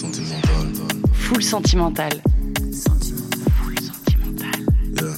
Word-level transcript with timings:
Sentimental. 0.00 0.66
Full 1.12 1.42
sentimental. 1.42 2.10
Full 3.52 3.78
sentimental. 3.78 4.60
Yeah. 4.94 5.12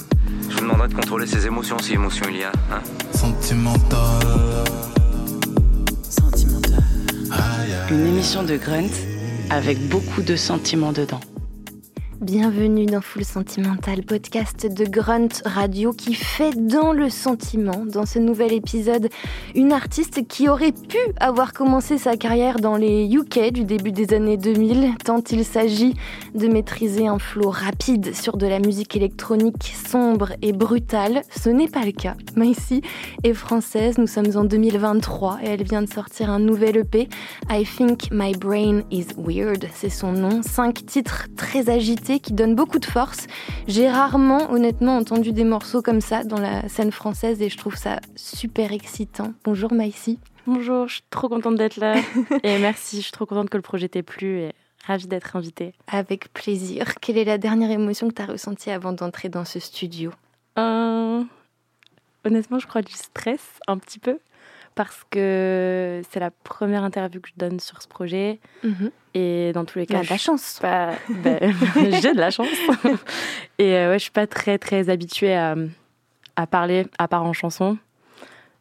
Je 0.49 0.55
vous 0.55 0.59
demanderai 0.59 0.89
de 0.89 0.93
contrôler 0.93 1.25
ses 1.25 1.45
émotions 1.45 1.77
si 1.79 1.93
émotion 1.93 2.25
il 2.29 2.39
y 2.39 2.43
a. 2.43 2.51
Hein 2.69 2.81
Sentimental. 3.13 4.27
Aïe. 7.31 7.73
Une 7.91 8.07
émission 8.07 8.43
de 8.43 8.57
Grunt 8.57 8.91
avec 9.49 9.87
beaucoup 9.87 10.21
de 10.21 10.35
sentiments 10.35 10.91
dedans. 10.91 11.21
Bienvenue 12.23 12.85
dans 12.85 13.01
Full 13.01 13.25
Sentimental, 13.25 14.01
podcast 14.03 14.65
de 14.65 14.85
Grunt 14.85 15.27
Radio 15.43 15.91
qui 15.91 16.13
fait 16.13 16.55
dans 16.55 16.93
le 16.93 17.09
sentiment, 17.09 17.85
dans 17.85 18.05
ce 18.05 18.17
nouvel 18.17 18.53
épisode, 18.53 19.09
une 19.55 19.73
artiste 19.73 20.25
qui 20.25 20.47
aurait 20.47 20.71
pu 20.71 20.97
avoir 21.19 21.51
commencé 21.51 21.97
sa 21.97 22.15
carrière 22.15 22.61
dans 22.61 22.77
les 22.77 23.13
UK 23.13 23.51
du 23.51 23.65
début 23.65 23.91
des 23.91 24.13
années 24.13 24.37
2000, 24.37 24.95
tant 25.03 25.21
il 25.31 25.43
s'agit 25.43 25.95
de 26.33 26.47
maîtriser 26.47 27.07
un 27.07 27.19
flow 27.19 27.49
rapide 27.49 28.15
sur 28.15 28.37
de 28.37 28.47
la 28.47 28.59
musique 28.59 28.95
électronique 28.95 29.73
sombre 29.85 30.31
et 30.41 30.53
brutale. 30.53 31.23
Ce 31.29 31.49
n'est 31.49 31.67
pas 31.67 31.83
le 31.83 31.91
cas. 31.91 32.15
Maïsi 32.37 32.83
est 33.25 33.33
française, 33.33 33.97
nous 33.97 34.07
sommes 34.07 34.37
en 34.37 34.45
2023 34.45 35.39
et 35.43 35.47
elle 35.47 35.63
vient 35.63 35.81
de 35.81 35.91
sortir 35.91 36.29
un 36.29 36.39
nouvel 36.39 36.77
EP, 36.77 37.09
I 37.49 37.65
Think 37.65 38.11
My 38.11 38.31
Brain 38.31 38.83
Is 38.91 39.07
Weird, 39.17 39.67
c'est 39.73 39.89
son 39.89 40.13
nom. 40.13 40.41
Cinq 40.41 40.85
titres 40.85 41.27
très 41.35 41.69
agités 41.69 42.12
qui 42.19 42.33
donnent 42.33 42.55
beaucoup 42.55 42.79
de 42.79 42.85
force. 42.85 43.27
J'ai 43.67 43.89
rarement, 43.89 44.51
honnêtement, 44.51 44.97
entendu 44.97 45.31
des 45.31 45.43
morceaux 45.43 45.81
comme 45.81 46.01
ça 46.01 46.23
dans 46.23 46.39
la 46.39 46.67
scène 46.69 46.91
française 46.91 47.41
et 47.41 47.49
je 47.49 47.57
trouve 47.57 47.75
ça 47.75 47.99
super 48.15 48.71
excitant. 48.71 49.33
Bonjour 49.43 49.73
Maïsi. 49.73 50.19
Bonjour, 50.45 50.87
je 50.87 50.95
suis 50.95 51.03
trop 51.09 51.29
contente 51.29 51.55
d'être 51.55 51.77
là. 51.77 51.95
et 52.43 52.59
merci, 52.59 52.97
je 52.97 53.03
suis 53.03 53.11
trop 53.11 53.25
contente 53.25 53.49
que 53.49 53.57
le 53.57 53.63
projet 53.63 53.87
t'ait 53.87 54.03
plu 54.03 54.39
et 54.39 54.53
ravie 54.85 55.07
d'être 55.07 55.35
invitée. 55.35 55.73
Avec 55.87 56.33
plaisir. 56.33 56.95
Quelle 57.01 57.17
est 57.17 57.23
la 57.23 57.37
dernière 57.37 57.71
émotion 57.71 58.09
que 58.09 58.13
tu 58.13 58.21
as 58.21 58.25
ressentie 58.25 58.69
avant 58.69 58.91
d'entrer 58.91 59.29
dans 59.29 59.45
ce 59.45 59.59
studio? 59.59 60.11
Euh, 60.57 61.23
Honnêtement, 62.25 62.59
je 62.59 62.67
crois 62.67 62.81
du 62.81 62.93
stress 62.93 63.59
un 63.67 63.77
petit 63.77 63.99
peu 63.99 64.17
parce 64.75 65.03
que 65.09 66.01
c'est 66.11 66.19
la 66.19 66.31
première 66.31 66.83
interview 66.83 67.21
que 67.21 67.29
je 67.29 67.33
donne 67.37 67.59
sur 67.59 67.81
ce 67.81 67.87
projet 67.87 68.39
et 69.13 69.51
dans 69.53 69.65
tous 69.65 69.77
les 69.79 69.85
cas, 69.85 69.99
Bah, 69.99 70.03
de 70.03 70.09
la 70.09 70.17
chance. 70.17 70.59
pas- 70.61 70.93
ben, 71.09 71.53
j'ai 72.01 72.13
de 72.13 72.19
la 72.19 72.31
chance 72.31 72.47
et 73.59 73.75
euh, 73.75 73.89
ouais, 73.91 73.99
je 73.99 74.03
suis 74.03 74.11
pas 74.11 74.27
très 74.27 74.57
très 74.57 74.89
habituée 74.89 75.35
à, 75.35 75.55
à 76.35 76.47
parler 76.47 76.87
à 76.97 77.07
part 77.07 77.23
en 77.23 77.33
chanson. 77.33 77.77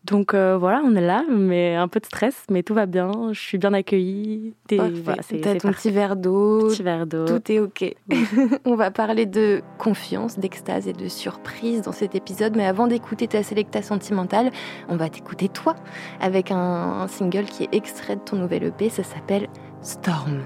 Donc 0.04 0.34
euh, 0.34 0.56
voilà, 0.58 0.82
on 0.84 0.96
est 0.96 1.00
là, 1.06 1.24
mais 1.30 1.76
un 1.76 1.86
peu 1.86 2.00
de 2.00 2.06
stress, 2.06 2.44
mais 2.50 2.62
tout 2.64 2.74
va 2.74 2.86
bien. 2.86 3.12
Je 3.32 3.38
suis 3.40 3.56
bien 3.58 3.72
accueillie. 3.72 4.52
T'es- 4.66 4.76
voilà, 4.78 5.22
c'est- 5.22 5.38
T'as 5.40 5.52
c'est 5.52 5.58
ton 5.60 5.70
petit 5.70 5.90
verre 5.92 6.16
d'eau, 6.16 6.68
Petit 6.68 6.82
verre 6.82 7.06
d'eau. 7.06 7.24
Tout 7.24 7.52
est 7.52 7.60
OK. 7.60 7.94
On 8.64 8.74
va 8.74 8.90
parler 8.90 9.26
de 9.26 9.62
confiance, 9.78 10.38
d'extase 10.40 10.88
et 10.88 10.92
de 10.92 11.06
surprise 11.08 11.82
dans 11.82 11.92
cet 11.92 12.14
épisode. 12.16 12.56
Mais 12.56 12.66
avant 12.66 12.88
d'écouter 12.88 13.28
ta 13.28 13.42
sélecta 13.44 13.80
sentimentale, 13.82 14.50
on 14.88 14.96
va 14.96 15.08
t'écouter 15.08 15.48
toi 15.48 15.76
avec 16.20 16.50
un, 16.50 16.56
un 17.02 17.06
single 17.08 17.44
qui 17.44 17.64
est 17.64 17.74
extrait 17.74 18.16
de 18.16 18.20
ton 18.22 18.36
nouvel 18.36 18.64
EP. 18.64 18.88
Ça 18.88 19.04
s'appelle 19.04 19.48
Storm. 19.82 20.40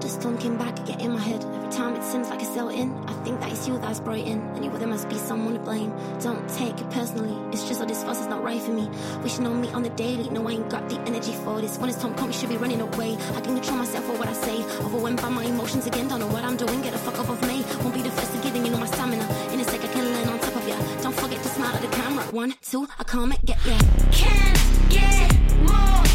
The 0.00 0.08
storm 0.08 0.38
came 0.38 0.56
back 0.56 0.70
get 0.86 1.00
in 1.00 1.12
my 1.12 1.20
head. 1.20 1.44
Every 1.44 1.70
time 1.70 1.94
it 1.94 2.02
seems 2.02 2.28
like 2.30 2.40
it's 2.40 2.50
still 2.50 2.68
in. 2.68 2.92
I 3.06 3.12
think 3.24 3.40
that 3.40 3.52
it's 3.52 3.68
you 3.68 3.78
that's 3.78 4.00
brought 4.00 4.18
in. 4.18 4.62
You, 4.62 4.70
there 4.70 4.88
must 4.88 5.08
be 5.08 5.16
someone 5.16 5.54
to 5.54 5.60
blame. 5.60 5.92
Don't 6.20 6.48
take 6.48 6.80
it 6.80 6.90
personally. 6.90 7.36
It's 7.52 7.66
just 7.68 7.80
that 7.80 7.88
this 7.88 8.02
fuss 8.02 8.20
is 8.20 8.26
not 8.26 8.42
right 8.42 8.60
for 8.60 8.72
me. 8.72 8.88
Wishing 9.22 9.46
on 9.46 9.60
me 9.60 9.68
on 9.72 9.82
the 9.82 9.90
daily. 9.90 10.28
No, 10.30 10.46
I 10.48 10.52
ain't 10.52 10.68
got 10.68 10.88
the 10.88 10.98
energy 11.00 11.32
for 11.44 11.60
this. 11.60 11.78
When 11.78 11.88
it's 11.90 12.00
time, 12.00 12.14
come, 12.14 12.28
you 12.28 12.32
should 12.32 12.48
be 12.48 12.56
running 12.56 12.80
away. 12.80 13.16
I 13.36 13.40
can 13.40 13.54
control 13.54 13.78
myself 13.78 14.04
for 14.06 14.14
what 14.14 14.28
I 14.28 14.32
say. 14.32 14.64
Overwhelmed 14.84 15.22
by 15.22 15.28
my 15.28 15.44
emotions 15.44 15.86
again. 15.86 16.08
Don't 16.08 16.20
know 16.20 16.28
what 16.28 16.44
I'm 16.44 16.56
doing. 16.56 16.80
Get 16.82 16.92
the 16.92 16.98
fuck 16.98 17.18
off 17.18 17.30
of 17.30 17.40
me. 17.46 17.64
Won't 17.82 17.94
be 17.94 18.02
the 18.02 18.10
first 18.10 18.32
to 18.32 18.38
give 18.42 18.54
in, 18.54 18.64
you 18.64 18.72
know 18.72 18.78
my 18.78 18.86
stamina. 18.86 19.24
In 19.52 19.60
a 19.60 19.64
sec, 19.64 19.84
I 19.84 19.88
can 19.88 20.04
learn 20.04 20.28
on 20.28 20.38
top 20.40 20.56
of 20.56 20.66
ya. 20.66 20.76
Don't 21.02 21.14
forget 21.14 21.42
to 21.42 21.48
smile 21.48 21.74
at 21.74 21.82
the 21.82 21.88
camera. 21.88 22.24
One, 22.32 22.54
two, 22.62 22.88
I 22.98 23.04
can't 23.04 23.44
get 23.44 23.64
ya. 23.66 23.78
Can't 24.12 24.90
get 24.90 25.30
more 25.68 26.09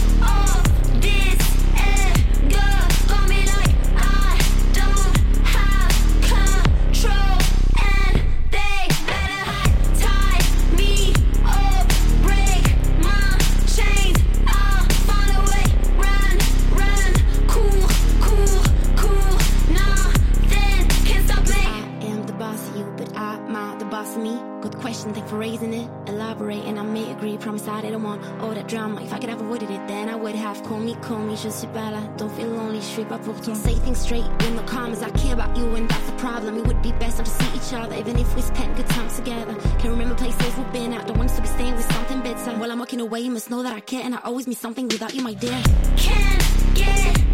Thank 25.13 25.27
for 25.27 25.37
raising 25.37 25.71
it. 25.71 25.87
Elaborate, 26.07 26.65
and 26.65 26.79
I 26.79 26.83
may 26.83 27.11
agree. 27.11 27.37
Promise 27.37 27.67
I 27.67 27.81
didn't 27.81 28.01
want 28.01 28.23
all 28.41 28.55
that 28.55 28.67
drama. 28.67 29.03
If 29.03 29.13
I 29.13 29.19
could 29.19 29.29
have 29.29 29.39
avoided 29.39 29.69
it, 29.69 29.87
then 29.87 30.09
I 30.09 30.15
would 30.15 30.33
have. 30.33 30.63
Call 30.63 30.79
me, 30.79 30.95
call 30.95 31.19
me, 31.19 31.35
je 31.35 31.49
suis 31.51 31.67
pas 31.67 31.91
là. 31.91 32.01
Don't 32.17 32.31
feel 32.35 32.47
lonely, 32.47 32.79
je 32.79 32.85
suis 32.85 33.05
pas 33.05 33.19
pour 33.19 33.39
toi. 33.39 33.53
Say 33.53 33.75
things 33.75 33.99
straight 33.99 34.25
in 34.47 34.55
the 34.55 34.63
comments. 34.63 35.03
I 35.03 35.11
care 35.11 35.33
about 35.33 35.55
you, 35.55 35.75
and 35.75 35.87
that's 35.87 36.05
the 36.09 36.17
problem. 36.17 36.57
It 36.57 36.65
would 36.65 36.81
be 36.81 36.91
best 36.93 37.19
not 37.19 37.25
to 37.27 37.31
see 37.31 37.55
each 37.55 37.73
other, 37.73 37.95
even 37.95 38.17
if 38.17 38.35
we 38.35 38.41
spent 38.41 38.75
good 38.75 38.87
times 38.87 39.15
together. 39.15 39.53
Can 39.77 39.91
remember 39.91 40.15
places 40.15 40.57
we've 40.57 40.73
been 40.73 40.91
at. 40.91 41.05
Don't 41.05 41.19
want 41.19 41.29
us 41.29 41.35
to 41.35 41.43
be 41.43 41.49
staying 41.49 41.75
with 41.75 41.91
something 41.93 42.21
better. 42.21 42.57
While 42.57 42.71
I'm 42.71 42.79
walking 42.79 42.99
away, 42.99 43.19
you 43.19 43.31
must 43.31 43.51
know 43.51 43.61
that 43.61 43.73
I 43.73 43.81
care, 43.81 44.01
and 44.03 44.15
I 44.15 44.19
always 44.23 44.47
miss 44.47 44.57
something 44.57 44.87
without 44.87 45.13
you, 45.13 45.21
my 45.21 45.35
dear. 45.35 45.61
Can't 45.97 46.43
get 46.73 47.24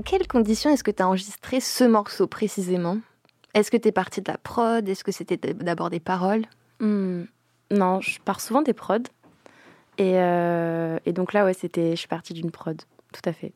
Dans 0.00 0.04
quelles 0.04 0.26
conditions 0.26 0.70
est-ce 0.70 0.82
que 0.82 0.90
tu 0.90 1.02
as 1.02 1.06
enregistré 1.06 1.60
ce 1.60 1.84
morceau 1.84 2.26
précisément? 2.26 2.96
Est-ce 3.52 3.70
que 3.70 3.76
tu 3.76 3.88
es 3.88 3.92
parti 3.92 4.22
de 4.22 4.32
la 4.32 4.38
prod? 4.38 4.88
Est-ce 4.88 5.04
que 5.04 5.12
c'était 5.12 5.36
d'abord 5.52 5.90
des 5.90 6.00
paroles? 6.00 6.46
Hmm, 6.80 7.24
Non, 7.70 8.00
je 8.00 8.18
pars 8.18 8.40
souvent 8.40 8.62
des 8.62 8.72
prods. 8.72 8.96
Et, 9.98 10.14
euh, 10.14 10.98
et 11.04 11.12
donc 11.12 11.34
là, 11.34 11.44
ouais, 11.44 11.52
c'était, 11.52 11.90
je 11.90 11.96
suis 11.96 12.08
partie 12.08 12.32
d'une 12.32 12.50
prod, 12.50 12.80
tout 13.12 13.20
à 13.28 13.34
fait. 13.34 13.52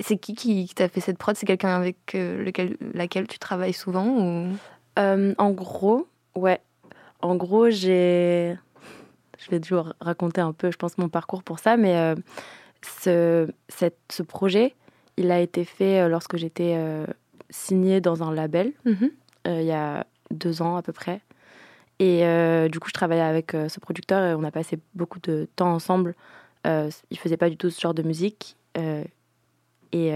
C'est 0.00 0.16
qui 0.16 0.34
qui 0.34 0.66
t'a 0.74 0.88
fait 0.88 0.98
cette 1.00 1.16
prod? 1.16 1.36
C'est 1.36 1.46
quelqu'un 1.46 1.76
avec 1.76 2.16
euh, 2.16 2.42
lequel, 2.42 2.76
laquelle 2.92 3.28
tu 3.28 3.38
travailles 3.38 3.72
souvent 3.72 4.08
ou... 4.08 4.48
Euh, 4.98 5.32
en 5.38 5.50
gros, 5.52 6.08
ouais. 6.34 6.60
En 7.22 7.36
gros, 7.36 7.70
j'ai. 7.70 8.56
Je 9.38 9.48
vais 9.48 9.60
toujours 9.60 9.92
raconter 10.00 10.40
un 10.40 10.52
peu, 10.52 10.72
je 10.72 10.76
pense, 10.76 10.98
mon 10.98 11.08
parcours 11.08 11.44
pour 11.44 11.60
ça, 11.60 11.76
mais 11.76 11.96
euh, 11.96 12.16
ce, 12.82 13.48
cette- 13.68 14.00
ce 14.10 14.24
projet, 14.24 14.74
il 15.16 15.30
a 15.30 15.40
été 15.40 15.64
fait 15.64 16.00
euh, 16.00 16.08
lorsque 16.08 16.36
j'étais 16.36 16.74
euh, 16.76 17.06
signée 17.50 18.00
dans 18.00 18.22
un 18.22 18.32
label, 18.34 18.72
Mhm. 18.84 19.10
euh, 19.46 19.60
il 19.60 19.66
y 19.66 19.72
a 19.72 20.06
deux 20.30 20.62
ans 20.62 20.76
à 20.76 20.82
peu 20.82 20.92
près. 20.92 21.20
Et 22.00 22.22
du 22.70 22.80
coup, 22.80 22.88
je 22.88 22.92
travaillais 22.92 23.22
avec 23.22 23.52
ce 23.52 23.78
producteur 23.78 24.24
et 24.24 24.34
on 24.34 24.42
a 24.42 24.50
passé 24.50 24.80
beaucoup 24.94 25.20
de 25.20 25.46
temps 25.54 25.72
ensemble. 25.72 26.16
Il 26.64 27.18
faisait 27.18 27.36
pas 27.36 27.48
du 27.48 27.56
tout 27.56 27.70
ce 27.70 27.80
genre 27.80 27.94
de 27.94 28.02
musique. 28.02 28.56
et 28.76 30.12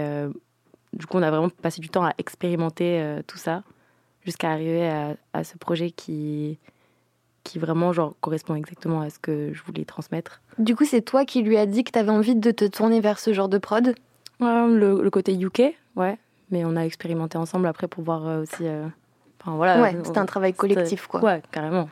du 0.93 1.05
coup, 1.05 1.17
on 1.17 1.21
a 1.21 1.29
vraiment 1.31 1.49
passé 1.49 1.79
du 1.81 1.89
temps 1.89 2.03
à 2.03 2.13
expérimenter 2.17 2.99
euh, 3.01 3.21
tout 3.25 3.37
ça. 3.37 3.63
jusqu'à 4.25 4.51
arriver 4.51 4.87
à, 4.89 5.15
à 5.33 5.43
ce 5.45 5.57
projet 5.57 5.91
qui, 5.91 6.57
qui 7.43 7.59
vraiment 7.59 7.93
genre, 7.93 8.13
correspond 8.21 8.55
exactement 8.55 8.99
à 9.01 9.09
ce 9.09 9.17
que 9.19 9.53
je 9.53 9.63
voulais 9.63 9.85
transmettre. 9.85 10.41
Du 10.57 10.75
coup, 10.75 10.83
c'est 10.85 11.01
toi 11.01 11.23
qui 11.25 11.41
lui 11.43 11.57
as 11.57 11.65
dit 11.65 11.83
que 11.83 11.91
tu 11.91 11.99
avais 11.99 12.09
envie 12.11 12.35
de 12.35 12.51
te 12.51 12.65
tourner 12.65 12.99
vers 12.99 13.19
ce 13.19 13.31
genre 13.33 13.49
de 13.49 13.57
prod? 13.57 13.95
Le, 14.39 15.01
le 15.03 15.09
côté 15.09 15.33
UK, 15.37 15.73
ouais. 15.95 16.17
Mais 16.51 16.65
on 16.65 16.75
a 16.75 16.81
expérimenté 16.81 17.37
ensemble 17.37 17.67
après 17.67 17.87
pour 17.87 18.03
voir 18.03 18.27
euh, 18.27 18.41
aussi. 18.41 18.63
euh, 18.63 18.87
Enfin 19.41 19.55
voilà. 19.55 19.81
Ouais, 19.81 19.95
c'était 20.03 20.17
un 20.17 20.25
travail 20.25 20.53
collectif, 20.53 21.07
quoi. 21.07 21.21
Ouais, 21.23 21.41
carrément. 21.51 21.89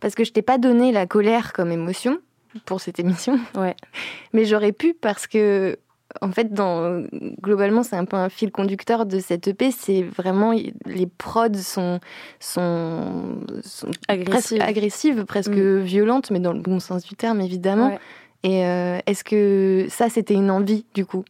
Parce 0.00 0.14
que 0.14 0.24
je 0.24 0.32
t'ai 0.32 0.42
pas 0.42 0.58
donné 0.58 0.92
la 0.92 1.06
colère 1.06 1.52
comme 1.52 1.70
émotion 1.72 2.18
pour 2.64 2.80
cette 2.80 2.98
émission, 2.98 3.38
Ouais. 3.56 3.76
mais 4.32 4.44
j'aurais 4.46 4.72
pu 4.72 4.94
parce 4.94 5.26
que, 5.26 5.78
en 6.22 6.32
fait, 6.32 6.52
dans, 6.54 7.04
globalement, 7.42 7.82
c'est 7.82 7.96
un 7.96 8.04
peu 8.06 8.16
un 8.16 8.28
fil 8.30 8.50
conducteur 8.50 9.04
de 9.06 9.18
cette 9.20 9.46
EP. 9.48 9.70
C'est 9.70 10.02
vraiment 10.02 10.52
les 10.86 11.06
prods 11.06 11.52
sont 11.54 12.00
sont, 12.40 13.36
sont 13.62 13.88
presque 14.06 14.08
Agressive. 14.08 14.62
agressives, 14.62 15.24
presque 15.26 15.50
Mm. 15.52 15.80
violentes, 15.80 16.30
mais 16.30 16.40
dans 16.40 16.52
le 16.54 16.60
bon 16.60 16.80
sens 16.80 17.04
du 17.04 17.14
terme, 17.14 17.40
évidemment. 17.40 17.88
Ouais. 17.88 17.98
Et 18.44 18.64
euh, 18.64 18.98
est-ce 19.06 19.22
que 19.24 19.86
ça, 19.90 20.08
c'était 20.08 20.34
une 20.34 20.50
envie, 20.50 20.86
du 20.94 21.04
coup? 21.04 21.24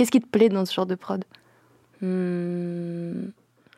Qu'est-ce 0.00 0.10
qui 0.10 0.22
te 0.22 0.26
plaît 0.26 0.48
dans 0.48 0.64
ce 0.64 0.72
genre 0.72 0.86
de 0.86 0.94
prod? 0.94 1.22
Hmm, 2.00 3.26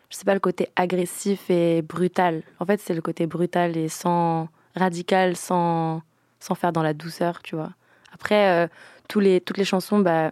je 0.09 0.17
sais 0.17 0.25
pas, 0.25 0.35
le 0.35 0.39
côté 0.39 0.69
agressif 0.77 1.51
et 1.51 1.83
brutal. 1.83 2.45
En 2.61 2.65
fait, 2.65 2.81
c'est 2.81 2.95
le 2.95 3.01
côté 3.01 3.27
brutal 3.27 3.77
et 3.77 3.89
sans 3.89 4.49
radical, 4.77 5.35
sans, 5.35 6.01
sans 6.39 6.55
faire 6.55 6.73
dans 6.73 6.85
la 6.85 6.95
douceur, 6.95 7.43
tu 7.43 7.57
vois. 7.57 7.71
Après, 8.15 8.51
euh, 8.51 8.69
tous 9.09 9.19
les, 9.19 9.41
toutes 9.41 9.57
les 9.59 9.65
chansons 9.65 9.99
bah, 9.99 10.31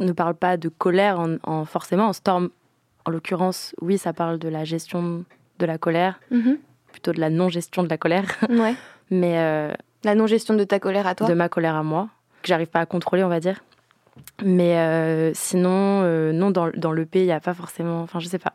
ne 0.00 0.12
parlent 0.12 0.34
pas 0.34 0.56
de 0.56 0.70
colère 0.70 1.20
en, 1.20 1.36
en- 1.42 1.66
forcément. 1.66 2.06
En 2.06 2.14
Storm, 2.14 2.48
en 3.04 3.10
l'occurrence, 3.10 3.74
oui, 3.82 3.98
ça 3.98 4.14
parle 4.14 4.38
de 4.38 4.48
la 4.48 4.64
gestion 4.64 5.26
de 5.58 5.66
la 5.66 5.76
colère, 5.76 6.18
plutôt 6.90 7.12
de 7.12 7.20
la 7.20 7.28
non-gestion 7.28 7.82
de 7.82 7.88
la 7.90 7.98
colère, 7.98 8.34
Ouais. 8.48 8.74
mais 9.10 9.36
euh, 9.40 9.74
La 10.04 10.14
non-gestion 10.14 10.54
de 10.54 10.64
ta 10.64 10.80
colère 10.80 11.06
à 11.06 11.14
toi 11.14 11.26
de 11.28 11.34
ma 11.34 11.50
colère 11.50 11.74
à 11.74 11.82
moi, 11.82 12.08
que 12.40 12.48
j'arrive 12.48 12.68
pas 12.68 12.80
à 12.80 12.86
contrôler, 12.86 13.22
on 13.24 13.28
va 13.28 13.40
dire. 13.40 13.62
Mais 14.44 14.76
euh, 14.78 15.32
sinon, 15.34 16.02
euh, 16.02 16.32
non, 16.32 16.50
dans, 16.50 16.70
dans 16.76 16.92
l'EP, 16.92 17.20
il 17.20 17.26
n'y 17.26 17.32
a 17.32 17.40
pas 17.40 17.54
forcément. 17.54 18.02
Enfin, 18.02 18.18
je 18.20 18.28
sais 18.28 18.38
pas. 18.38 18.54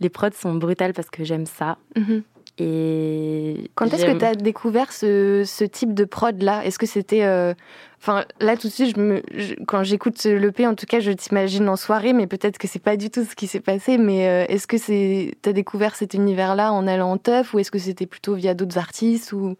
Les 0.00 0.08
prods 0.08 0.30
sont 0.34 0.54
brutales 0.54 0.92
parce 0.94 1.10
que 1.10 1.24
j'aime 1.24 1.46
ça. 1.46 1.78
Mhm. 1.96 2.22
Et. 2.58 3.70
Quand 3.74 3.86
est-ce 3.92 4.04
que 4.04 4.18
tu 4.18 4.24
as 4.24 4.34
découvert 4.34 4.92
ce, 4.92 5.42
ce 5.46 5.64
type 5.64 5.94
de 5.94 6.04
prod-là 6.04 6.64
Est-ce 6.64 6.78
que 6.78 6.86
c'était... 6.86 7.24
euh, 7.24 7.54
Enfin, 8.00 8.24
là, 8.40 8.56
tout 8.56 8.66
de 8.66 8.72
suite, 8.72 8.96
je 8.96 9.00
me, 9.00 9.22
je- 9.32 9.54
quand 9.64 9.84
j'écoute 9.84 10.22
l'EP, 10.24 10.66
en 10.66 10.74
tout 10.74 10.86
cas, 10.86 10.98
je 10.98 11.12
t'imagine 11.12 11.68
en 11.68 11.76
soirée, 11.76 12.12
mais 12.12 12.26
peut-être 12.26 12.58
que 12.58 12.66
c'est 12.66 12.80
pas 12.82 12.96
du 12.96 13.10
tout 13.10 13.22
ce 13.24 13.36
qui 13.36 13.46
s'est 13.46 13.60
passé. 13.60 13.96
Mais 13.96 14.26
euh, 14.28 14.44
est-ce 14.48 14.66
que 14.66 14.76
c'est 14.76 15.34
t'as 15.40 15.52
découvert 15.52 15.94
cet 15.94 16.14
univers-là 16.14 16.72
en 16.72 16.86
allant 16.88 17.12
en 17.12 17.16
teuf 17.16 17.54
ou 17.54 17.60
est-ce 17.60 17.70
que 17.70 17.78
c'était 17.78 18.06
plutôt 18.06 18.34
via 18.34 18.54
d'autres 18.54 18.76
artistes 18.78 19.32
ou... 19.32 19.56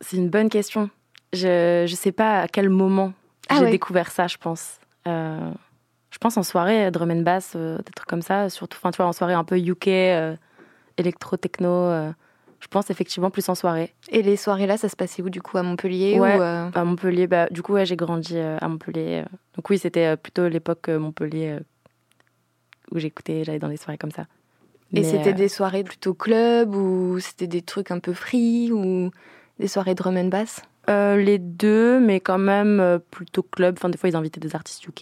C'est 0.00 0.16
une 0.16 0.28
bonne 0.28 0.48
question. 0.48 0.90
Je 1.32 1.82
ne 1.82 1.86
sais 1.86 2.10
pas 2.10 2.40
à 2.40 2.48
quel 2.48 2.68
moment 2.68 3.12
Ah 3.52 3.58
j'ai 3.58 3.64
ouais. 3.64 3.70
découvert 3.70 4.10
ça, 4.10 4.26
je 4.26 4.36
pense. 4.38 4.78
Euh, 5.06 5.50
je 6.10 6.18
pense 6.18 6.36
en 6.36 6.42
soirée, 6.42 6.90
drum 6.90 7.10
and 7.10 7.22
bass, 7.22 7.52
euh, 7.56 7.78
des 7.78 7.92
trucs 7.92 8.08
comme 8.08 8.22
ça. 8.22 8.50
Surtout, 8.50 8.76
enfin, 8.78 8.90
tu 8.90 8.98
vois, 8.98 9.06
en 9.06 9.12
soirée 9.12 9.34
un 9.34 9.44
peu 9.44 9.58
UK, 9.58 9.88
euh, 9.88 10.36
électro-techno. 10.98 11.68
euh, 11.68 12.12
je 12.60 12.68
pense 12.68 12.90
effectivement 12.90 13.30
plus 13.30 13.48
en 13.48 13.54
soirée. 13.56 13.92
Et 14.10 14.22
les 14.22 14.36
soirées-là, 14.36 14.76
ça 14.76 14.88
se 14.88 14.94
passait 14.94 15.20
où, 15.22 15.30
du 15.30 15.42
coup, 15.42 15.58
à 15.58 15.62
Montpellier 15.64 16.20
Ouais. 16.20 16.36
ou, 16.38 16.42
À 16.42 16.84
Montpellier, 16.84 17.26
bah, 17.26 17.48
du 17.50 17.60
coup, 17.62 17.72
ouais, 17.72 17.86
j'ai 17.86 17.96
grandi 17.96 18.38
à 18.38 18.68
Montpellier. 18.68 19.24
Donc 19.56 19.68
oui, 19.70 19.78
c'était 19.78 20.16
plutôt 20.16 20.48
l'époque 20.48 20.88
Montpellier 20.88 21.58
où 22.92 22.98
j'écoutais, 22.98 23.42
j'allais 23.44 23.58
dans 23.58 23.68
des 23.68 23.76
soirées 23.78 23.98
comme 23.98 24.12
ça. 24.12 24.22
Et 24.92 25.00
Mais, 25.00 25.02
c'était 25.02 25.32
des 25.32 25.48
soirées 25.48 25.82
plutôt 25.84 26.14
club 26.14 26.74
ou 26.74 27.18
c'était 27.18 27.46
des 27.46 27.62
trucs 27.62 27.90
un 27.90 27.98
peu 27.98 28.12
free 28.12 28.70
ou 28.70 29.10
des 29.58 29.66
soirées 29.68 29.94
drum 29.94 30.16
and 30.16 30.26
bass? 30.26 30.62
Euh, 30.90 31.16
les 31.16 31.38
deux, 31.38 32.00
mais 32.00 32.20
quand 32.20 32.38
même 32.38 32.80
euh, 32.80 32.98
plutôt 32.98 33.42
club. 33.42 33.76
Enfin, 33.78 33.88
des 33.88 33.98
fois, 33.98 34.08
ils 34.08 34.16
invitaient 34.16 34.40
des 34.40 34.54
artistes 34.54 34.84
UK, 34.86 35.00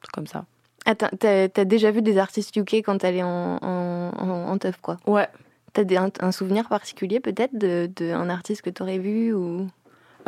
trucs 0.00 0.12
comme 0.12 0.26
ça. 0.26 0.44
Attends, 0.86 1.10
t'as 1.18 1.48
t'as 1.48 1.64
déjà 1.64 1.90
vu 1.90 2.00
des 2.02 2.16
artistes 2.18 2.56
UK 2.56 2.74
quand 2.76 2.98
t'allais 2.98 3.22
en, 3.22 3.58
en, 3.60 4.10
en, 4.16 4.48
en 4.48 4.58
teuf, 4.58 4.76
quoi? 4.80 4.96
Ouais. 5.06 5.28
T'as 5.72 5.84
des- 5.84 5.96
un, 5.98 6.10
un 6.20 6.32
souvenir 6.32 6.68
particulier 6.68 7.20
peut-être 7.20 7.52
d'un 7.56 7.86
de, 7.86 8.12
un 8.12 8.28
artiste 8.30 8.62
que 8.62 8.70
t'aurais 8.70 8.98
vu 8.98 9.32
ou... 9.32 9.68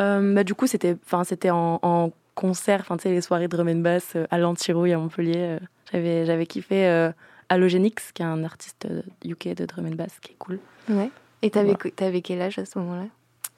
Euh, 0.00 0.34
bah, 0.34 0.44
du 0.44 0.54
coup, 0.54 0.66
c'était, 0.66 0.96
c'était 1.24 1.50
en, 1.50 1.78
en 1.82 2.12
concert, 2.34 2.80
enfin, 2.80 2.96
tu 2.96 3.04
sais, 3.04 3.10
les 3.10 3.20
soirées 3.20 3.48
drum 3.48 3.68
and 3.68 3.76
bass 3.80 4.16
à 4.30 4.38
l'Antirouille 4.38 4.92
à 4.92 4.98
Montpellier. 4.98 5.58
j'avais, 5.92 6.24
j'avais 6.26 6.46
kiffé 6.46 6.86
euh, 6.86 7.10
Halogenix, 7.48 8.12
qui 8.14 8.22
est 8.22 8.26
un 8.26 8.44
artiste 8.44 8.86
UK 9.24 9.54
de 9.54 9.66
drum 9.66 9.86
and 9.86 9.96
bass 9.96 10.18
qui 10.20 10.32
est 10.32 10.36
cool. 10.38 10.58
Ouais. 10.88 11.10
Et 11.42 11.50
t'avais 11.50 11.74
t'avais 11.96 12.22
quel 12.22 12.40
âge 12.40 12.58
à 12.58 12.64
ce 12.64 12.78
moment-là? 12.78 13.06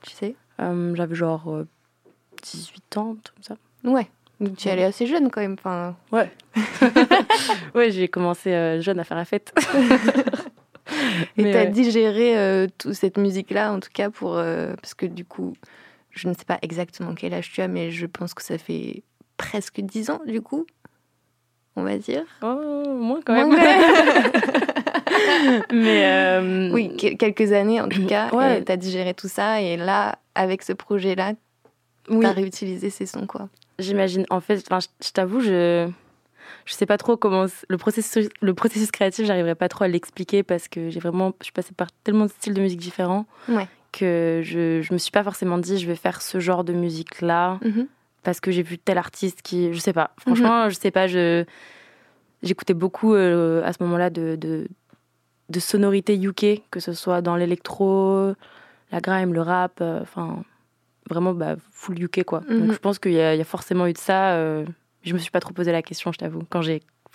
Tu 0.01 0.11
sais? 0.13 0.35
Euh, 0.61 0.95
j'avais 0.95 1.15
genre 1.15 1.45
euh, 1.53 1.67
18 2.43 2.97
ans, 2.99 3.17
truc 3.23 3.37
comme 3.37 3.57
ça. 3.57 3.91
Ouais. 3.91 4.07
Donc 4.41 4.57
tu 4.57 4.69
y 4.69 4.71
allais 4.71 4.85
assez 4.85 5.07
jeune 5.07 5.31
quand 5.31 5.41
même. 5.41 5.55
Enfin, 5.59 5.97
Ouais. 6.13 6.31
ouais, 7.75 7.91
j'ai 7.91 8.09
commencé 8.09 8.53
euh, 8.53 8.81
jeune 8.81 8.99
à 9.01 9.05
faire 9.05 9.17
la 9.17 9.25
fête. 9.25 9.53
et 11.37 11.43
t'as 11.45 11.51
ouais. 11.65 11.67
digéré 11.69 12.39
euh, 12.39 12.67
toute 12.79 12.95
cette 12.95 13.17
musique-là, 13.19 13.73
en 13.73 13.81
tout 13.81 13.91
cas, 13.93 14.11
pour, 14.11 14.35
parce 14.35 14.95
que 14.95 15.07
du 15.07 15.25
coup, 15.25 15.55
je 16.11 16.29
ne 16.29 16.35
sais 16.35 16.45
pas 16.45 16.59
exactement 16.63 17.15
quel 17.15 17.35
âge 17.35 17.51
tu 17.53 17.61
as, 17.63 17.69
mais 17.69 17.91
je 17.91 18.07
pense 18.07 18.35
que 18.35 18.43
ça 18.43 18.59
fait 18.59 19.03
presque 19.37 19.81
10 19.81 20.11
ans, 20.11 20.21
du 20.27 20.41
coup, 20.41 20.67
on 21.77 21.83
va 21.83 21.97
dire. 21.99 22.25
Oh, 22.43 22.95
moins 22.97 23.21
quand 23.25 23.35
Moins 23.35 23.49
même. 23.57 24.33
Mais 25.73 26.03
euh, 26.07 26.71
Oui, 26.73 26.97
que- 26.97 27.15
quelques 27.17 27.53
années 27.53 27.81
en 27.81 27.89
tout 27.89 28.07
cas. 28.07 28.31
Ouais. 28.35 28.63
Tu 28.65 28.71
as 28.73 28.77
digéré 28.77 29.15
tout 29.15 29.29
ça, 29.29 29.61
et 29.61 29.77
là, 29.77 30.19
avec 30.35 30.63
ce 30.63 30.73
projet-là, 30.73 31.33
oui, 32.09 32.21
tu 32.21 32.27
as 32.27 32.33
réutilisé 32.33 32.91
ces 32.91 33.07
sons, 33.07 33.27
quoi. 33.27 33.49
j'imagine. 33.79 34.27
En 34.31 34.41
fait, 34.41 34.59
je, 34.59 35.11
t'avoue, 35.13 35.41
je 35.41 35.89
je 36.67 36.73
sais 36.75 36.87
pas 36.87 36.99
trop 36.99 37.17
comment 37.17 37.47
le 37.69 37.79
processus 37.79 38.29
le 38.41 38.55
processus 38.55 38.91
créatif, 38.91 39.27
j'arriverai 39.27 39.55
pas 39.55 39.69
trop 39.69 39.85
à 39.85 39.89
l'expliquer 39.89 40.43
parce 40.43 40.69
que 40.69 40.91
j'ai 40.91 41.01
vraiment 41.01 41.33
je 41.41 41.45
suis 41.45 41.53
passée 41.53 41.73
par 41.75 41.89
tellement 42.05 42.27
de 42.27 42.31
styles 42.31 42.53
de 42.55 42.61
musique 42.61 42.81
différents 42.81 43.25
Ouais. 43.49 43.67
que 43.93 44.41
je 44.45 44.83
je 44.83 44.93
me 44.93 44.99
suis 44.99 45.11
pas 45.11 45.23
forcément 45.25 45.57
dit 45.59 45.79
je 45.79 45.87
vais 45.87 45.95
faire 45.97 46.21
ce 46.21 46.41
genre 46.41 46.63
de 46.65 46.73
musique 46.75 47.21
là 47.23 47.59
Mhm. 47.63 47.87
parce 48.23 48.41
que 48.41 48.51
j'ai 48.51 48.63
vu 48.63 48.77
tel 48.79 48.99
artiste 48.99 49.41
qui 49.43 49.73
je 49.73 49.79
sais 49.79 49.93
pas 49.95 50.11
franchement 50.19 50.69
je 50.69 50.75
sais 50.75 50.91
pas 50.91 51.07
je 51.07 51.45
j'écoutais 52.43 52.75
beaucoup 52.75 53.15
euh, 53.15 53.63
à 53.65 53.73
ce 53.73 53.83
moment-là 53.83 54.11
de, 54.11 54.37
de 54.37 54.69
de 55.49 55.61
sonorités 55.61 56.17
UK 56.19 56.63
que 56.71 56.81
ce 56.81 56.93
soit 56.93 57.21
dans 57.23 57.37
l'électro 57.37 58.35
la 58.95 59.01
grime 59.01 59.35
le 59.35 59.41
rap 59.43 59.79
euh, 59.81 60.01
enfin 60.03 60.43
vraiment 61.11 61.35
bah, 61.35 61.57
full 61.73 62.03
UK 62.03 62.25
quoi 62.25 62.41
Mhm. 62.49 62.61
donc 62.61 62.73
je 62.73 62.79
pense 62.79 62.99
qu'il 62.99 63.13
y, 63.13 63.17
y 63.17 63.21
a 63.21 63.45
forcément 63.45 63.87
eu 63.87 63.93
de 63.93 63.99
ça 63.99 64.33
euh, 64.35 64.65
je 65.03 65.13
me 65.13 65.19
suis 65.19 65.31
pas 65.31 65.41
trop 65.41 65.53
posé 65.53 65.73
la 65.73 65.83
question 65.83 66.13
je 66.13 66.19
t'avoue 66.19 66.43
quand 66.51 66.63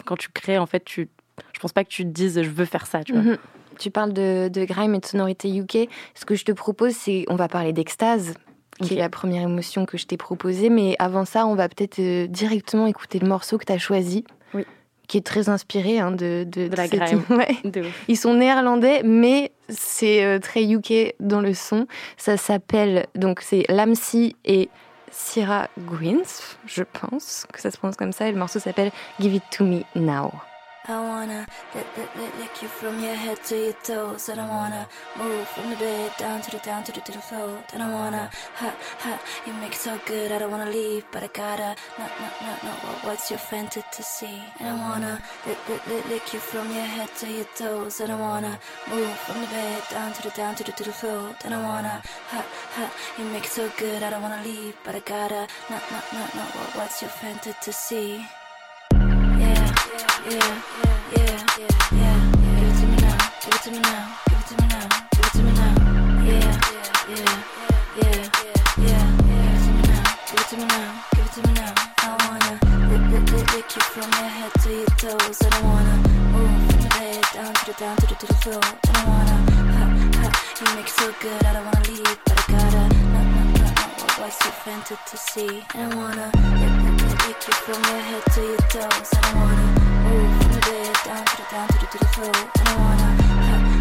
quand 0.06 0.18
tu 0.18 0.30
crées 0.30 0.58
en 0.58 0.66
fait 0.68 0.84
tu 0.86 1.10
je 1.54 1.60
pense 1.60 1.72
pas 1.74 1.84
que 1.84 1.90
tu 1.90 2.04
te 2.04 2.10
dises 2.10 2.42
je 2.42 2.50
veux 2.50 2.66
faire 2.66 2.86
ça 2.86 3.04
tu 3.04 3.14
vois 3.14 3.22
Mhm. 3.24 3.38
Tu 3.78 3.92
parles 3.92 4.12
de, 4.12 4.50
de 4.50 4.66
grime 4.66 4.94
et 4.96 5.00
de 5.00 5.06
sonorité 5.06 5.48
UK. 5.56 5.88
Ce 6.14 6.26
que 6.26 6.36
je 6.36 6.44
te 6.44 6.52
propose, 6.52 6.92
c'est 6.96 7.24
on 7.30 7.36
va 7.38 7.48
parler 7.48 7.72
d'extase, 7.72 8.34
qui 8.82 8.96
est 8.96 8.98
la 8.98 9.08
première 9.10 9.44
émotion 9.44 9.86
que 9.86 9.98
je 9.98 10.06
t'ai 10.06 10.18
proposée. 10.18 10.70
Mais 10.70 10.98
avant 11.00 11.24
ça, 11.24 11.46
on 11.48 11.56
va 11.56 11.70
peut-être 11.70 11.98
euh, 12.00 12.28
directement 12.28 12.88
écouter 12.88 13.20
le 13.20 13.28
morceau 13.30 13.58
que 13.58 13.64
tu 13.64 13.72
as 13.72 13.78
choisi, 13.78 14.26
Oui. 14.54 14.66
qui 15.08 15.16
est 15.18 15.26
très 15.26 15.48
inspiré 15.48 15.98
hein, 15.98 16.12
de, 16.12 16.44
de, 16.46 16.68
De 16.68 16.76
la 16.76 16.90
grime. 16.90 17.22
Ouais. 17.30 17.56
Ils 18.10 18.18
sont 18.18 18.34
néerlandais, 18.34 19.02
mais 19.06 19.54
c'est 19.70 20.24
euh, 20.24 20.40
très 20.40 20.64
UK 20.64 21.16
dans 21.20 21.42
le 21.42 21.54
son. 21.54 21.88
Ça 22.18 22.38
s'appelle, 22.38 23.06
donc 23.16 23.42
c'est 23.42 23.66
Lamsi 23.70 24.36
et 24.46 24.70
Syrah 25.12 25.70
Greens, 25.80 26.58
je 26.66 26.84
pense 26.84 27.48
que 27.52 27.62
ça 27.62 27.72
se 27.72 27.78
prononce 27.78 27.96
comme 27.96 28.12
ça. 28.12 28.28
Et 28.28 28.32
le 28.32 28.38
morceau 28.38 28.60
s'appelle 28.60 28.92
Give 29.20 29.34
It 29.34 29.44
To 29.52 29.66
Me 29.66 29.82
Now. 29.96 30.32
I 30.90 31.00
wanna 31.00 31.46
lick, 31.76 31.86
lick, 31.96 32.16
lick, 32.16 32.40
lick 32.40 32.62
you 32.64 32.68
from 32.68 33.00
your 33.00 33.14
head 33.14 33.44
to 33.44 33.56
your 33.56 33.74
toes. 33.84 34.28
I 34.28 34.34
don't 34.36 34.50
wanna 34.50 34.88
move 35.20 35.48
from 35.48 35.70
the 35.70 35.76
bed 35.76 36.14
down 36.18 36.42
to 36.42 36.50
the 36.50 36.58
down 36.58 36.84
to 36.86 36.92
the 36.92 37.02
to 37.02 37.12
the 37.12 37.20
floor. 37.20 37.64
Then 37.72 37.82
I 37.82 37.94
wanna 37.94 38.32
ha 38.56 38.74
ha. 38.98 39.22
You 39.46 39.54
make 39.54 39.74
it 39.74 39.78
so 39.78 40.00
good. 40.08 40.32
I 40.32 40.40
don't 40.40 40.50
wanna 40.50 40.72
leave, 40.72 41.06
but 41.12 41.22
I 41.22 41.28
gotta. 41.28 41.76
No 42.00 42.06
no 42.22 42.30
no 42.42 42.54
no. 42.64 42.72
What, 42.72 42.98
what's 43.06 43.30
your 43.30 43.38
fantasy? 43.38 43.86
To 43.92 44.04
see? 44.04 44.42
And 44.60 44.68
I 44.68 44.76
wanna 44.76 45.22
lick, 45.46 45.60
lick, 45.70 45.86
lick, 45.88 46.10
lick 46.10 46.34
you 46.34 46.40
from 46.40 46.66
your 46.74 46.90
head 46.96 47.10
to 47.20 47.28
your 47.30 47.50
toes. 47.56 48.02
I 48.02 48.08
don't 48.08 48.20
wanna 48.20 48.58
uh-huh. 48.58 48.96
move 48.96 49.16
from 49.26 49.42
the 49.42 49.48
bed 49.48 49.84
down 49.92 50.14
to 50.14 50.22
the 50.24 50.32
down 50.32 50.56
to 50.56 50.64
the 50.64 50.72
to 50.72 50.84
the 50.84 50.94
floor. 50.94 51.36
Then 51.44 51.54
I 51.54 51.62
wanna 51.62 52.02
uh-huh. 52.02 52.42
ha 52.42 52.46
ha. 52.76 52.86
You 53.20 53.26
make 53.26 53.46
it 53.46 53.52
so 53.52 53.70
good. 53.78 54.02
I 54.02 54.10
don't 54.10 54.24
wanna 54.24 54.42
leave, 54.44 54.76
but 54.84 54.96
I 54.96 55.02
gotta. 55.02 55.48
No 55.70 55.78
no 55.92 56.00
no 56.14 56.24
no. 56.34 56.44
What, 56.58 56.70
what's 56.78 57.02
your 57.04 57.12
fantasy? 57.12 58.26
Yeah, 58.26 58.39
yeah, 60.30 60.62
yeah, 60.84 60.98
yeah. 61.18 61.40
Yeah, 61.92 62.20
yeah. 62.46 62.60
Give 62.60 62.70
it 62.70 62.76
to 62.80 62.86
me 62.86 62.98
now, 63.02 63.18
give 63.42 63.54
it 63.54 63.62
to 63.64 63.72
me 63.72 63.80
now, 63.82 64.06
give 64.30 64.40
it 64.40 64.46
to 64.48 64.54
me 64.56 64.66
now, 64.70 64.88
give 65.12 65.26
it 65.26 65.32
to 65.34 65.42
me 65.44 65.52
now. 65.52 65.74
Yeah, 66.30 66.54
yeah, 67.10 67.34
yeah, 67.98 68.22
yeah. 68.78 69.06
Now, 69.90 70.04
give 70.30 70.40
it 70.40 70.48
to 70.50 70.56
me 70.58 70.66
now, 70.66 71.04
give 71.16 71.26
it 71.26 71.32
to 71.34 71.42
me 71.48 71.54
now. 71.54 71.74
I 71.98 72.10
wanna 72.26 72.54
lick, 72.90 73.04
lick, 73.12 73.32
lick, 73.34 73.54
lick 73.56 73.76
you 73.76 73.82
from 73.82 74.10
your 74.20 74.30
head 74.30 74.52
to 74.64 74.70
your 74.70 74.94
toes. 75.02 75.42
I 75.42 75.62
wanna 75.64 75.96
move 76.34 76.54
from 76.70 76.80
the 76.82 76.90
bed 76.90 77.24
down 77.34 77.54
to 77.54 77.66
the 77.66 77.74
down 77.80 77.96
to 77.98 78.06
the 78.08 78.16
to 78.16 78.26
the 78.28 78.34
floor. 78.36 78.62
I 78.62 79.06
wanna 79.10 79.38
ha 79.74 79.86
ha, 80.20 80.28
you 80.62 80.76
make 80.76 80.86
it 80.88 80.92
so 80.92 81.12
good. 81.22 81.44
I 81.44 81.54
don't 81.54 81.66
wanna 81.66 81.90
leave, 81.90 82.20
but 82.26 82.38
I 82.38 82.52
gotta. 82.54 82.84
No 83.14 83.29
what's 84.20 84.44
your 84.44 84.52
fantasy? 84.52 85.64
And 85.76 85.94
I 85.94 85.96
wanna 85.96 86.28
lick, 86.60 86.76
lick, 86.84 86.98
lick, 87.02 87.28
lick 87.28 87.48
you 87.48 87.54
from 87.66 87.82
your 87.90 88.02
head 88.10 88.24
to 88.34 88.42
your 88.42 88.64
toes. 88.74 89.10
I 89.14 89.22
don't 89.24 89.36
wanna 89.40 89.68
move 90.06 90.32
from 90.38 90.52
the 90.52 90.62
bed 90.68 90.96
down 91.06 91.26
to 91.26 91.36
the 91.38 91.46
down 91.52 91.68
to 91.68 91.78
the 91.80 91.88
to 91.88 91.98
the 91.98 92.06
floor. 92.14 92.36
I 92.36 92.76
wanna 92.84 93.10
ha 93.24 93.36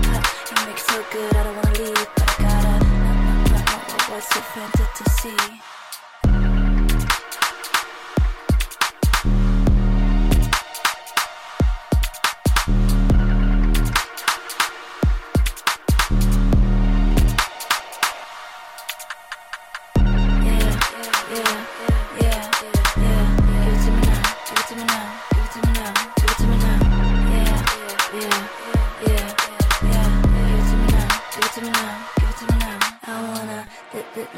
ha, 0.09 0.19
you 0.49 0.67
make 0.67 0.77
it 0.77 0.87
so 0.91 0.99
good. 1.13 1.37
I 1.37 1.43
don't 1.43 1.57
wanna 1.57 1.79
leave, 1.79 2.09
but 2.15 2.29
I 2.29 2.43
gotta. 2.43 2.75
No 2.85 3.11
no 3.15 3.23
no 3.25 3.45
no, 3.51 4.15
what's 4.15 5.78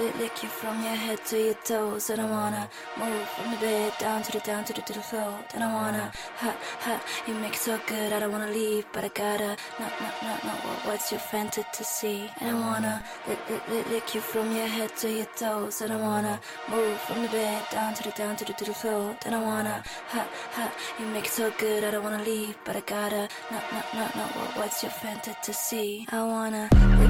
fantasy? 0.00 0.22
Lick 0.22 0.42
you 0.42 0.48
from 0.48 0.82
your 0.82 0.94
head 0.94 1.24
to 1.26 1.38
your 1.38 1.54
toes. 1.64 2.10
And 2.10 2.20
I 2.20 2.24
wanna 2.24 2.68
move 2.98 3.28
from 3.28 3.50
the 3.52 3.56
bed 3.58 3.92
down 3.98 4.22
to 4.22 4.32
the 4.32 4.40
down 4.40 4.64
to 4.64 4.72
the 4.72 4.82
to 4.82 4.92
the 4.92 5.00
floor. 5.00 5.38
Then 5.52 5.62
I 5.62 5.72
wanna 5.72 6.12
ha 6.36 6.54
ha. 6.80 7.00
You 7.26 7.34
make 7.34 7.54
it 7.54 7.60
so 7.60 7.78
good. 7.86 8.12
I 8.12 8.20
don't 8.20 8.32
wanna 8.32 8.50
leave, 8.50 8.84
but 8.92 9.04
I 9.04 9.08
gotta. 9.08 9.56
No 9.78 9.86
no 10.22 10.32
no 10.44 10.52
what- 10.64 10.86
What's 10.86 11.12
your 11.12 11.20
fantasy? 11.20 11.66
To 11.72 11.84
see. 11.84 12.30
And 12.40 12.56
I 12.56 12.60
wanna 12.60 13.02
lick, 13.28 13.38
lick, 13.50 13.68
lick, 13.68 13.86
lick 13.90 14.14
you 14.14 14.20
from 14.20 14.54
your 14.56 14.66
head 14.66 14.96
to 14.96 15.08
your 15.10 15.26
toes. 15.36 15.80
And 15.82 15.92
I 15.92 15.96
wanna 15.96 16.40
move 16.68 16.98
from 17.00 17.22
the 17.22 17.28
bed 17.28 17.62
down 17.70 17.94
to 17.94 18.02
the 18.02 18.12
down 18.12 18.36
to 18.36 18.44
the 18.44 18.52
to 18.52 18.64
the 18.64 18.74
floor. 18.74 19.16
Then 19.22 19.34
I 19.34 19.42
wanna 19.42 19.82
ha 20.08 20.22
ha. 20.56 20.66
You 20.98 21.06
make 21.06 21.26
it 21.26 21.32
so 21.32 21.52
good. 21.58 21.84
I 21.84 21.90
don't 21.90 22.04
wanna 22.04 22.22
leave, 22.22 22.56
but 22.64 22.76
I 22.76 22.80
gotta. 22.80 23.28
No 23.50 23.58
no 23.72 23.80
no 23.94 24.04
no. 24.16 24.24
what- 24.38 24.56
What's 24.60 24.82
your 24.82 24.92
fantasy? 24.92 25.36
To 25.42 25.52
see. 25.54 26.06
I 26.12 26.22
wanna 26.22 26.68
lick, 27.00 27.09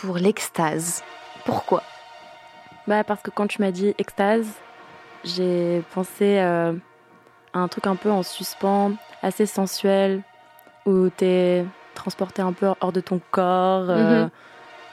pour 0.00 0.16
l'extase. 0.18 1.02
Pourquoi? 1.44 1.82
Bah 2.86 3.02
parce 3.04 3.22
que 3.22 3.30
quand 3.30 3.46
tu 3.46 3.60
m'as 3.60 3.72
dit 3.72 3.94
extase, 3.98 4.48
j'ai 5.24 5.82
pensé 5.92 6.38
euh, 6.38 6.72
à 7.52 7.58
un 7.58 7.68
truc 7.68 7.86
un 7.86 7.96
peu 7.96 8.10
en 8.10 8.22
suspens, 8.22 8.92
assez 9.22 9.46
sensuel, 9.46 10.22
où 10.86 11.08
t'es 11.10 11.64
transporté 11.94 12.42
un 12.42 12.52
peu 12.52 12.68
hors 12.80 12.92
de 12.92 13.00
ton 13.00 13.20
corps. 13.30 13.90
euh, 13.90 14.24
Mhm. 14.24 14.30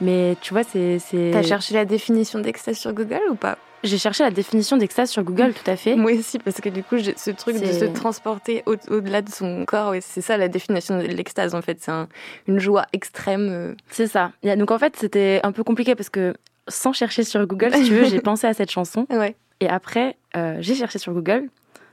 Mais 0.01 0.35
tu 0.41 0.53
vois, 0.53 0.63
c'est... 0.63 0.99
c'est- 0.99 1.29
T'as 1.31 1.43
cherché 1.43 1.73
la 1.75 1.85
définition 1.85 2.39
d'extase 2.39 2.77
sur 2.77 2.91
Google 2.93 3.21
ou 3.29 3.35
pas? 3.35 3.57
J'ai 3.83 3.97
cherché 3.97 4.23
la 4.23 4.31
définition 4.31 4.77
d'extase 4.77 5.09
sur 5.09 5.23
Google, 5.23 5.53
tout 5.53 5.69
à 5.69 5.75
fait. 5.75 5.95
Moi 5.95 6.13
aussi, 6.13 6.39
parce 6.39 6.61
que 6.61 6.69
du 6.69 6.83
coup, 6.83 6.95
ce 6.99 7.31
truc 7.31 7.59
de 7.59 7.65
se 7.71 7.85
transporter 7.85 8.63
au- 8.65 8.75
au-delà 8.89 9.21
de 9.21 9.29
son 9.29 9.65
corps, 9.65 9.91
ouais, 9.91 9.99
c'est 10.01 10.21
ça 10.21 10.37
la 10.37 10.47
définition 10.47 10.97
de 10.97 11.03
l'extase 11.03 11.53
en 11.53 11.61
fait. 11.61 11.77
C'est 11.81 11.91
un- 11.91 12.07
une 12.47 12.59
joie 12.59 12.85
extrême. 12.93 13.47
euh. 13.51 13.73
C'est 13.89 14.07
ça. 14.07 14.31
Donc 14.43 14.71
en 14.71 14.79
fait, 14.79 14.95
c'était 14.97 15.41
un 15.43 15.51
peu 15.51 15.63
compliqué 15.63 15.95
parce 15.95 16.09
que 16.09 16.33
sans 16.69 16.93
chercher 16.93 17.23
sur 17.23 17.45
Google, 17.45 17.73
si 17.73 17.83
tu 17.83 17.93
veux, 17.93 18.05
j'ai 18.05 18.21
pensé 18.21 18.47
à 18.47 18.53
cette 18.53 18.71
chanson. 18.71 19.05
Ouais. 19.09 19.35
Et 19.59 19.67
après, 19.67 20.15
euh, 20.37 20.57
j'ai 20.61 20.75
cherché 20.75 20.97
sur 20.99 21.11
Google. 21.13 21.49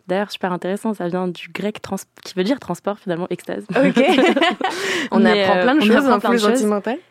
D'ailleurs, 0.07 0.31
super 0.33 0.53
intéressant, 0.53 0.93
ça 0.95 1.07
vient 1.09 1.29
du 1.29 1.49
grec 1.53 1.81
trans 1.83 1.97
qui 2.25 2.35
veut 2.35 2.43
dire 2.43 2.59
transport 2.59 2.99
finalement, 2.99 3.27
extase. 3.31 3.65
Ok. 3.71 4.03
on 5.13 5.21
Mais, 5.21 5.43
apprend 5.45 5.61
plein 5.63 5.75
de 5.77 5.81
choses 5.83 6.09
en 6.09 6.19
plus. 6.21 6.45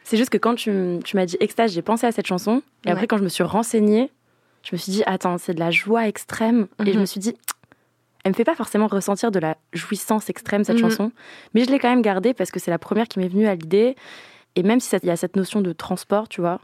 C'est 0.03 0.17
juste 0.17 0.29
que 0.29 0.37
quand 0.37 0.55
tu, 0.55 0.71
m'as 1.13 1.25
dit 1.25 1.37
extase, 1.39 1.73
j'ai 1.73 1.81
pensé 1.81 2.07
à 2.07 2.11
cette 2.11 2.27
chanson. 2.27 2.61
Et 2.85 2.87
Ouais. 2.87 2.93
après, 2.93 3.07
quand 3.07 3.17
je 3.17 3.23
me 3.23 3.29
suis 3.29 3.43
renseignée, 3.43 4.09
je 4.63 4.75
me 4.75 4.77
suis 4.77 4.91
dit, 4.91 5.03
attends, 5.05 5.37
c'est 5.37 5.53
de 5.53 5.59
la 5.59 5.71
joie 5.71 6.07
extrême. 6.07 6.67
Et 6.85 6.91
je 6.91 6.93
Mhm. 6.95 7.01
me 7.01 7.05
suis 7.05 7.19
dit, 7.19 7.35
elle 8.23 8.31
me 8.31 8.35
fait 8.35 8.43
pas 8.43 8.55
forcément 8.55 8.87
ressentir 8.87 9.31
de 9.31 9.39
la 9.39 9.57
jouissance 9.73 10.29
extrême, 10.29 10.63
cette 10.63 10.77
Mhm. 10.77 10.89
chanson. 10.89 11.11
Mais 11.53 11.63
je 11.63 11.69
l'ai 11.71 11.79
quand 11.79 11.89
même 11.89 12.01
gardée 12.01 12.33
parce 12.33 12.51
que 12.51 12.59
c'est 12.59 12.71
la 12.71 12.79
première 12.79 13.07
qui 13.07 13.19
m'est 13.19 13.27
venue 13.29 13.47
à 13.47 13.55
l'idée. 13.55 13.95
Et 14.55 14.63
même 14.63 14.79
si 14.79 14.93
il 14.95 15.05
y 15.05 15.11
a 15.11 15.15
cette 15.15 15.35
notion 15.35 15.61
de 15.61 15.71
transport, 15.73 16.27
tu 16.27 16.41
vois, 16.41 16.59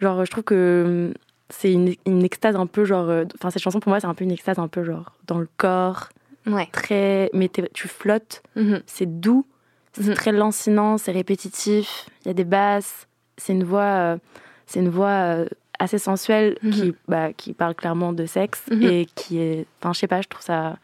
genre, 0.00 0.24
je 0.24 0.30
trouve 0.30 0.44
que 0.44 0.84
hum, 1.10 1.14
c'est 1.50 1.72
une, 1.72 1.94
une 2.06 2.24
extase 2.24 2.56
un 2.56 2.66
peu 2.66 2.84
genre. 2.84 3.08
euh, 3.08 3.24
Enfin, 3.36 3.50
cette 3.50 3.62
chanson 3.62 3.80
pour 3.80 3.90
moi, 3.90 4.00
c'est 4.00 4.06
un 4.06 4.14
peu 4.14 4.24
une 4.24 4.30
extase 4.32 4.58
un 4.58 4.68
peu 4.68 4.84
genre 4.84 5.12
dans 5.26 5.38
le 5.38 5.48
corps, 5.56 6.08
Ouais. 6.46 6.68
très. 6.72 7.30
Mais 7.32 7.50
tu 7.72 7.88
flottes 7.88 8.42
Mhm. 8.56 8.82
c'est 8.86 9.20
doux, 9.20 9.44
c'est 9.92 10.14
très 10.14 10.32
lancinant, 10.32 10.98
c'est 10.98 11.12
répétitif, 11.12 12.06
il 12.24 12.28
y 12.28 12.30
a 12.30 12.34
des 12.34 12.44
basses, 12.44 13.06
c'est 13.36 13.52
une 13.52 13.64
voix, 13.64 13.82
euh, 13.82 14.18
c'est 14.66 14.80
une 14.80 14.88
voix 14.88 15.08
euh, 15.08 15.46
assez 15.78 15.98
sensuelle 15.98 16.58
Mhm. 16.62 16.70
qui, 16.72 16.94
bah, 17.06 17.32
qui 17.32 17.52
parle 17.52 17.74
clairement 17.74 18.12
de 18.12 18.26
sexe 18.26 18.64
Mhm. 18.70 18.84
et 18.84 19.06
qui 19.14 19.38
est, 19.38 19.66
enfin 19.80 19.92
je 19.92 19.98
sais 20.00 20.06
pas, 20.08 20.20
je 20.20 20.28
trouve 20.28 20.44
ça, 20.44 20.76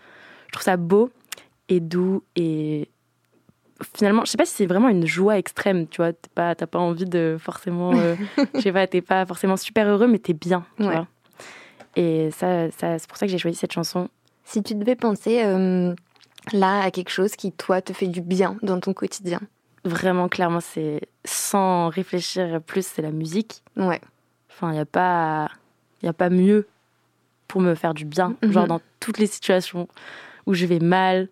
je 0.49 0.53
trouve 0.53 0.63
ça 0.65 0.77
beau 0.77 1.11
et 1.69 1.81
doux 1.81 2.23
et 2.37 2.89
finalement, 3.97 4.25
je 4.25 4.31
sais 4.31 4.37
pas 4.37 4.47
si 4.47 4.55
c'est 4.55 4.67
vraiment 4.67 4.89
une 4.89 5.07
joie 5.07 5.37
extrême, 5.39 5.87
tu 5.89 5.97
vois, 5.97 6.13
t'es 6.13 6.31
pas, 6.35 6.55
t'as 6.55 6.67
pas 6.67 6.79
envie 6.79 7.07
de 7.07 7.37
forcément, 7.41 7.99
euh, 7.99 8.15
je 8.55 8.61
sais 8.61 8.73
pas, 8.73 8.87
t'es 8.87 9.01
pas 9.03 9.27
forcément 9.27 9.57
super 9.57 9.87
heureux, 9.89 10.07
mais 10.07 10.19
t'es 10.19 10.33
bien, 10.35 10.65
tu 10.77 10.85
Ouais. 10.85 10.95
vois. 10.95 11.07
Et 11.97 12.31
ça, 12.31 12.71
ça 12.71 12.99
c'est 12.99 13.09
pour 13.09 13.17
ça 13.19 13.27
que 13.27 13.33
j'ai 13.33 13.39
choisi 13.39 13.57
cette 13.57 13.73
chanson. 13.73 14.09
Si 14.45 14.63
tu 14.63 14.75
devais 14.75 14.97
penser 14.97 15.43
euh, 15.45 15.95
là 16.53 16.83
à 16.83 16.91
quelque 16.91 17.11
chose 17.11 17.35
qui 17.37 17.51
toi 17.53 17.81
te 17.83 17.93
fait 17.93 18.07
du 18.09 18.21
bien 18.21 18.57
dans 18.63 18.79
ton 18.81 18.93
quotidien. 18.93 19.41
Vraiment, 19.85 20.29
clairement, 20.29 20.61
c'est 20.61 21.03
sans 21.25 21.89
réfléchir 21.91 22.61
plus, 22.63 22.87
c'est 22.87 23.03
la 23.03 23.11
musique. 23.11 23.63
Ouais. 23.77 24.01
Enfin, 24.55 24.71
il 24.71 24.75
n'y 24.75 24.81
a, 24.81 24.87
pas- 24.87 25.51
y 26.03 26.07
a 26.09 26.13
pas 26.13 26.31
mieux 26.31 26.67
pour 27.49 27.61
me 27.61 27.75
faire 27.75 27.93
du 27.95 28.05
bien. 28.05 28.37
Mhm. 28.43 28.53
Genre, 28.53 28.67
dans 28.67 28.81
toutes 29.01 29.19
les 29.19 29.27
situations 29.27 29.89
où 30.47 30.55
je 30.55 30.67
vais 30.67 30.79
mal. 30.79 31.29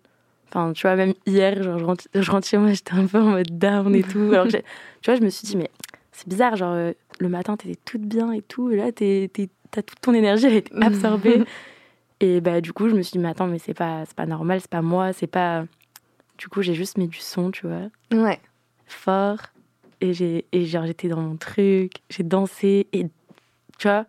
Enfin, 0.49 0.73
tu 0.73 0.83
vois, 0.83 0.95
même 0.95 1.13
hier, 1.25 1.61
genre, 1.63 1.79
je, 1.79 1.85
rentre, 1.85 2.03
je 2.13 2.31
rentre 2.31 2.47
chez 2.47 2.57
moi, 2.57 2.71
j'étais 2.73 2.93
un 2.93 3.07
peu 3.07 3.19
en 3.19 3.31
mode 3.31 3.57
down 3.57 3.95
et 3.95 4.03
tout. 4.03 4.29
Alors, 4.31 4.47
que 4.47 4.51
tu 5.01 5.05
vois, 5.05 5.15
je 5.15 5.21
me 5.23 5.29
suis 5.29 5.47
dit, 5.47 5.57
mais 5.57 5.69
c'est 6.11 6.27
bizarre, 6.27 6.55
genre, 6.55 6.73
euh, 6.73 6.91
le 7.19 7.29
matin, 7.29 7.57
t'étais 7.57 7.79
toute 7.85 8.01
bien 8.01 8.31
et 8.31 8.41
tout. 8.41 8.69
Et 8.71 8.75
là, 8.77 8.91
t'as 8.91 9.81
toute 9.81 9.99
ton 10.01 10.13
énergie, 10.13 10.45
elle 10.47 10.53
est 10.55 10.73
absorbée. 10.83 11.43
et 12.19 12.41
bah, 12.41 12.61
du 12.61 12.71
coup, 12.73 12.87
je 12.89 12.93
me 12.95 13.01
suis 13.01 13.13
dit, 13.13 13.19
mais 13.19 13.29
attends, 13.29 13.47
mais 13.47 13.57
c'est 13.59 13.73
pas, 13.73 14.03
c'est 14.05 14.15
pas 14.15 14.25
normal, 14.27 14.59
c'est 14.61 14.69
pas 14.69 14.81
moi, 14.83 15.13
c'est 15.13 15.27
pas. 15.27 15.65
Du 16.37 16.47
coup, 16.49 16.61
j'ai 16.61 16.73
juste 16.75 16.97
mis 16.97 17.07
du 17.07 17.19
son, 17.19 17.51
tu 17.51 17.67
vois 17.67 17.87
Ouais. 18.11 18.39
fort 18.85 19.37
et 20.03 20.13
j'ai 20.13 20.45
et 20.51 20.65
genre 20.65 20.85
j'étais 20.85 21.07
dans 21.07 21.21
mon 21.21 21.35
truc 21.37 21.93
j'ai 22.09 22.23
dansé 22.23 22.87
et 22.93 23.05
tu 23.79 23.87
vois 23.87 24.05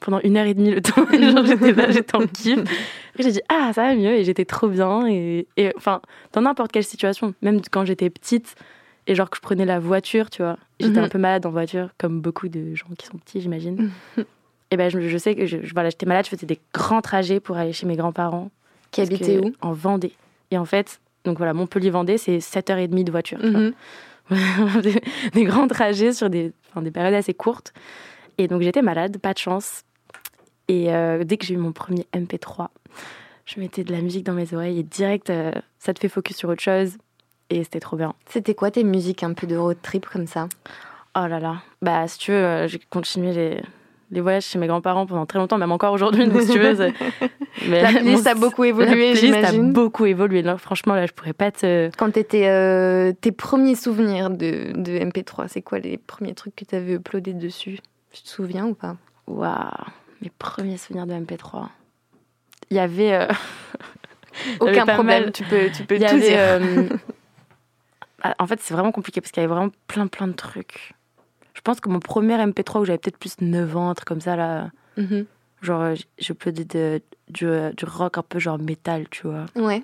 pendant 0.00 0.20
une 0.20 0.36
heure 0.36 0.46
et 0.46 0.54
demie 0.54 0.70
le 0.70 0.80
temps 0.82 1.04
j'étais 1.46 1.72
là 1.72 1.90
j'étais 1.90 2.16
en 2.16 2.26
kiff. 2.26 2.58
Et 3.18 3.22
j'ai 3.22 3.32
dit 3.32 3.40
ah 3.48 3.72
ça 3.74 3.82
va 3.82 3.94
mieux 3.94 4.12
et 4.14 4.24
j'étais 4.24 4.44
trop 4.44 4.68
bien 4.68 5.06
et, 5.08 5.46
et 5.56 5.72
enfin 5.76 6.00
dans 6.32 6.40
n'importe 6.42 6.70
quelle 6.72 6.84
situation 6.84 7.34
même 7.42 7.60
quand 7.70 7.84
j'étais 7.84 8.10
petite 8.10 8.54
et 9.06 9.14
genre 9.14 9.30
que 9.30 9.36
je 9.38 9.40
prenais 9.42 9.64
la 9.64 9.78
voiture 9.80 10.28
tu 10.30 10.42
vois. 10.42 10.58
J'étais 10.80 10.98
Mhm. 11.00 11.04
un 11.06 11.08
peu 11.08 11.18
malade 11.18 11.46
en 11.46 11.50
voiture 11.50 11.88
comme 11.98 12.20
beaucoup 12.20 12.48
de 12.48 12.74
gens 12.74 12.86
qui 12.98 13.06
sont 13.06 13.16
petits 13.18 13.40
j'imagine. 13.40 13.90
Et 14.70 14.76
ben 14.76 14.90
je, 14.90 15.00
je 15.00 15.16
sais 15.16 15.34
que 15.34 15.46
je, 15.46 15.56
voilà 15.72 15.88
j'étais 15.88 16.04
malade 16.06 16.26
je 16.26 16.30
faisais 16.30 16.46
des 16.46 16.60
grands 16.74 17.00
trajets 17.00 17.40
pour 17.40 17.56
aller 17.56 17.72
chez 17.72 17.86
mes 17.86 17.96
grands-parents. 17.96 18.50
Qui 18.90 19.08
que- 19.08 19.40
où? 19.46 19.52
en 19.62 19.72
Vendée. 19.72 20.12
Et 20.50 20.58
en 20.58 20.66
fait 20.66 21.00
donc 21.24 21.38
voilà 21.38 21.54
Montpellier-Vendée 21.54 22.18
c'est 22.18 22.38
7h30 22.38 23.02
de 23.04 23.10
voiture 23.10 23.38
tu 23.40 23.50
vois. 23.50 23.60
Mhm. 23.60 23.72
des, 24.82 25.00
des 25.32 25.44
grands 25.44 25.68
trajets 25.68 26.12
sur 26.12 26.30
des, 26.30 26.52
enfin, 26.70 26.82
des 26.82 26.90
périodes 26.90 27.14
assez 27.14 27.34
courtes. 27.34 27.72
Et 28.38 28.46
donc 28.48 28.62
j'étais 28.62 28.82
malade, 28.82 29.18
pas 29.18 29.32
de 29.32 29.38
chance. 29.38 29.84
Et 30.68 30.94
euh, 30.94 31.24
dès 31.24 31.36
que 31.36 31.46
j'ai 31.46 31.54
eu 31.54 31.58
mon 31.58 31.72
premier 31.72 32.06
MP3, 32.14 32.68
je 33.46 33.58
mettais 33.58 33.84
de 33.84 33.92
la 33.92 34.00
musique 34.00 34.24
dans 34.24 34.34
mes 34.34 34.52
oreilles 34.54 34.78
et 34.78 34.82
direct, 34.82 35.30
euh, 35.30 35.52
ça 35.78 35.94
te 35.94 36.00
fait 36.00 36.08
focus 36.08 36.36
sur 36.36 36.48
autre 36.48 36.62
chose. 36.62 36.98
Et 37.50 37.64
c'était 37.64 37.80
trop 37.80 37.96
bien. 37.96 38.14
C'était 38.26 38.54
quoi 38.54 38.70
tes 38.70 38.84
musiques 38.84 39.22
un 39.22 39.32
peu 39.32 39.46
de 39.46 39.56
road 39.56 39.78
trip 39.82 40.06
comme 40.06 40.26
ça? 40.26 40.48
Oh 41.16 41.26
là 41.26 41.40
là. 41.40 41.62
Bah, 41.80 42.06
si 42.06 42.18
tu 42.18 42.30
veux, 42.30 42.36
euh, 42.36 42.68
j'ai 42.68 42.78
continué 42.90 43.32
les, 43.32 43.62
les 44.10 44.20
voyages 44.20 44.44
chez 44.44 44.58
mes 44.58 44.66
grands-parents 44.66 45.06
pendant 45.06 45.26
très 45.26 45.38
longtemps, 45.38 45.58
même 45.58 45.72
encore 45.72 45.92
aujourd'hui, 45.92 46.26
donc 46.26 46.40
si 46.42 46.52
tu 46.52 46.58
veux. 46.58 46.76
Mais 47.66 47.82
La 47.82 47.88
playlist 47.90 48.24
mon- 48.24 48.30
a 48.30 48.34
beaucoup 48.34 48.62
la 48.64 48.68
évolué, 48.68 49.12
playlist 49.12 49.24
a 49.24 49.26
j'imagine. 49.40 49.72
beaucoup 49.72 50.06
évolué. 50.06 50.42
Là, 50.42 50.56
franchement, 50.58 50.94
là, 50.94 51.06
je 51.06 51.12
pourrais 51.12 51.32
pas 51.32 51.50
te. 51.50 51.90
Quand 51.96 52.10
t'étais 52.12 52.46
euh, 52.48 53.12
tes 53.20 53.32
premiers 53.32 53.74
souvenirs 53.74 54.30
de, 54.30 54.72
de 54.74 54.98
MP3, 54.98 55.48
c'est 55.48 55.62
quoi 55.62 55.78
les 55.80 55.98
premiers 55.98 56.34
trucs 56.34 56.54
que 56.56 56.64
t'avais 56.64 56.94
uploadés 56.94 57.34
dessus? 57.34 57.78
Tu 58.12 58.22
te 58.22 58.28
souviens 58.28 58.66
ou 58.66 58.74
pas? 58.74 58.96
Waouh, 59.26 59.54
mes 60.22 60.30
premiers 60.38 60.76
souvenirs 60.78 61.06
de 61.06 61.14
MP3. 61.14 61.66
Il 62.70 62.76
y 62.76 62.80
avait. 62.80 63.12
euh, 63.12 63.26
Aucun 64.60 64.86
problème, 64.86 65.24
mal. 65.24 65.32
tu 65.32 65.42
peux, 65.42 65.68
tu 65.74 65.82
peux 65.84 65.96
y 65.96 65.98
tout 65.98 66.04
avait, 66.06 66.20
dire. 66.20 66.38
euh, 66.38 66.88
ah, 68.22 68.34
En 68.38 68.46
fait, 68.46 68.60
c'est 68.60 68.72
vraiment 68.74 68.92
compliqué 68.92 69.20
parce 69.20 69.32
qu'il 69.32 69.42
y 69.42 69.44
avait 69.44 69.52
vraiment 69.52 69.72
plein, 69.88 70.06
plein 70.06 70.28
de 70.28 70.32
trucs. 70.32 70.92
Je 71.58 71.62
pense 71.62 71.80
que 71.80 71.88
mon 71.88 71.98
premier 71.98 72.36
MP3 72.36 72.80
où 72.80 72.84
j'avais 72.84 72.98
peut-être 72.98 73.18
plus 73.18 73.34
9 73.40 73.76
ans, 73.76 73.90
un 73.90 73.94
truc 73.94 74.06
comme 74.06 74.20
ça, 74.20 74.36
là. 74.36 74.70
Mhm. 74.96 75.26
Genre, 75.60 75.82
euh, 75.82 75.94
je 76.20 76.32
de, 76.32 77.02
du, 77.28 77.46
euh, 77.46 77.72
du 77.72 77.84
rock 77.84 78.16
un 78.16 78.22
peu 78.22 78.38
genre 78.38 78.60
métal, 78.60 79.06
tu 79.10 79.26
vois. 79.26 79.46
Ouais. 79.56 79.82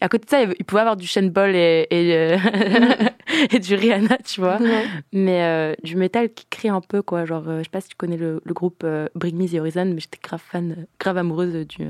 Et 0.00 0.04
à 0.04 0.10
côté 0.10 0.26
de 0.26 0.30
ça, 0.30 0.42
il 0.42 0.64
pouvait 0.66 0.80
y 0.80 0.82
avoir 0.82 0.96
du 0.96 1.06
Shane 1.06 1.30
Ball 1.30 1.56
et, 1.56 1.86
et, 1.90 2.14
euh, 2.14 2.36
et 3.50 3.58
du 3.58 3.74
Rihanna, 3.74 4.18
tu 4.18 4.42
vois. 4.42 4.60
Ouais. 4.60 4.84
Mais 5.14 5.42
euh, 5.42 5.74
du 5.82 5.96
métal 5.96 6.28
qui 6.34 6.44
crie 6.50 6.68
un 6.68 6.82
peu, 6.82 7.00
quoi. 7.00 7.24
Genre, 7.24 7.48
euh, 7.48 7.58
je 7.60 7.64
sais 7.64 7.70
pas 7.70 7.80
si 7.80 7.88
tu 7.88 7.96
connais 7.96 8.18
le, 8.18 8.42
le 8.44 8.52
groupe 8.52 8.86
Bring 9.14 9.36
Me 9.36 9.48
the 9.48 9.54
Horizon, 9.58 9.86
mais 9.86 10.00
j'étais 10.00 10.18
grave 10.22 10.42
fan, 10.46 10.86
grave 11.00 11.16
amoureuse 11.16 11.66
du, 11.66 11.86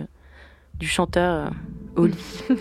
du 0.79 0.87
chanteur 0.87 1.51
Oli. 1.97 2.15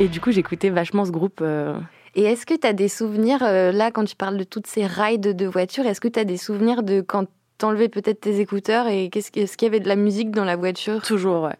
Et 0.00 0.08
du 0.08 0.20
coup, 0.20 0.30
j'écoutais 0.32 0.70
vachement 0.70 1.04
ce 1.04 1.10
groupe. 1.10 1.40
euh, 1.42 1.78
Et 2.14 2.22
est-ce 2.22 2.46
que 2.46 2.54
tu 2.54 2.66
as 2.66 2.72
des 2.72 2.88
souvenirs, 2.88 3.42
euh, 3.42 3.70
là, 3.70 3.90
quand 3.90 4.04
tu 4.04 4.16
parles 4.16 4.36
de 4.38 4.44
toutes 4.44 4.66
ces 4.66 4.86
rides 4.86 5.36
de 5.36 5.46
voiture, 5.46 5.84
est-ce 5.86 6.00
que 6.00 6.08
tu 6.08 6.18
as 6.18 6.24
des 6.24 6.38
souvenirs 6.38 6.82
de 6.82 7.00
quand 7.02 7.26
t'enlevais 7.58 7.88
peut-être 7.90 8.20
tes 8.22 8.40
écouteurs 8.40 8.88
et 8.88 9.10
qu'est-ce 9.10 9.30
que- 9.30 9.40
est-ce 9.40 9.56
qu'il 9.58 9.66
y 9.66 9.70
avait 9.70 9.80
de 9.80 9.88
la 9.88 9.96
musique 9.96 10.30
dans 10.30 10.44
la 10.46 10.56
voiture? 10.56 11.02
Toujours, 11.02 11.42
ouais. 11.44 11.56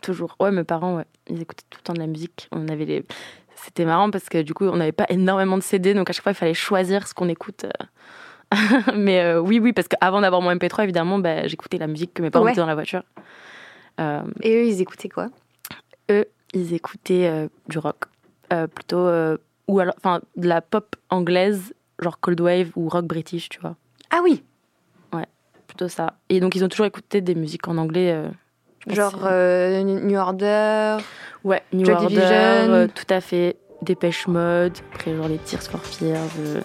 Toujours. 0.00 0.36
Ouais, 0.40 0.52
mes 0.52 0.62
parents, 0.64 0.96
ouais. 0.96 1.04
Ils 1.28 1.42
écoutaient 1.42 1.64
tout 1.68 1.78
le 1.80 1.82
temps 1.84 1.92
de 1.92 1.98
la 1.98 2.06
musique. 2.06 2.48
On 2.52 2.68
avait 2.68 2.84
les... 2.84 3.04
C'était 3.56 3.84
marrant 3.84 4.10
parce 4.10 4.28
que 4.30 4.40
du 4.40 4.54
coup, 4.54 4.64
on 4.64 4.76
n'avait 4.76 4.92
pas 4.92 5.04
énormément 5.10 5.58
de 5.58 5.62
CD, 5.62 5.92
donc 5.92 6.08
à 6.08 6.12
chaque 6.14 6.22
fois, 6.22 6.32
il 6.32 6.36
fallait 6.36 6.54
choisir 6.54 7.06
ce 7.06 7.12
qu'on 7.12 7.28
écoute. 7.28 7.64
euh. 7.66 8.52
Mais 8.96 9.20
euh, 9.20 9.40
oui, 9.40 9.58
oui, 9.58 9.72
parce 9.72 9.88
qu'avant 9.88 10.20
d'avoir 10.22 10.40
mon 10.40 10.50
MP3, 10.54 10.84
évidemment, 10.84 11.18
bah, 11.18 11.46
j'écoutais 11.46 11.76
la 11.76 11.86
musique 11.88 12.14
que 12.14 12.22
mes 12.22 12.30
parents 12.30 12.44
Ouais. 12.44 12.52
écoutaient 12.52 12.62
dans 12.62 12.66
la 12.68 12.74
voiture. 12.74 13.02
Euh, 14.00 14.22
Et 14.42 14.54
eux, 14.56 14.66
ils 14.66 14.80
écoutaient 14.80 15.08
quoi? 15.10 15.26
Ils 16.54 16.74
écoutaient 16.74 17.28
euh, 17.28 17.48
du 17.68 17.78
rock. 17.78 18.04
Euh, 18.52 18.66
plutôt. 18.66 18.98
euh, 18.98 19.36
ou 19.68 19.78
alors. 19.80 19.94
Enfin, 19.98 20.20
de 20.36 20.48
la 20.48 20.60
pop 20.60 20.96
anglaise, 21.10 21.72
genre 22.00 22.18
Cold 22.20 22.40
Wave 22.40 22.70
ou 22.76 22.88
rock 22.88 23.04
british, 23.06 23.48
tu 23.48 23.60
vois. 23.60 23.76
Ah 24.10 24.20
oui, 24.22 24.42
Plutôt 25.66 25.86
ça. 25.88 26.14
Et 26.28 26.40
donc, 26.40 26.56
ils 26.56 26.64
ont 26.64 26.68
toujours 26.68 26.86
écouté 26.86 27.20
des 27.20 27.36
musiques 27.36 27.68
en 27.68 27.78
anglais. 27.78 28.12
genre 28.88 29.14
New 29.22 30.18
Order. 30.18 30.96
Ouais, 31.44 31.62
New 31.72 31.84
Joy 31.86 31.94
Order, 31.94 32.08
Division. 32.08 32.88
tout 32.92 33.14
à 33.14 33.20
fait. 33.20 33.56
Dépêche 33.80 34.26
Mode, 34.26 34.76
après 34.92 35.14
genre 35.14 35.28
les 35.28 35.38
Tears 35.38 35.62
for 35.62 35.80
Fears. 35.84 36.64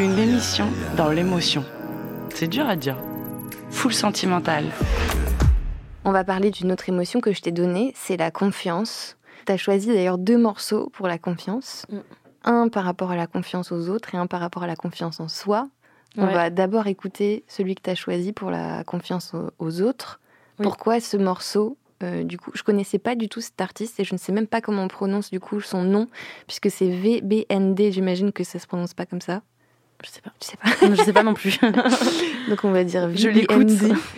Une 0.00 0.18
émission 0.18 0.66
dans 0.96 1.10
l'émotion. 1.10 1.62
C'est 2.34 2.48
dur 2.48 2.66
à 2.68 2.74
dire. 2.74 2.96
Full 3.70 3.92
sentimental. 3.94 4.64
On 6.04 6.10
va 6.12 6.24
parler 6.24 6.50
d'une 6.50 6.72
autre 6.72 6.88
émotion 6.88 7.20
que 7.20 7.32
je 7.32 7.40
t'ai 7.42 7.52
donnée, 7.52 7.92
c'est 7.94 8.16
la 8.16 8.30
confiance. 8.30 9.16
Tu 9.46 9.52
as 9.52 9.56
choisi 9.56 9.88
d'ailleurs 9.88 10.18
deux 10.18 10.38
morceaux 10.38 10.88
pour 10.94 11.06
la 11.06 11.18
confiance. 11.18 11.84
Mm. 11.90 11.98
Un 12.44 12.68
par 12.68 12.84
rapport 12.84 13.10
à 13.10 13.16
la 13.16 13.26
confiance 13.26 13.70
aux 13.70 13.88
autres 13.90 14.14
et 14.14 14.18
un 14.18 14.26
par 14.26 14.40
rapport 14.40 14.62
à 14.62 14.66
la 14.66 14.76
confiance 14.76 15.20
en 15.20 15.28
soi. 15.28 15.68
On 16.16 16.26
Ouais. 16.26 16.32
va 16.34 16.50
d'abord 16.50 16.86
écouter 16.86 17.44
celui 17.46 17.74
que 17.74 17.82
tu 17.82 17.90
as 17.90 17.94
choisi 17.94 18.32
pour 18.32 18.50
la 18.50 18.82
confiance 18.84 19.34
aux, 19.34 19.50
aux 19.58 19.82
autres. 19.82 20.18
Oui. 20.58 20.64
Pourquoi 20.64 21.00
ce 21.00 21.16
morceau 21.16 21.76
euh, 22.02 22.24
du 22.24 22.38
coup, 22.38 22.50
je 22.54 22.62
connaissais 22.62 22.98
pas 22.98 23.14
du 23.14 23.28
tout 23.28 23.42
cet 23.42 23.60
artiste 23.60 24.00
et 24.00 24.04
je 24.04 24.14
ne 24.14 24.18
sais 24.18 24.32
même 24.32 24.46
pas 24.46 24.62
comment 24.62 24.84
on 24.84 24.88
prononce 24.88 25.30
du 25.30 25.38
coup 25.38 25.60
son 25.60 25.82
nom, 25.82 26.08
puisque 26.46 26.70
c'est 26.70 26.88
VBND. 26.88 27.90
J'imagine 27.92 28.32
que 28.32 28.42
ça 28.42 28.58
se 28.58 28.66
prononce 28.66 28.94
pas 28.94 29.04
comme 29.04 29.20
ça. 29.20 29.42
Je 30.04 30.10
sais 30.10 30.20
pas. 30.22 30.30
Je 30.40 30.46
sais 30.46 30.56
pas. 30.56 30.88
Non, 30.88 30.94
je 30.94 31.02
sais 31.02 31.12
pas 31.12 31.22
non 31.22 31.34
plus. 31.34 31.58
Donc 32.48 32.64
on 32.64 32.70
va 32.70 32.84
dire 32.84 33.10
je 33.14 33.28
l'écoute. 33.28 33.68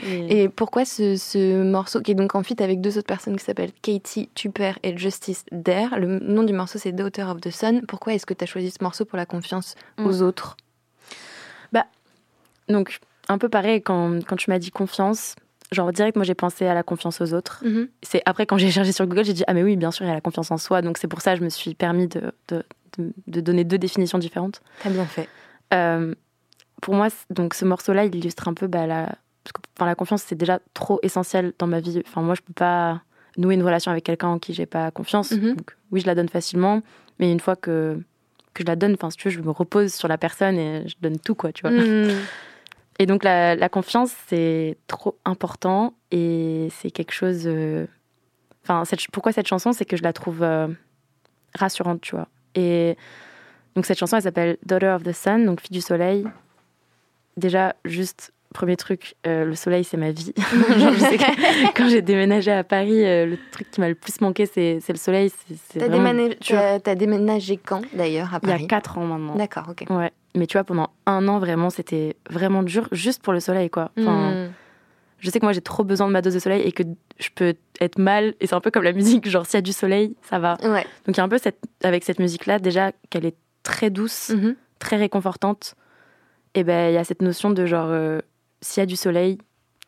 Et... 0.06 0.48
Pourquoi 0.48 0.84
ce, 0.84 1.16
ce 1.16 1.62
morceau 1.62 2.00
qui 2.00 2.12
est 2.12 2.14
donc 2.14 2.34
en 2.34 2.42
feat 2.42 2.60
avec 2.60 2.80
deux 2.80 2.96
autres 2.98 3.06
personnes 3.08 3.36
qui 3.36 3.44
s'appellent 3.44 3.72
Katie 3.82 4.28
Tupper 4.34 4.72
et 4.82 4.96
Justice 4.96 5.44
Dare? 5.50 5.98
Le 5.98 6.18
nom 6.20 6.42
du 6.44 6.52
morceau 6.52 6.78
c'est 6.78 6.92
Daughter 6.92 7.22
of 7.24 7.40
the 7.40 7.50
Sun. 7.50 7.82
Pourquoi 7.86 8.14
est-ce 8.14 8.26
que 8.26 8.34
tu 8.34 8.44
as 8.44 8.46
choisi 8.46 8.70
ce 8.70 8.82
morceau 8.82 9.04
pour 9.04 9.16
la 9.16 9.26
confiance 9.26 9.74
Mm. 9.98 10.06
aux 10.06 10.22
autres? 10.22 10.56
Donc, 12.68 13.00
un 13.28 13.38
peu 13.38 13.48
pareil, 13.48 13.82
quand, 13.82 14.24
quand 14.24 14.36
tu 14.36 14.48
m'as 14.48 14.60
dit 14.60 14.70
confiance, 14.70 15.34
genre 15.72 15.92
direct, 15.92 16.16
moi 16.16 16.24
j'ai 16.24 16.34
pensé 16.36 16.64
à 16.66 16.74
la 16.74 16.82
confiance 16.84 17.20
aux 17.20 17.34
autres. 17.34 17.62
C'est 18.02 18.22
après, 18.24 18.46
quand 18.46 18.56
j'ai 18.56 18.70
cherché 18.70 18.92
sur 18.92 19.06
Google, 19.06 19.24
j'ai 19.24 19.32
dit 19.32 19.42
Ah, 19.48 19.52
mais 19.52 19.62
oui, 19.64 19.76
bien 19.76 19.90
sûr, 19.90 20.04
il 20.06 20.08
y 20.08 20.10
a 20.12 20.14
la 20.14 20.20
confiance 20.20 20.50
en 20.52 20.58
soi. 20.58 20.80
Donc, 20.80 20.96
c'est 20.96 21.08
pour 21.08 21.20
ça 21.20 21.32
que 21.34 21.40
je 21.40 21.44
me 21.44 21.48
suis 21.50 21.74
permis 21.74 22.06
de, 22.06 22.32
de, 22.48 22.64
de- 22.98 23.12
de 23.26 23.40
donner 23.40 23.64
deux 23.64 23.78
définitions 23.78 24.18
différentes. 24.18 24.62
T'as 24.82 24.90
bien 24.90 25.04
fait. 25.04 25.28
Euh, 25.72 26.14
pour 26.80 26.94
moi, 26.94 27.08
donc 27.30 27.54
ce 27.54 27.64
morceau-là, 27.64 28.04
il 28.04 28.14
illustre 28.14 28.48
un 28.48 28.54
peu 28.54 28.66
bah, 28.66 28.86
la, 28.86 29.06
parce 29.44 29.52
que, 29.54 29.60
enfin, 29.76 29.86
la 29.86 29.94
confiance, 29.94 30.22
c'est 30.22 30.34
déjà 30.34 30.58
trop 30.74 30.98
essentiel 31.02 31.52
dans 31.58 31.66
ma 31.66 31.80
vie. 31.80 32.02
Enfin, 32.06 32.22
moi, 32.22 32.34
je 32.34 32.40
peux 32.42 32.52
pas 32.52 33.02
nouer 33.38 33.54
une 33.54 33.62
relation 33.62 33.90
avec 33.90 34.04
quelqu'un 34.04 34.28
en 34.28 34.38
qui 34.38 34.52
j'ai 34.54 34.66
pas 34.66 34.90
confiance. 34.90 35.30
Mhm. 35.32 35.54
Donc, 35.56 35.76
oui, 35.90 36.00
je 36.00 36.06
la 36.06 36.14
donne 36.14 36.28
facilement, 36.28 36.82
mais 37.18 37.30
une 37.32 37.40
fois 37.40 37.56
que, 37.56 37.98
que 38.54 38.62
je 38.62 38.66
la 38.66 38.76
donne, 38.76 38.94
enfin, 38.94 39.10
si 39.10 39.16
tu 39.16 39.28
veux, 39.28 39.34
je 39.34 39.40
me 39.40 39.50
repose 39.50 39.94
sur 39.94 40.08
la 40.08 40.18
personne 40.18 40.56
et 40.58 40.86
je 40.88 40.94
donne 41.00 41.18
tout, 41.18 41.34
quoi, 41.34 41.52
tu 41.52 41.62
vois. 41.62 41.70
Mm. 41.70 42.10
Et 42.98 43.06
donc, 43.06 43.24
la, 43.24 43.56
la 43.56 43.68
confiance, 43.70 44.12
c'est 44.28 44.76
trop 44.86 45.16
important 45.24 45.94
et 46.10 46.68
c'est 46.70 46.90
quelque 46.90 47.12
chose. 47.12 47.44
euh, 47.46 47.86
Enfin, 48.64 48.84
cette- 48.84 49.10
pourquoi 49.10 49.32
cette 49.32 49.48
chanson 49.48 49.72
C'est 49.72 49.86
que 49.86 49.96
je 49.96 50.02
la 50.02 50.12
trouve 50.12 50.42
euh, 50.42 50.68
rassurante, 51.54 52.00
tu 52.02 52.14
vois. 52.14 52.28
Et 52.54 52.96
donc, 53.74 53.86
cette 53.86 53.98
chanson, 53.98 54.16
elle 54.16 54.22
s'appelle 54.22 54.56
Daughter 54.66 54.88
of 54.88 55.02
the 55.02 55.12
Sun, 55.12 55.46
donc 55.46 55.60
fille 55.60 55.70
du 55.70 55.80
soleil. 55.80 56.24
Déjà, 57.36 57.74
juste, 57.86 58.32
premier 58.52 58.76
truc, 58.76 59.14
euh, 59.26 59.46
le 59.46 59.54
soleil, 59.54 59.84
c'est 59.84 59.96
ma 59.96 60.10
vie. 60.10 60.34
Genre, 60.78 60.92
je 60.92 60.98
sais 60.98 61.16
que 61.16 61.72
quand 61.76 61.88
j'ai 61.88 62.02
déménagé 62.02 62.52
à 62.52 62.62
Paris, 62.62 63.04
euh, 63.06 63.24
le 63.26 63.38
truc 63.50 63.70
qui 63.70 63.80
m'a 63.80 63.88
le 63.88 63.94
plus 63.94 64.20
manqué, 64.20 64.44
c'est 64.44 64.78
c'est 64.82 64.92
le 64.92 64.98
soleil. 64.98 65.30
C'est- 65.30 65.54
c'est 65.70 65.78
T'as 65.78 65.88
déménagé, 65.88 66.36
dur. 66.40 66.56
t'as- 66.58 66.80
t'as 66.80 66.94
déménagé 66.94 67.56
quand 67.56 67.80
d'ailleurs 67.94 68.34
à 68.34 68.40
Il 68.42 68.48
y 68.48 68.52
a 68.52 68.54
Paris 68.56 68.66
4 68.66 68.98
ans 68.98 69.06
maintenant. 69.06 69.34
D'accord, 69.36 69.64
ok. 69.70 69.84
Ouais. 69.88 70.10
Mais 70.34 70.46
tu 70.46 70.58
vois, 70.58 70.64
pendant 70.64 70.90
un 71.06 71.26
an, 71.28 71.38
vraiment, 71.38 71.70
c'était 71.70 72.16
vraiment 72.28 72.62
dur, 72.62 72.88
juste 72.92 73.22
pour 73.22 73.32
le 73.32 73.40
soleil, 73.40 73.70
quoi. 73.70 73.90
Enfin, 73.98 74.32
Mm. 74.32 74.52
je 75.20 75.30
sais 75.30 75.38
que 75.40 75.46
moi 75.46 75.52
j'ai 75.54 75.60
trop 75.62 75.84
besoin 75.84 76.06
de 76.08 76.12
ma 76.12 76.20
dose 76.20 76.34
de 76.34 76.38
soleil 76.38 76.60
et 76.62 76.72
que 76.72 76.82
je 77.18 77.28
peux 77.34 77.54
être 77.80 77.98
mal 77.98 78.34
et 78.40 78.46
c'est 78.46 78.54
un 78.54 78.60
peu 78.60 78.70
comme 78.70 78.82
la 78.82 78.92
musique 78.92 79.26
genre 79.28 79.46
s'il 79.46 79.54
y 79.54 79.58
a 79.58 79.62
du 79.62 79.72
soleil 79.72 80.16
ça 80.22 80.38
va 80.40 80.56
Ouais. 80.62 80.84
donc 81.06 81.16
il 81.16 81.18
y 81.18 81.20
a 81.20 81.22
un 81.24 81.28
peu 81.28 81.38
cette, 81.38 81.58
avec 81.84 82.02
cette 82.04 82.18
musique 82.18 82.46
là 82.46 82.58
déjà 82.58 82.90
qu'elle 83.10 83.26
est 83.26 83.36
très 83.62 83.90
douce 83.90 84.30
Mhm. 84.30 84.56
très 84.78 84.96
réconfortante 84.96 85.74
et 86.54 86.64
ben 86.64 86.90
il 86.90 86.94
y 86.94 86.98
a 86.98 87.04
cette 87.04 87.22
notion 87.22 87.50
de 87.50 87.64
genre 87.66 87.88
euh, 87.88 88.20
s'il 88.60 88.80
y 88.80 88.84
a 88.84 88.86
du 88.86 88.96
soleil 88.96 89.38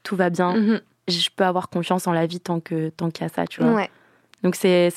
tout 0.02 0.16
va 0.16 0.30
bien 0.30 0.54
Mhm. 0.56 0.80
je 1.08 1.28
peux 1.34 1.44
avoir 1.44 1.68
confiance 1.68 2.06
en 2.06 2.12
la 2.12 2.26
vie 2.26 2.40
tant 2.40 2.60
que 2.60 2.88
tant 2.90 3.10
qu'il 3.10 3.22
y 3.22 3.26
a 3.26 3.28
ça 3.32 3.46
tu 3.46 3.62
vois 3.62 3.72
Ouais. 3.74 3.90
donc 4.42 4.54
c'est 4.56 4.92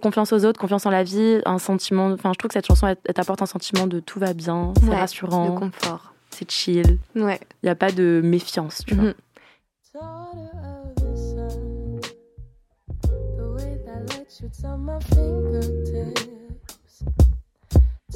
confiance 0.00 0.32
aux 0.32 0.44
autres 0.44 0.60
confiance 0.60 0.86
en 0.86 0.90
la 0.90 1.02
vie 1.02 1.40
un 1.44 1.58
sentiment 1.58 2.10
enfin 2.12 2.32
je 2.32 2.38
trouve 2.38 2.48
que 2.48 2.54
cette 2.54 2.66
chanson 2.66 2.86
elle, 2.86 2.96
elle 3.06 3.14
t'apporte 3.14 3.42
un 3.42 3.46
sentiment 3.46 3.86
de 3.86 4.00
tout 4.00 4.18
va 4.20 4.32
bien 4.34 4.72
c'est 4.80 4.88
Ouais, 4.88 4.96
rassurant 4.96 5.54
De 5.54 5.58
confort. 5.58 6.14
c'est 6.30 6.50
chill 6.50 6.98
Ouais. 7.16 7.40
il 7.62 7.66
y 7.66 7.70
a 7.70 7.74
pas 7.74 7.90
de 7.92 8.20
méfiance 8.24 8.82
tu 8.86 8.94
vois 8.94 9.04
Mhm. 9.04 9.14
Daughter 9.94 10.48
of 10.64 10.94
the 10.94 11.16
sun, 11.18 12.00
the 13.36 13.42
way 13.56 13.76
that 13.84 14.00
light 14.16 14.30
shoots 14.30 14.64
on 14.64 14.78
my 14.78 14.98
fingertips. 15.14 16.31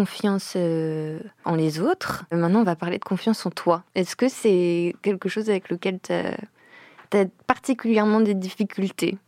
confiance 0.00 0.54
euh, 0.56 1.18
en 1.44 1.56
les 1.56 1.78
autres. 1.78 2.24
Maintenant, 2.32 2.60
on 2.60 2.64
va 2.64 2.74
parler 2.74 2.98
de 2.98 3.04
confiance 3.04 3.44
en 3.44 3.50
toi. 3.50 3.84
Est-ce 3.94 4.16
que 4.16 4.30
c'est 4.30 4.96
quelque 5.02 5.28
chose 5.28 5.50
avec 5.50 5.68
lequel 5.68 6.00
tu 6.00 6.14
as, 6.14 7.26
particulièrement 7.46 8.22
des 8.22 8.32
difficultés? 8.32 9.18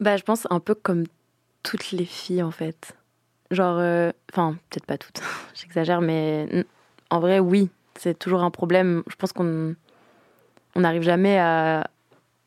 Bah, 0.00 0.16
je 0.16 0.22
pense 0.22 0.46
un 0.48 0.58
peu 0.58 0.74
comme 0.74 1.04
toutes 1.62 1.92
les 1.92 2.06
filles, 2.06 2.42
en 2.42 2.50
fait. 2.50 2.96
Genre, 3.50 3.76
euh, 3.78 4.10
enfin, 4.32 4.56
peut-être 4.70 4.86
pas 4.86 4.96
toutes, 4.96 5.20
j'exagère, 5.54 6.00
mais 6.00 6.64
en 7.10 7.20
vrai, 7.20 7.38
oui, 7.38 7.68
c'est 7.98 8.18
toujours 8.18 8.42
un 8.42 8.50
problème. 8.50 9.02
Je 9.10 9.16
pense 9.16 9.34
qu'on 9.34 9.74
on 10.74 10.80
n'arrive 10.80 11.02
jamais 11.02 11.38
à. 11.38 11.90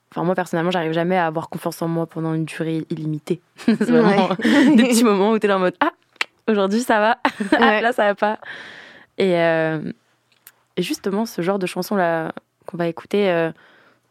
Enfin, 0.10 0.24
moi, 0.24 0.34
personnellement, 0.34 0.72
j'arrive 0.72 0.94
jamais 0.94 1.18
à 1.18 1.28
avoir 1.28 1.50
confiance 1.50 1.80
en 1.84 1.88
moi 1.88 2.08
pendant 2.08 2.34
une 2.34 2.46
durée 2.46 2.84
illimitée. 2.90 3.42
c'est 3.58 3.84
vraiment 3.84 4.30
des 4.76 4.88
petits 4.88 5.04
moments 5.04 5.34
où 5.34 5.38
tu 5.38 5.46
es 5.46 5.50
là 5.50 5.58
en 5.58 5.60
mode 5.60 5.76
Ah, 5.82 5.92
aujourd'hui 6.48 6.82
ça 6.82 7.00
va, 7.00 7.18
Ouais. 7.60 7.82
là 7.82 7.92
ça 7.94 8.06
va 8.06 8.16
pas. 8.16 8.40
Et, 9.18 9.36
euh, 9.38 9.92
et 10.78 10.82
justement, 10.82 11.26
ce 11.26 11.42
genre 11.42 11.60
de 11.60 11.66
chansons-là 11.66 12.34
qu'on 12.66 12.78
va 12.78 12.88
écouter, 12.88 13.30
euh, 13.30 13.52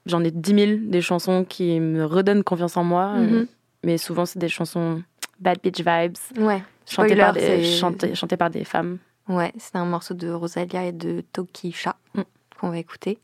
j'en 0.07 0.23
ai 0.25 0.31
10 0.31 0.55
000 0.67 0.81
des 0.91 1.01
chansons 1.03 1.45
qui 1.45 1.79
me 1.81 2.05
redonnent 2.05 2.45
confiance 2.45 2.77
en 2.77 2.85
moi. 2.85 3.13
euh, 3.17 3.41
Mhm. 3.41 3.47
mais 3.85 3.99
souvent, 3.99 4.25
c'est 4.27 4.39
des 4.39 4.49
chansons 4.49 5.03
bad 5.41 5.59
bitch 5.63 5.79
vibes, 5.81 6.17
Ouais. 6.39 6.63
chantées 6.87 7.09
Spoiler, 7.09 7.17
par, 7.17 7.33
des, 7.35 7.41
c'est- 7.41 7.65
chantées, 7.65 8.15
chantées 8.15 8.37
par 8.37 8.51
des 8.51 8.65
femmes. 8.65 8.99
Ouais, 9.29 9.53
c'est 9.59 9.77
un 9.77 9.85
morceau 9.85 10.15
de 10.15 10.31
Rosalia 10.31 10.85
et 10.85 10.93
de 10.93 11.23
Tokisha 11.33 11.97
Mm. 12.15 12.23
qu'on 12.61 12.71
va 12.71 12.79
écouter. 12.79 13.19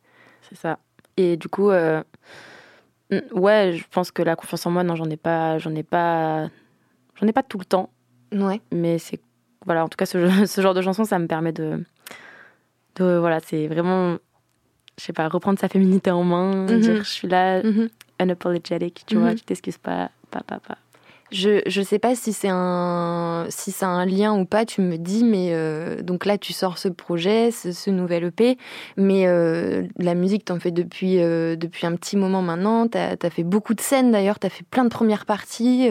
C'est 0.49 0.57
ça. 0.57 0.79
Et 1.17 1.37
du 1.37 1.49
coup, 1.49 1.71
euh, 1.71 2.03
mm, 3.11 3.19
ouais, 3.33 3.73
je 3.77 3.85
pense 3.91 4.11
que 4.11 4.23
la 4.23 4.37
confiance 4.37 4.67
en 4.67 4.71
moi, 4.71 4.83
non, 4.83 4.97
j'en 4.97 5.09
ai 5.11 5.17
pas, 5.17 5.59
j'en 5.59 5.75
ai 5.75 5.83
pas, 5.83 6.49
j'en 7.17 7.27
ai 7.27 7.33
pas 7.33 7.43
tout 7.43 7.59
le 7.59 7.65
temps. 7.65 7.91
Ouais. 8.33 8.61
mais 8.73 8.99
c'est 8.99 9.21
voilà 9.67 9.85
en 9.85 9.89
tout 9.89 9.97
cas 9.97 10.07
ce, 10.07 10.19
ce 10.47 10.61
genre 10.61 10.75
de 10.75 10.83
chanson 10.83 11.05
ça 11.05 11.19
me 11.19 11.27
permet 11.27 11.53
de 11.53 11.83
de 12.97 13.17
voilà 13.19 13.41
c'est 13.41 13.67
vraiment 13.69 14.17
je 14.99 15.05
sais 15.05 15.13
pas 15.13 15.29
reprendre 15.29 15.59
sa 15.59 15.69
féminité 15.69 16.11
en 16.11 16.25
main 16.25 16.67
Mhm. 16.67 16.81
dire 16.81 17.05
je 17.05 17.11
suis 17.11 17.29
là 17.29 17.63
Mhm. 17.63 17.89
unapologetic 18.21 19.05
tu 19.07 19.17
Mhm. 19.17 19.23
vois 19.23 19.35
tu 19.35 19.43
t'excuses 19.45 19.79
pas 19.79 20.11
pas 20.31 20.41
pas 20.47 20.59
pas 20.61 20.77
Je 21.33 21.63
je 21.67 21.81
sais 21.81 22.01
pas 22.01 22.17
si 22.17 22.33
c'est 22.33 22.49
un 22.51 23.47
si 23.51 23.71
c'est 23.71 23.85
un 23.85 24.05
lien 24.05 24.37
ou 24.37 24.45
pas. 24.45 24.65
Tu 24.67 24.81
me 24.81 24.97
dis, 24.97 25.23
mais 25.23 25.51
euh, 25.53 26.03
donc 26.03 26.27
là 26.27 26.39
tu 26.39 26.53
sors 26.53 26.77
ce 26.77 26.89
projet, 26.89 27.53
ce, 27.53 27.71
ce 27.71 27.89
nouvel 27.89 28.25
EP, 28.25 28.59
mais 28.97 29.29
euh, 29.29 29.85
la 29.97 30.17
musique 30.17 30.45
t'en 30.47 30.59
fais 30.59 30.73
depuis 30.73 31.23
euh, 31.23 31.55
depuis 31.55 31.87
un 31.87 31.95
petit 31.95 32.17
moment 32.17 32.43
maintenant. 32.43 32.89
T'as 32.89 33.15
as 33.23 33.31
fait 33.31 33.45
beaucoup 33.45 33.75
de 33.75 33.81
scènes 33.81 34.11
d'ailleurs. 34.11 34.41
T'as 34.41 34.49
fait 34.49 34.65
plein 34.69 34.83
de 34.83 34.89
premières 34.89 35.25
parties. 35.25 35.87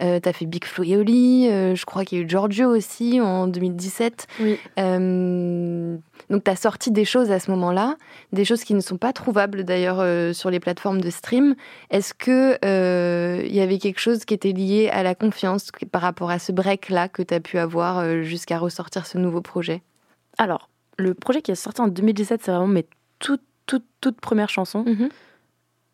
Euh, 0.00 0.04
euh, 0.08 0.20
t'as 0.20 0.32
fait 0.32 0.46
Big 0.46 0.64
Flo 0.64 0.84
et 0.84 0.96
Oli. 0.96 1.48
euh, 1.50 1.74
je 1.74 1.84
crois 1.84 2.04
qu'il 2.04 2.18
y 2.18 2.20
a 2.20 2.24
eu 2.24 2.28
Giorgio 2.28 2.68
aussi 2.68 3.20
en 3.20 3.46
2017. 3.46 4.26
Oui. 4.40 4.58
Euh, 4.78 5.96
donc 6.30 6.44
t'as 6.44 6.56
sorti 6.56 6.90
des 6.90 7.04
choses 7.04 7.30
à 7.30 7.40
ce 7.40 7.50
moment-là, 7.50 7.96
des 8.32 8.44
choses 8.44 8.64
qui 8.64 8.74
ne 8.74 8.80
sont 8.80 8.96
pas 8.96 9.12
trouvables 9.12 9.64
d'ailleurs 9.64 9.98
euh, 10.00 10.32
sur 10.32 10.50
les 10.50 10.60
plateformes 10.60 11.00
de 11.00 11.10
stream. 11.10 11.54
Est-ce 11.90 12.14
que 12.14 12.58
euh, 12.64 13.42
il 13.44 13.54
y 13.54 13.60
avait 13.60 13.78
quelque 13.78 14.00
chose 14.00 14.24
qui 14.24 14.34
était 14.34 14.52
lié 14.52 14.88
à 14.88 15.02
la 15.02 15.14
confiance 15.14 15.70
par 15.90 16.02
rapport 16.02 16.30
à 16.30 16.38
ce 16.38 16.52
break-là 16.52 17.08
que 17.08 17.22
tu 17.22 17.34
as 17.34 17.40
pu 17.40 17.58
avoir 17.58 17.98
euh, 17.98 18.22
jusqu'à 18.22 18.58
ressortir 18.58 19.06
ce 19.06 19.18
nouveau 19.18 19.40
projet? 19.40 19.82
Alors 20.38 20.70
le 20.96 21.14
projet 21.14 21.42
qui 21.42 21.50
est 21.50 21.54
sorti 21.56 21.80
en 21.80 21.88
2017 21.88 22.40
c'est 22.44 22.50
vraiment 22.50 22.66
mes 22.66 22.86
toutes 23.18 23.42
toutes 23.66 23.86
toutes 24.00 24.20
premières 24.20 24.48
chansons 24.50 24.84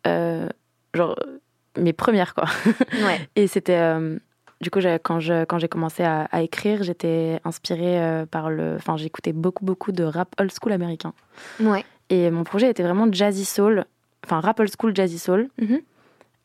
Euh, 0.07 0.47
genre 0.93 1.15
euh, 1.25 1.39
mes 1.77 1.93
premières 1.93 2.33
quoi 2.33 2.45
Ouais. 3.05 3.19
et 3.35 3.47
c'était 3.47 3.77
euh, 3.77 4.17
du 4.61 4.69
coup 4.71 4.79
j'ai- 4.81 4.97
quand 5.03 5.19
je 5.19 5.45
quand 5.45 5.59
j'ai 5.59 5.67
commencé 5.67 6.03
à, 6.03 6.23
à 6.31 6.41
écrire 6.41 6.83
j'étais 6.83 7.39
inspirée 7.43 8.01
euh, 8.01 8.25
par 8.25 8.49
le 8.49 8.75
enfin 8.77 8.97
j'écoutais 8.97 9.33
beaucoup 9.33 9.65
beaucoup 9.65 9.91
de 9.91 10.03
rap 10.03 10.33
old 10.39 10.51
school 10.51 10.71
américain 10.71 11.13
Ouais. 11.59 11.83
Et 12.09 12.29
mon 12.31 12.43
projet 12.43 12.69
était 12.69 12.83
vraiment 12.83 13.07
jazzy 13.11 13.45
soul, 13.45 13.85
enfin 14.25 14.39
rap 14.39 14.59
old 14.59 14.69
school 14.79 14.95
jazzy 14.95 15.17
soul. 15.19 15.49
Mhm. 15.59 15.81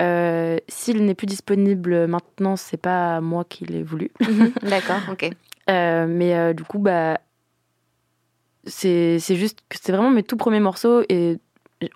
Euh, 0.02 0.56
S'il 0.68 1.04
n'est 1.04 1.14
plus 1.14 1.26
disponible 1.26 2.06
maintenant, 2.06 2.56
c'est 2.56 2.78
pas 2.78 3.20
moi 3.20 3.44
qui 3.44 3.66
l'ai 3.66 3.82
voulu. 3.82 4.10
D'accord, 4.62 5.00
ok. 5.12 5.30
Mais 5.68 6.54
du 6.54 6.64
coup, 6.64 6.78
bah, 6.78 7.18
c'est 8.64 9.18
c'est 9.18 9.36
juste 9.36 9.58
que 9.68 9.76
c'est 9.80 9.92
vraiment 9.92 10.10
mes 10.10 10.22
tout 10.22 10.36
premiers 10.36 10.60
morceaux 10.60 11.02
et 11.08 11.38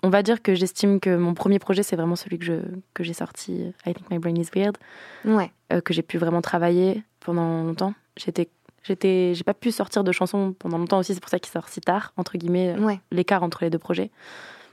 on 0.03 0.09
va 0.09 0.23
dire 0.23 0.41
que 0.41 0.55
j'estime 0.55 0.99
que 0.99 1.15
mon 1.15 1.33
premier 1.33 1.59
projet, 1.59 1.83
c'est 1.83 1.95
vraiment 1.95 2.15
celui 2.15 2.39
que 2.39 2.45
je- 2.45 2.75
que 2.93 3.03
j'ai 3.03 3.13
sorti, 3.13 3.71
I 3.85 3.93
Think 3.93 4.09
My 4.09 4.17
Brain 4.19 4.35
is 4.35 4.47
Weird, 4.55 4.77
Ouais. 5.25 5.51
euh, 5.71 5.81
que 5.81 5.93
j'ai 5.93 6.01
pu 6.01 6.17
vraiment 6.17 6.41
travailler 6.41 7.03
pendant 7.19 7.63
longtemps. 7.63 7.93
J'étais, 8.17 8.49
j'étais, 8.83 9.33
j'ai 9.35 9.43
pas 9.43 9.53
pu 9.53 9.71
sortir 9.71 10.03
de 10.03 10.11
chansons 10.11 10.53
pendant 10.57 10.77
longtemps 10.77 10.99
aussi, 10.99 11.13
c'est 11.13 11.19
pour 11.19 11.29
ça 11.29 11.39
qu'il 11.39 11.51
sort 11.51 11.69
si 11.69 11.81
tard, 11.81 12.13
entre 12.17 12.37
guillemets, 12.37 12.75
Ouais. 12.79 12.99
l'écart 13.11 13.43
entre 13.43 13.63
les 13.63 13.69
deux 13.69 13.77
projets. 13.79 14.09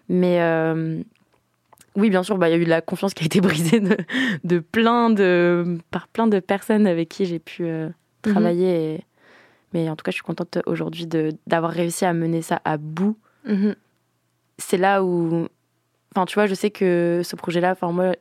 Mais 0.08 0.40
euh, 0.40 1.02
oui, 1.94 2.08
bien 2.10 2.22
sûr, 2.22 2.38
bah, 2.38 2.48
il 2.48 2.52
y 2.52 2.54
a 2.54 2.58
eu 2.58 2.64
de 2.64 2.70
la 2.70 2.80
confiance 2.80 3.12
qui 3.14 3.22
a 3.22 3.26
été 3.26 3.40
brisée 3.76 3.80
de, 3.80 3.96
de 4.44 4.58
plein 4.60 5.10
de, 5.10 5.78
par 5.90 6.08
plein 6.08 6.26
de 6.26 6.40
personnes 6.40 6.86
avec 6.86 7.08
qui 7.10 7.26
j'ai 7.26 7.38
pu 7.38 7.64
euh, 7.64 7.88
travailler. 8.22 8.94
et- 8.94 9.04
mais 9.74 9.88
en 9.88 9.96
tout 9.96 10.02
cas, 10.02 10.10
je 10.10 10.16
suis 10.16 10.22
contente 10.24 10.58
aujourd'hui 10.66 11.06
de- 11.06 11.32
d'avoir 11.46 11.72
réussi 11.72 12.04
à 12.04 12.12
mener 12.12 12.42
ça 12.42 12.60
à 12.66 12.76
bout. 12.76 13.16
Mhm. 13.46 13.74
C'est 14.58 14.76
là 14.78 15.02
où. 15.02 15.48
Enfin, 16.14 16.26
tu 16.26 16.34
vois, 16.34 16.46
je 16.46 16.54
sais 16.54 16.70
que 16.70 17.22
ce 17.24 17.36
projet-là, 17.36 17.72
enfin, 17.72 17.90
moi, 17.92 18.12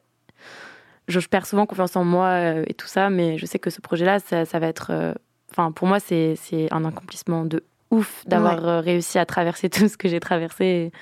je, 1.08 1.20
je 1.20 1.28
perds 1.28 1.46
souvent 1.46 1.66
confiance 1.66 1.96
en 1.96 2.04
moi 2.06 2.28
euh, 2.28 2.64
et 2.68 2.74
tout 2.74 2.88
ça, 2.88 3.10
mais 3.10 3.38
je 3.38 3.46
sais 3.46 3.60
que 3.60 3.70
ce 3.70 3.82
projet-là, 3.82 4.20
ça, 4.20 4.46
ça 4.46 4.60
va 4.60 4.68
être. 4.68 4.88
euh, 4.92 5.14
Enfin, 5.52 5.74
pour 5.74 5.86
moi, 5.86 6.00
c'est 6.00 6.38
un 6.72 6.86
accomplissement 6.86 7.44
de 7.44 7.62
ouf 7.90 8.24
d'avoir 8.26 8.66
euh, 8.70 8.80
réussi 8.80 9.20
à 9.20 9.26
traverser 9.26 9.70
tout 9.70 9.90
ce 9.90 9.98
que 9.98 10.08
j'ai 10.08 10.22
traversé 10.22 10.94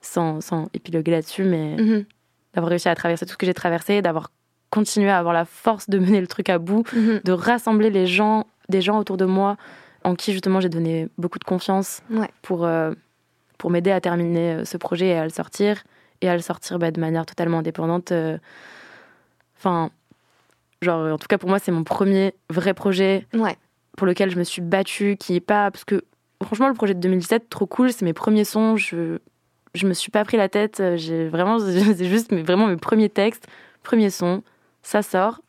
sans, 0.00 0.40
sans 0.40 0.66
épiloguer 0.74 1.12
là-dessus. 1.12 1.44
Mais, 1.44 1.76
Mhm. 1.76 2.04
d'avoir 2.54 2.70
réussi 2.70 2.88
à 2.88 2.94
traverser 2.96 3.24
tout 3.26 3.32
ce 3.32 3.36
que 3.36 3.46
j'ai 3.46 3.54
traversé, 3.54 4.02
d'avoir 4.02 4.32
continué 4.70 5.10
à 5.10 5.18
avoir 5.18 5.32
la 5.32 5.44
force 5.44 5.88
de 5.88 5.98
mener 6.00 6.20
le 6.20 6.26
truc 6.26 6.48
à 6.48 6.58
bout, 6.58 6.82
Mhm. 6.92 7.20
de 7.22 7.30
rassembler 7.32 7.90
les 7.90 8.06
gens, 8.08 8.46
des 8.68 8.80
gens 8.82 8.98
autour 8.98 9.16
de 9.16 9.24
moi 9.26 9.56
en 10.02 10.16
qui 10.16 10.32
justement 10.32 10.60
j'ai 10.60 10.68
donné 10.68 11.08
beaucoup 11.16 11.38
de 11.38 11.44
confiance 11.44 12.02
Ouais. 12.10 12.28
pour, 12.42 12.64
euh, 12.64 12.92
pour 13.58 13.70
m'aider 13.70 13.90
à 13.90 14.00
terminer 14.00 14.52
euh, 14.54 14.64
ce 14.64 14.76
projet 14.76 15.08
et 15.08 15.14
à 15.18 15.24
le 15.24 15.30
sortir, 15.30 15.84
et 16.20 16.28
à 16.28 16.34
le 16.34 16.42
sortir 16.42 16.78
bah, 16.78 16.90
de 16.90 17.00
manière 17.00 17.26
totalement 17.26 17.58
indépendante. 17.58 18.12
euh. 18.12 18.38
Enfin, 19.58 19.90
genre, 20.82 21.12
en 21.12 21.18
tout 21.18 21.26
cas 21.28 21.38
pour 21.38 21.48
moi, 21.48 21.58
c'est 21.58 21.72
mon 21.72 21.84
premier 21.84 22.34
vrai 22.50 22.74
projet 22.74 23.26
Ouais. 23.34 23.56
pour 23.96 24.06
lequel 24.06 24.30
je 24.30 24.38
me 24.38 24.44
suis 24.44 24.62
battue, 24.62 25.16
qui 25.18 25.36
est 25.36 25.40
pas. 25.40 25.70
Parce 25.70 25.84
que 25.84 26.02
franchement, 26.42 26.68
le 26.68 26.74
projet 26.74 26.94
de 26.94 27.00
2017, 27.00 27.48
trop 27.48 27.66
cool, 27.66 27.92
c'est 27.92 28.04
mes 28.04 28.12
premiers 28.12 28.44
sons, 28.44 28.76
je, 28.76 29.18
je 29.74 29.86
me 29.86 29.94
suis 29.94 30.10
pas 30.10 30.24
pris 30.24 30.36
la 30.36 30.48
tête, 30.48 30.80
euh, 30.80 30.96
j'ai 30.96 31.28
vraiment. 31.28 31.58
C'est 31.60 32.04
juste 32.06 32.32
mais 32.32 32.42
vraiment 32.42 32.66
mes 32.66 32.76
premiers 32.76 33.08
textes, 33.08 33.46
premiers 33.82 34.10
sons, 34.10 34.42
ça 34.82 35.02
sort. 35.02 35.40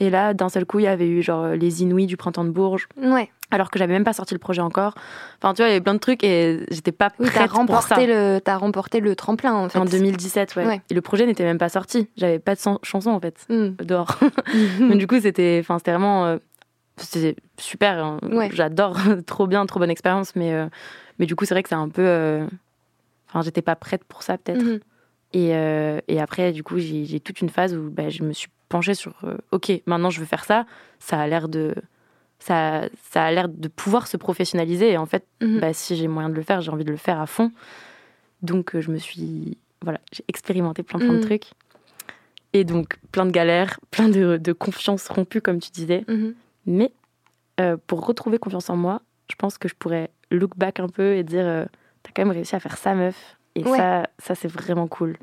Et 0.00 0.10
là, 0.10 0.34
d'un 0.34 0.48
seul 0.48 0.66
coup, 0.66 0.80
il 0.80 0.84
y 0.84 0.88
avait 0.88 1.08
eu 1.08 1.22
genre 1.22 1.48
les 1.48 1.82
Inouïs 1.82 2.06
du 2.06 2.16
printemps 2.16 2.44
de 2.44 2.50
Bourges, 2.50 2.88
Ouais. 3.00 3.30
alors 3.52 3.70
que 3.70 3.78
j'avais 3.78 3.92
même 3.92 4.02
pas 4.04 4.12
sorti 4.12 4.34
le 4.34 4.40
projet 4.40 4.60
encore. 4.60 4.94
Enfin, 5.38 5.54
tu 5.54 5.62
vois, 5.62 5.68
il 5.68 5.70
y 5.70 5.74
avait 5.74 5.80
plein 5.80 5.94
de 5.94 6.00
trucs 6.00 6.24
et 6.24 6.66
j'étais 6.70 6.90
pas 6.92 7.10
Oui, 7.20 7.26
t'as 7.26 7.46
prête 7.46 7.50
pour 7.50 7.56
ça. 7.56 7.60
remporté, 7.94 8.06
le, 8.06 8.40
t'as 8.40 8.56
remporté 8.56 8.98
le 9.00 9.14
tremplin, 9.14 9.54
en 9.54 9.68
fait. 9.68 9.78
En 9.78 9.84
2017, 9.84 10.56
ouais. 10.56 10.66
Ouais. 10.66 10.80
Et 10.90 10.94
le 10.94 11.00
projet 11.00 11.26
n'était 11.26 11.44
même 11.44 11.58
pas 11.58 11.68
sorti. 11.68 12.08
J'avais 12.16 12.40
pas 12.40 12.54
de 12.56 12.60
chanson 12.82 13.10
en 13.10 13.20
fait 13.20 13.46
Mm. 13.48 13.76
dehors. 13.84 14.18
Mais 14.80 14.96
du 14.96 15.06
coup, 15.06 15.20
c'était, 15.20 15.58
enfin, 15.60 15.78
c'était 15.78 15.92
vraiment, 15.92 16.26
euh, 16.26 16.38
c'était 16.96 17.36
super. 17.56 18.04
hein. 18.04 18.18
Ouais. 18.32 18.50
J'adore, 18.52 18.96
trop 19.26 19.46
bien, 19.46 19.64
trop 19.66 19.78
bonne 19.78 19.90
expérience. 19.90 20.34
Mais, 20.34 20.52
euh, 20.52 20.66
mais 21.20 21.26
du 21.26 21.36
coup, 21.36 21.44
c'est 21.44 21.54
vrai 21.54 21.62
que 21.62 21.68
c'est 21.68 21.74
un 21.76 21.88
peu, 21.88 22.02
euh, 22.04 22.44
enfin, 23.28 23.42
j'étais 23.42 23.62
pas 23.62 23.76
prête 23.76 24.02
pour 24.02 24.24
ça 24.24 24.38
peut-être. 24.38 24.62
Mhm. 24.64 24.80
Et, 25.36 25.50
euh, 25.56 26.00
et 26.08 26.20
après, 26.20 26.52
du 26.52 26.62
coup, 26.62 26.78
j'ai 26.78 27.04
j'ai 27.04 27.18
toute 27.18 27.40
une 27.40 27.48
phase 27.48 27.74
où 27.74 27.90
bah, 27.90 28.08
je 28.08 28.22
me 28.22 28.32
suis 28.32 28.48
penchée 28.68 28.94
sur, 28.94 29.14
euh, 29.24 29.36
ok, 29.52 29.72
maintenant 29.86 30.10
je 30.10 30.20
veux 30.20 30.26
faire 30.26 30.44
ça. 30.44 30.66
Ça 30.98 31.20
a 31.20 31.26
l'air 31.26 31.48
de, 31.48 31.74
ça, 32.38 32.82
ça 33.10 33.24
a 33.24 33.30
l'air 33.32 33.48
de 33.48 33.68
pouvoir 33.68 34.06
se 34.06 34.16
professionnaliser. 34.16 34.90
Et 34.92 34.96
en 34.96 35.06
fait, 35.06 35.26
Mhm. 35.40 35.60
bah, 35.60 35.72
si 35.72 35.96
j'ai 35.96 36.08
moyen 36.08 36.28
de 36.28 36.34
le 36.34 36.42
faire, 36.42 36.60
j'ai 36.60 36.70
envie 36.70 36.84
de 36.84 36.90
le 36.90 36.96
faire 36.96 37.20
à 37.20 37.26
fond. 37.26 37.52
Donc, 38.42 38.74
euh, 38.74 38.80
je 38.80 38.90
me 38.90 38.98
suis, 38.98 39.56
voilà, 39.82 40.00
j'ai 40.12 40.24
expérimenté 40.28 40.82
plein, 40.82 40.98
plein 40.98 41.12
Mhm. 41.12 41.16
de 41.20 41.22
trucs. 41.24 41.50
Et 42.52 42.64
donc, 42.64 42.98
plein 43.12 43.26
de 43.26 43.30
galères, 43.30 43.80
plein 43.90 44.08
de, 44.08 44.36
de 44.36 44.52
confiance 44.52 45.08
rompue, 45.08 45.40
comme 45.40 45.58
tu 45.60 45.70
disais. 45.70 46.04
Mhm. 46.08 46.34
Mais 46.66 46.92
euh, 47.60 47.76
pour 47.86 48.06
retrouver 48.06 48.38
confiance 48.38 48.68
en 48.70 48.76
moi, 48.76 49.00
je 49.30 49.34
pense 49.36 49.58
que 49.58 49.68
je 49.68 49.74
pourrais 49.74 50.10
look 50.30 50.56
back 50.56 50.80
un 50.80 50.88
peu 50.88 51.14
et 51.14 51.22
dire, 51.22 51.66
t'as 52.02 52.10
quand 52.14 52.24
même 52.24 52.32
réussi 52.34 52.54
à 52.56 52.60
faire 52.60 52.76
ça, 52.76 52.94
meuf. 52.94 53.36
Et 53.54 53.64
Ouais. 53.64 53.76
ça, 53.78 54.08
ça 54.18 54.34
c'est 54.34 54.48
vraiment 54.48 54.88
cool. 54.88 55.16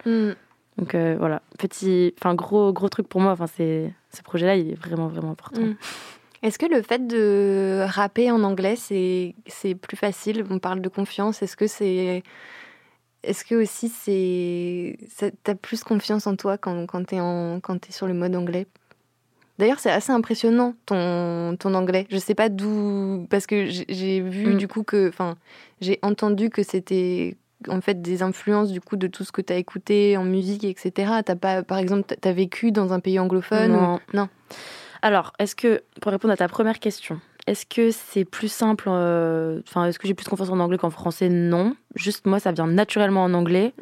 Donc 0.77 0.95
euh, 0.95 1.15
voilà, 1.19 1.41
petit, 1.59 2.13
enfin 2.19 2.33
gros, 2.33 2.71
gros 2.73 2.89
truc 2.89 3.07
pour 3.07 3.21
moi. 3.21 3.33
Enfin 3.33 3.47
c'est, 3.47 3.93
ce 4.11 4.21
projet-là, 4.23 4.55
il 4.55 4.71
est 4.71 4.75
vraiment, 4.75 5.07
vraiment 5.07 5.31
important. 5.31 5.61
Mm. 5.61 5.75
Est-ce 6.43 6.57
que 6.57 6.65
le 6.65 6.81
fait 6.81 7.05
de 7.05 7.85
rapper 7.87 8.31
en 8.31 8.43
anglais, 8.43 8.75
c'est, 8.75 9.35
c'est 9.45 9.75
plus 9.75 9.95
facile? 9.97 10.43
On 10.49 10.57
parle 10.57 10.81
de 10.81 10.89
confiance. 10.89 11.43
Est-ce 11.43 11.55
que 11.55 11.67
c'est. 11.67 12.23
Est-ce 13.21 13.45
que 13.45 13.53
aussi 13.53 13.89
c'est. 13.89 14.97
T'as 15.43 15.53
plus 15.53 15.83
confiance 15.83 16.25
en 16.25 16.35
toi 16.35 16.57
quand, 16.57 16.87
quand 16.87 17.05
t'es 17.05 17.19
en, 17.19 17.59
quand 17.59 17.77
t'es 17.79 17.91
sur 17.91 18.07
le 18.07 18.15
mode 18.15 18.35
anglais? 18.35 18.65
D'ailleurs, 19.59 19.79
c'est 19.79 19.91
assez 19.91 20.11
impressionnant 20.11 20.73
ton, 20.87 21.55
ton 21.59 21.75
anglais. 21.75 22.07
Je 22.09 22.17
sais 22.17 22.33
pas 22.33 22.49
d'où. 22.49 23.27
Parce 23.29 23.45
que 23.45 23.67
j'ai, 23.67 23.85
j'ai 23.89 24.21
vu 24.21 24.55
Mm. 24.55 24.57
du 24.57 24.67
coup 24.67 24.81
que. 24.81 25.09
Enfin, 25.09 25.35
j'ai 25.81 25.99
entendu 26.01 26.49
que 26.49 26.63
c'était 26.63 27.35
en 27.67 27.81
fait 27.81 28.01
des 28.01 28.23
influences 28.23 28.71
du 28.71 28.81
coup 28.81 28.95
de 28.95 29.07
tout 29.07 29.23
ce 29.23 29.31
que 29.31 29.41
t'as 29.41 29.55
écouté 29.55 30.17
en 30.17 30.23
musique, 30.23 30.63
etc. 30.63 31.11
T'as 31.25 31.35
pas, 31.35 31.63
par 31.63 31.77
exemple, 31.77 32.13
t'as- 32.19 32.31
vécu 32.33 32.71
dans 32.71 32.93
un 32.93 32.99
pays 32.99 33.19
anglophone 33.19 33.71
Non. 33.73 33.95
ou- 33.95 33.99
Non. 34.17 34.29
Alors, 35.01 35.33
est-ce 35.39 35.55
que, 35.55 35.81
pour 36.01 36.11
répondre 36.11 36.33
à 36.33 36.37
ta 36.37 36.47
première 36.47 36.79
question, 36.79 37.19
est-ce 37.47 37.65
que 37.65 37.89
c'est 37.91 38.23
plus 38.25 38.51
simple, 38.51 38.85
euh, 38.87 39.61
enfin, 39.67 39.85
est-ce 39.85 39.97
que 39.99 40.07
j'ai 40.07 40.13
plus 40.13 40.27
confiance 40.27 40.49
en 40.49 40.59
anglais 40.59 40.77
qu'en 40.77 40.89
français? 40.91 41.27
Non. 41.29 41.75
Juste, 41.95 42.25
moi, 42.27 42.39
ça 42.39 42.51
vient 42.51 42.67
naturellement 42.67 43.23
en 43.23 43.33
anglais. 43.33 43.73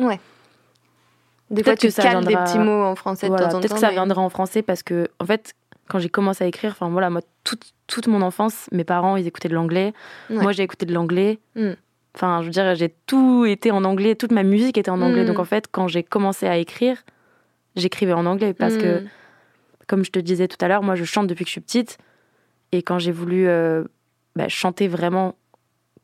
Des 1.50 1.64
fois, 1.64 1.74
Peut-être 1.74 1.80
tu 1.80 1.88
que 1.88 1.94
ça 1.94 2.04
cales 2.04 2.12
viendra- 2.22 2.44
des 2.44 2.52
petits 2.52 2.60
mots 2.60 2.84
en 2.84 2.96
français 2.96 3.28
de 3.28 3.36
temps 3.36 3.44
en 3.46 3.50
temps. 3.50 3.60
Peut-être 3.60 3.74
que 3.74 3.80
ça 3.80 3.88
mais- 3.88 3.94
viendra 3.94 4.22
en 4.22 4.30
français 4.30 4.62
parce 4.62 4.84
que, 4.84 5.08
en 5.20 5.26
fait, 5.26 5.54
quand 5.90 5.98
j'ai 5.98 6.10
commencé 6.10 6.44
à 6.44 6.48
écrire, 6.48 6.72
enfin 6.72 6.90
voilà, 6.90 7.10
moi, 7.10 7.22
toute, 7.44 7.74
toute 7.88 8.06
mon 8.08 8.22
enfance, 8.22 8.70
mes 8.72 8.84
parents, 8.84 9.16
ils 9.18 9.26
écoutaient 9.26 9.50
de 9.50 9.56
l'anglais. 9.56 9.94
Ouais. 10.30 10.38
Moi, 10.44 10.52
j'ai 10.52 10.62
écouté 10.64 10.86
de 10.86 10.94
l'anglais. 10.94 11.40
Mm. 11.56 11.72
Enfin, 12.16 12.42
je 12.42 12.46
veux 12.48 12.52
dire, 12.52 12.76
j'ai 12.76 12.90
tout 13.06 13.46
été 13.46 13.72
en 13.72 13.84
anglais, 13.84 14.16
toute 14.16 14.32
ma 14.32 14.44
musique 14.44 14.78
était 14.78 14.90
en 14.92 15.02
anglais. 15.02 15.24
Mm. 15.24 15.28
Donc, 15.28 15.40
en 15.40 15.46
fait, 15.46 15.66
quand 15.72 15.88
j'ai 15.88 16.04
commencé 16.04 16.48
à 16.48 16.58
écrire, 16.58 16.98
j'écrivais 17.76 18.14
en 18.14 18.26
anglais 18.26 18.54
parce 18.54 18.78
que, 18.78 19.02
Mm. 19.02 19.08
comme 19.88 20.04
je 20.04 20.12
te 20.12 20.20
disais 20.20 20.48
tout 20.48 20.58
à 20.64 20.68
l'heure, 20.68 20.84
moi, 20.84 20.96
je 20.96 21.04
chante 21.04 21.28
depuis 21.28 21.46
que 21.46 21.50
je 21.50 21.54
suis 21.54 21.62
petite. 21.62 21.98
Et 22.72 22.82
quand 22.84 23.00
j'ai 23.00 23.12
voulu 23.12 23.48
euh, 23.48 23.84
bah, 24.36 24.48
chanter 24.48 24.88
vraiment 24.88 25.36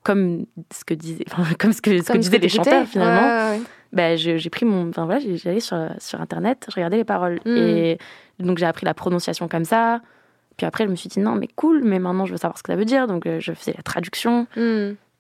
comme 0.04 0.46
ce 0.74 0.86
que 0.86 0.94
disaient, 0.94 1.26
comme 1.60 1.74
ce 1.74 1.82
que, 1.82 1.98
ce 1.98 2.04
que 2.04 2.12
Comme 2.12 2.22
disaient 2.22 2.38
les 2.38 2.50
chanteurs, 2.50 2.88
finalement, 2.88 3.22
Ouais, 3.28 3.52
ouais, 3.54 3.58
ouais. 3.58 3.64
bah, 3.94 4.16
j'ai 4.16 4.50
pris 4.52 4.66
mon. 4.66 4.90
Enfin 4.90 5.06
voilà, 5.06 5.20
j'allais 5.36 5.60
sur, 5.60 5.78
sur 5.98 6.22
internet, 6.22 6.66
je 6.70 6.76
regardais 6.76 6.98
les 6.98 7.04
paroles. 7.04 7.40
Mm. 7.46 7.58
Et 7.58 7.98
donc 8.40 8.58
j'ai 8.60 8.66
appris 8.68 8.86
la 8.86 8.94
prononciation 8.94 9.48
comme 9.48 9.66
ça. 9.66 10.02
Puis 10.58 10.66
après, 10.66 10.86
je 10.86 10.90
me 10.90 10.96
suis 10.96 11.10
dit 11.10 11.20
non, 11.20 11.36
mais 11.36 11.48
cool, 11.56 11.84
mais 11.84 12.00
maintenant 12.00 12.26
je 12.26 12.32
veux 12.32 12.38
savoir 12.38 12.58
ce 12.58 12.64
que 12.64 12.72
ça 12.72 12.76
veut 12.78 12.86
dire. 12.86 13.08
Donc 13.08 13.26
euh, 13.26 13.40
je 13.40 13.52
faisais 13.54 13.74
la 13.76 13.84
traduction. 13.84 14.48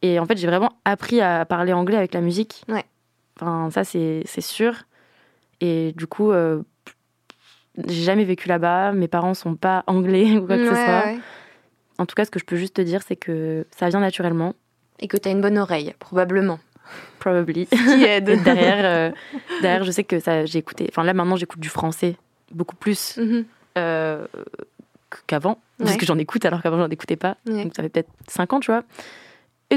Et 0.06 0.20
en 0.20 0.26
fait, 0.26 0.38
j'ai 0.38 0.48
vraiment 0.48 0.74
appris 0.86 1.20
à 1.22 1.46
parler 1.46 1.74
anglais 1.74 1.98
avec 1.98 2.14
la 2.14 2.22
musique. 2.22 2.64
Ouais. 2.68 2.84
Enfin, 3.40 3.70
ça, 3.72 3.84
c'est 3.84 4.24
sûr. 4.42 4.74
Et 5.62 5.94
du 5.98 6.06
coup, 6.06 6.32
euh, 6.32 6.62
j'ai 7.88 8.04
jamais 8.04 8.24
vécu 8.26 8.48
là-bas. 8.48 8.92
Mes 8.92 9.08
parents 9.08 9.34
sont 9.34 9.56
pas 9.56 9.84
anglais 9.88 10.38
ou 10.38 10.46
quoi 10.46 10.58
que 10.58 10.66
ce 10.68 10.76
soit. 10.76 11.06
ouais. 11.06 11.20
En 11.98 12.06
tout 12.06 12.14
cas, 12.16 12.26
ce 12.26 12.32
que 12.32 12.40
je 12.40 12.46
peux 12.46 12.56
juste 12.58 12.76
te 12.76 12.82
dire, 12.82 13.02
c'est 13.08 13.16
que 13.16 13.66
ça 13.76 13.88
vient 13.90 14.02
naturellement, 14.02 14.54
Et 15.00 15.08
que 15.08 15.16
t'as 15.18 15.32
une 15.32 15.42
bonne 15.42 15.58
oreille, 15.58 15.94
probablement. 16.00 16.60
probably. 17.20 17.68
Qui 17.68 18.04
aide. 18.04 18.28
Et 18.30 18.38
derrière, 18.38 18.86
euh, 18.86 19.12
derrière, 19.62 19.84
je 19.86 19.92
sais 19.92 20.04
que 20.04 20.20
ça, 20.20 20.46
j'ai 20.46 20.60
écouté. 20.60 20.88
Enfin, 20.92 21.04
là, 21.04 21.14
maintenant, 21.14 21.38
j'écoute 21.38 21.60
du 21.62 21.70
français 21.70 22.18
beaucoup 22.52 22.76
plus 22.76 23.18
Mhm. 23.18 23.46
euh, 23.78 24.28
qu'avant, 25.28 25.58
parce 25.80 25.92
Ouais. 25.92 25.98
que 25.98 26.06
j'en 26.06 26.18
écoute 26.18 26.46
alors 26.46 26.62
qu'avant, 26.62 26.78
j'en 26.78 26.90
écoutais 26.90 27.16
pas. 27.16 27.38
Donc, 27.46 27.74
ça 27.76 27.82
fait 27.82 27.90
peut-être 27.90 28.12
5 28.28 28.52
ans, 28.54 28.60
tu 28.60 28.72
vois. 28.72 28.84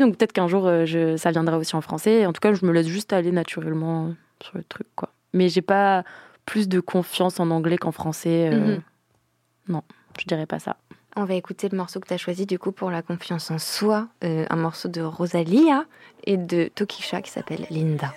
Donc, 0.01 0.17
peut-être 0.17 0.33
qu'un 0.33 0.49
jour, 0.49 0.67
euh, 0.67 0.85
je, 0.87 1.17
ça 1.17 1.31
viendra 1.31 1.59
aussi 1.59 1.75
en 1.77 1.81
français. 1.81 2.27
En 2.27 2.33
tout 2.33 2.41
cas, 2.41 2.53
je 2.55 2.65
me 2.67 2.73
laisse 2.73 2.87
juste 2.89 3.13
aller 3.13 3.33
naturellement 3.33 4.15
sur 4.43 4.57
le 4.57 4.65
truc, 4.65 4.87
quoi. 4.97 5.11
Mais 5.35 5.49
j'ai 5.49 5.63
pas 5.63 6.05
plus 6.47 6.69
de 6.69 6.81
confiance 6.81 7.41
en 7.41 7.51
anglais 7.51 7.77
qu'en 7.77 7.93
français. 7.93 8.51
euh, 8.53 8.77
Mhm. 8.77 8.83
Non, 9.69 9.83
je 10.19 10.25
dirais 10.25 10.47
pas 10.47 10.59
ça. 10.59 10.77
On 11.21 11.25
va 11.25 11.35
écouter 11.35 11.69
le 11.69 11.77
morceau 11.77 11.99
que 11.99 12.07
tu 12.07 12.15
as 12.15 12.17
choisi 12.17 12.47
du 12.47 12.61
coup 12.61 12.71
pour 12.71 12.93
la 12.93 13.03
confiance 13.03 13.51
en 13.51 13.59
soi, 13.59 14.07
euh, 14.23 14.47
un 14.51 14.55
morceau 14.55 14.87
de 14.87 15.01
Rosalia 15.01 15.85
et 16.23 16.37
de 16.37 16.71
Tokisha 16.73 17.23
qui 17.23 17.33
s'appelle 17.33 17.67
Linda. 17.71 18.15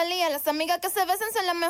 Rosalía. 0.00 0.30
Las 0.30 0.48
amigas 0.48 0.78
que 0.80 0.88
se 0.88 1.04
besan 1.04 1.32
son 1.32 1.46
la 1.46 1.54
mejor 1.54 1.69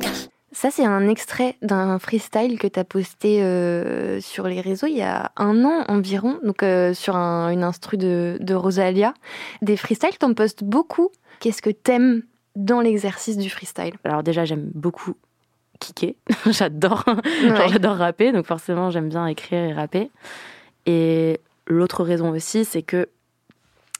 Ça, 0.61 0.69
c'est 0.69 0.85
un 0.85 1.07
extrait 1.07 1.55
d'un 1.63 1.97
freestyle 1.97 2.59
que 2.59 2.67
tu 2.67 2.79
as 2.79 2.83
posté 2.83 3.41
euh, 3.41 4.21
sur 4.21 4.45
les 4.47 4.61
réseaux 4.61 4.85
il 4.85 4.95
y 4.95 5.01
a 5.01 5.31
un 5.35 5.65
an 5.65 5.85
environ, 5.87 6.37
donc 6.43 6.61
euh, 6.61 6.93
sur 6.93 7.15
un- 7.15 7.49
une 7.49 7.63
instru 7.63 7.97
de, 7.97 8.37
de 8.39 8.53
Rosalia. 8.53 9.15
Des 9.63 9.75
freestyles, 9.75 10.15
t'en 10.19 10.35
postes 10.35 10.63
beaucoup. 10.63 11.09
Qu'est-ce 11.39 11.63
que 11.63 11.71
t'aimes 11.71 12.21
dans 12.55 12.79
l'exercice 12.79 13.37
du 13.37 13.49
freestyle? 13.49 13.93
Alors 14.03 14.21
déjà, 14.21 14.45
j'aime 14.45 14.69
beaucoup 14.75 15.15
kicker. 15.79 16.13
j'adore. 16.51 17.05
Ouais. 17.07 17.67
j'adore 17.69 17.95
rapper, 17.97 18.31
donc 18.31 18.45
forcément, 18.45 18.91
j'aime 18.91 19.09
bien 19.09 19.25
écrire 19.25 19.63
et 19.63 19.73
rapper. 19.73 20.11
Et 20.85 21.39
l'autre 21.65 22.03
raison 22.03 22.29
aussi, 22.29 22.65
c'est 22.65 22.83
que, 22.83 23.09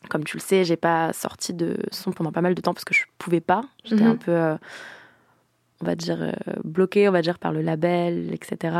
comme 0.10 0.24
tu 0.26 0.38
le 0.38 0.42
sais, 0.42 0.64
j'ai 0.64 0.76
pas 0.78 1.12
sorti 1.12 1.54
de 1.56 1.78
son 1.92 2.12
pendant 2.12 2.32
pas 2.32 2.42
mal 2.42 2.54
de 2.54 2.62
temps 2.62 2.76
parce 2.76 2.86
que 2.86 2.94
je 2.94 3.06
pouvais 3.18 3.42
pas. 3.42 3.64
J'étais 3.84 4.04
Mhm. 4.04 4.12
un 4.12 4.16
peu, 4.16 4.32
euh, 4.32 4.56
on 5.82 5.86
va 5.86 5.96
dire, 5.96 6.22
euh, 6.22 6.32
bloquée, 6.64 7.08
on 7.10 7.12
va 7.12 7.22
dire, 7.22 7.40
par 7.40 7.52
le 7.52 7.62
label, 7.62 8.34
etc. 8.34 8.76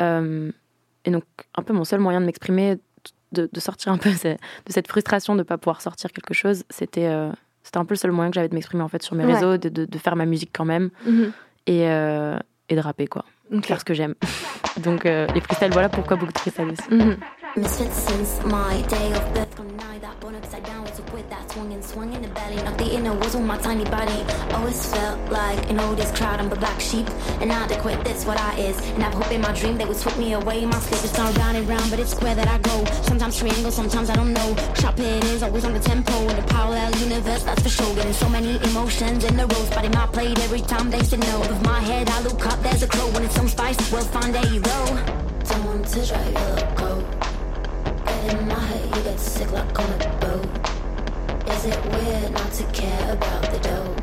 Euh, 0.00 0.50
et 1.04 1.10
donc, 1.10 1.24
un 1.56 1.62
peu 1.62 1.72
mon 1.72 1.84
seul 1.84 2.00
moyen 2.00 2.20
de 2.20 2.26
m'exprimer, 2.26 2.78
de, 3.32 3.48
de 3.52 3.60
sortir 3.60 3.92
un 3.92 3.98
peu 3.98 4.10
de 4.24 4.36
cette 4.72 4.88
frustration 4.88 5.34
de 5.34 5.38
ne 5.40 5.42
pas 5.44 5.58
pouvoir 5.58 5.80
sortir 5.80 6.12
quelque 6.12 6.34
chose, 6.34 6.64
c'était 6.70 7.06
euh, 7.06 7.30
c'était 7.64 7.78
un 7.78 7.84
peu 7.84 7.94
le 7.94 7.98
seul 7.98 8.10
moyen 8.12 8.30
que 8.30 8.34
j'avais 8.34 8.48
de 8.48 8.54
m'exprimer 8.54 8.82
en 8.82 8.88
fait 8.88 9.02
sur 9.02 9.14
mes 9.14 9.24
Ouais. 9.24 9.34
réseaux, 9.34 9.56
de, 9.56 9.68
de- 9.68 9.84
de 9.84 9.98
faire 9.98 10.16
ma 10.16 10.26
musique 10.26 10.50
quand 10.52 10.64
même 10.64 10.90
Mhm. 11.06 11.32
et, 11.66 11.88
euh, 11.88 12.36
et 12.68 12.74
de 12.74 12.80
rapper 12.80 13.06
quoi, 13.06 13.24
Ok. 13.52 13.66
faire 13.66 13.78
ce 13.80 13.84
que 13.84 13.94
j'aime. 13.94 14.14
Donc 14.84 15.04
les 15.04 15.40
freestyles, 15.40 15.70
voilà 15.72 15.88
pourquoi 15.88 16.16
beaucoup 16.16 16.32
de 16.32 16.38
freestyles 16.38 16.70
aussi. 16.70 16.94
Mhm. 16.94 17.16
Misfit 17.54 17.92
since 17.92 18.42
my 18.44 18.80
day 18.88 19.12
of 19.12 19.34
birth. 19.34 19.54
Gonna 19.56 19.68
deny 19.68 19.98
that 19.98 20.18
born 20.20 20.34
upside 20.34 20.64
down 20.64 20.84
was 20.84 20.98
a 20.98 21.02
with 21.12 21.28
that 21.28 21.50
swung 21.52 21.70
and 21.74 21.84
swung 21.84 22.10
in 22.14 22.22
the 22.22 22.28
belly. 22.28 22.56
Not 22.56 22.78
the 22.78 22.94
inner 22.94 23.12
was 23.12 23.34
on 23.34 23.46
my 23.46 23.58
tiny 23.58 23.84
body. 23.84 24.24
Always 24.54 24.86
felt 24.90 25.20
like 25.30 25.68
an 25.68 25.78
oldest 25.78 26.14
crowd. 26.14 26.40
I'm 26.40 26.50
a 26.50 26.56
black 26.56 26.80
sheep, 26.80 27.06
inadequate. 27.42 28.02
That's 28.04 28.24
what 28.24 28.40
I 28.40 28.56
is. 28.56 28.80
And 28.92 29.02
I've 29.04 29.12
hope 29.12 29.30
in 29.30 29.42
my 29.42 29.52
dream 29.52 29.76
they 29.76 29.84
would 29.84 29.98
sweep 29.98 30.16
me 30.16 30.32
away. 30.32 30.64
My 30.64 30.78
sleep 30.78 31.04
is 31.04 31.12
round 31.18 31.58
and 31.58 31.68
round, 31.68 31.90
but 31.90 31.98
it's 32.00 32.12
square 32.12 32.34
that 32.34 32.48
I 32.48 32.56
go. 32.56 32.86
Sometimes 33.02 33.38
triangle, 33.38 33.70
sometimes 33.70 34.08
I 34.08 34.16
don't 34.16 34.32
know. 34.32 34.56
Sharp 34.80 34.98
it 34.98 35.22
is 35.24 35.42
always 35.42 35.66
on 35.66 35.74
the 35.74 35.80
tempo 35.80 36.18
in 36.30 36.36
the 36.36 36.46
parallel 36.48 36.90
universe. 36.96 37.42
That's 37.42 37.60
for 37.60 37.68
sure. 37.68 37.94
Getting 37.96 38.14
so 38.14 38.30
many 38.30 38.56
emotions 38.70 39.24
in 39.24 39.36
the 39.36 39.46
rose, 39.46 39.68
but 39.68 39.84
in 39.84 39.92
my 39.92 40.06
plate 40.06 40.38
every 40.38 40.62
time 40.62 40.88
they 40.90 41.02
say 41.02 41.18
no. 41.18 41.40
With 41.40 41.62
my 41.66 41.80
head, 41.80 42.08
I 42.08 42.22
look 42.22 42.46
up. 42.46 42.62
There's 42.62 42.82
a 42.82 42.88
crow 42.88 43.08
when 43.10 43.24
it's 43.24 43.34
some 43.34 43.48
spice. 43.48 43.76
Well, 43.92 44.04
fine, 44.04 44.32
there 44.32 44.46
you 44.46 44.60
go. 44.60 44.86
Don't 45.44 45.64
want 45.66 45.86
to 45.88 46.06
drive 46.06 46.32
your 46.32 46.56
loco. 46.56 47.41
In 48.28 48.46
my 48.46 48.54
head, 48.54 48.96
you 48.96 49.02
get 49.02 49.18
sick 49.18 49.50
like 49.50 49.78
on 49.78 49.90
a 49.90 50.08
boat. 50.20 50.46
Is 51.48 51.64
it 51.66 51.84
weird 51.86 52.30
not 52.32 52.52
to 52.52 52.64
care 52.72 53.12
about 53.12 53.42
the 53.50 53.58
dough? 53.58 53.96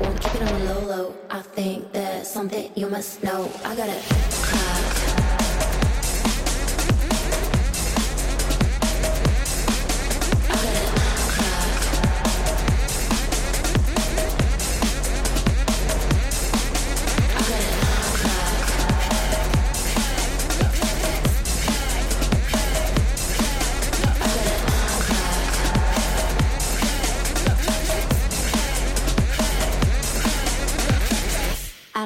Won't 0.00 0.20
keep 0.20 0.34
it 0.34 0.42
on 0.42 0.58
the 0.58 0.74
low 0.74 0.80
low. 0.80 1.14
I 1.30 1.40
think 1.40 1.92
there's 1.92 2.26
something 2.28 2.70
you 2.74 2.88
must 2.88 3.22
know. 3.22 3.50
I 3.64 3.76
gotta. 3.76 3.96
I 3.96 5.13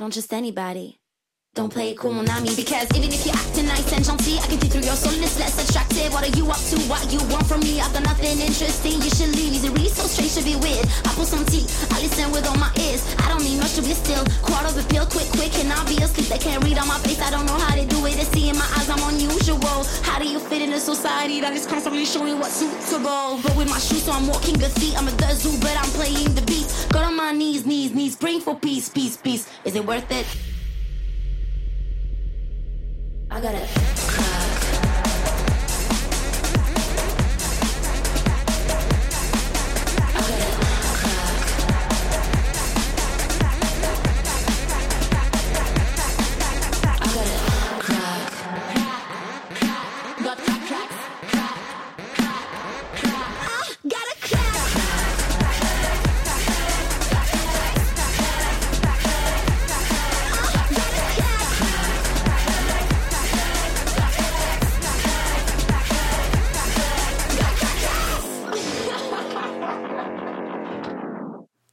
not 0.08 0.14
just 0.14 0.32
anybody. 0.32 0.98
Don't 1.58 1.74
play 1.74 1.92
cool, 1.94 2.14
mon 2.14 2.30
ami. 2.30 2.54
Because 2.54 2.86
even 2.94 3.10
if 3.10 3.26
you're 3.26 3.34
acting 3.34 3.66
nice 3.66 3.90
and 3.90 4.06
gentil, 4.06 4.38
I 4.38 4.46
can 4.46 4.62
see 4.62 4.70
through 4.70 4.86
your 4.86 4.94
soul 4.94 5.10
it's 5.18 5.42
less 5.42 5.58
attractive. 5.58 6.14
What 6.14 6.22
are 6.22 6.30
you 6.38 6.46
up 6.46 6.62
to? 6.70 6.78
What 6.86 7.02
you 7.10 7.18
want 7.34 7.50
from 7.50 7.66
me? 7.66 7.82
I've 7.82 7.90
got 7.90 8.06
nothing 8.06 8.38
interesting. 8.38 9.02
You 9.02 9.10
should 9.10 9.34
leave. 9.34 9.58
Really 9.66 9.90
so 9.90 10.06
strange 10.06 10.38
to 10.38 10.46
be 10.46 10.54
weird? 10.54 10.86
I 11.02 11.10
put 11.18 11.26
some 11.26 11.42
tea. 11.50 11.66
I 11.90 11.98
listen 11.98 12.30
with 12.30 12.46
all 12.46 12.54
my 12.62 12.70
ears. 12.78 13.02
I 13.18 13.34
don't 13.34 13.42
need 13.42 13.58
much 13.58 13.74
to 13.74 13.82
be 13.82 13.90
still. 13.90 14.22
Quarter 14.46 14.70
of 14.70 14.78
a 14.78 14.86
pill, 14.86 15.02
quick, 15.10 15.26
quick, 15.34 15.50
and 15.58 15.74
I'll 15.74 15.82
be. 15.82 15.98
They 15.98 16.38
can't 16.38 16.62
read 16.62 16.78
on 16.78 16.86
my 16.86 16.98
face. 17.02 17.18
I 17.18 17.34
don't 17.34 17.42
know 17.50 17.58
how 17.58 17.74
they 17.74 17.90
do 17.90 18.06
it. 18.06 18.14
They 18.14 18.28
see 18.30 18.50
in 18.50 18.54
my 18.54 18.68
eyes 18.78 18.86
I'm 18.86 19.02
unusual. 19.10 19.82
How 20.06 20.22
do 20.22 20.30
you 20.30 20.38
fit 20.38 20.62
in 20.62 20.70
a 20.70 20.78
society 20.78 21.42
that 21.42 21.58
is 21.58 21.66
constantly 21.66 22.06
showing 22.06 22.38
what's 22.38 22.54
suitable? 22.54 23.42
But 23.42 23.58
with 23.58 23.66
my 23.66 23.82
shoes, 23.82 24.06
so 24.06 24.14
I'm 24.14 24.30
walking 24.30 24.54
the 24.62 24.70
feet. 24.78 24.94
I'm 24.94 25.10
at 25.10 25.18
the 25.18 25.34
zoo, 25.34 25.58
but 25.58 25.74
I'm 25.74 25.90
playing 25.98 26.38
the 26.38 26.42
beat. 26.46 26.70
Got 26.94 27.02
on 27.02 27.16
my 27.16 27.32
knees, 27.32 27.66
knees, 27.66 27.90
knees, 27.90 28.14
praying 28.14 28.46
for 28.46 28.54
peace, 28.54 28.88
peace, 28.88 29.16
peace. 29.16 29.50
Is 29.66 29.74
it 29.74 29.84
worth 29.84 30.06
it? 30.12 30.24
I 33.30 33.40
gotta 33.42 33.66
cry. 34.06 34.37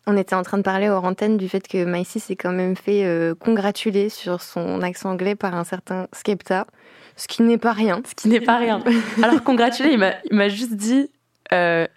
On 0.07 0.17
était 0.17 0.35
en 0.35 0.43
train 0.43 0.57
de 0.57 0.63
parler 0.63 0.87
hors 0.87 1.03
antenne 1.03 1.37
du 1.37 1.49
fait 1.49 1.67
que 1.67 1.83
Maïsy 1.83 2.19
s'est 2.19 2.35
quand 2.35 2.51
même 2.51 2.75
fait 2.75 3.05
euh, 3.05 3.33
congratuler 3.33 4.09
sur 4.09 4.41
son 4.41 4.81
accent 4.81 5.09
anglais 5.09 5.35
par 5.35 5.55
un 5.55 5.63
certain 5.63 6.07
Skepta, 6.13 6.67
ce 7.15 7.27
qui 7.27 7.41
n'est 7.41 7.57
pas 7.57 7.73
rien. 7.73 8.01
Ce 8.07 8.13
qui 8.13 8.27
n'est 8.27 8.41
pas 8.41 8.57
rien. 8.57 8.83
Alors 9.23 9.43
congratulé, 9.43 9.97
il 10.29 10.35
m'a, 10.35 10.49
juste 10.49 10.73
dit, 10.73 11.09
euh, 11.53 11.87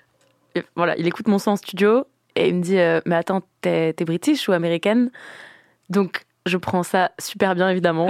voilà, 0.74 0.96
il 0.96 1.06
écoute 1.06 1.28
mon 1.28 1.38
son 1.38 1.52
en 1.52 1.56
studio 1.56 2.06
et 2.34 2.48
il 2.48 2.54
me 2.54 2.62
dit, 2.62 2.78
euh, 2.78 3.00
mais 3.04 3.16
attends, 3.16 3.42
t'es, 3.61 3.92
t'es 3.92 4.04
british 4.04 4.48
ou 4.48 4.52
américaine? 4.52 5.11
Donc 5.90 6.22
je 6.46 6.56
prends 6.56 6.82
ça 6.82 7.11
super 7.18 7.54
bien 7.54 7.68
évidemment. 7.68 8.09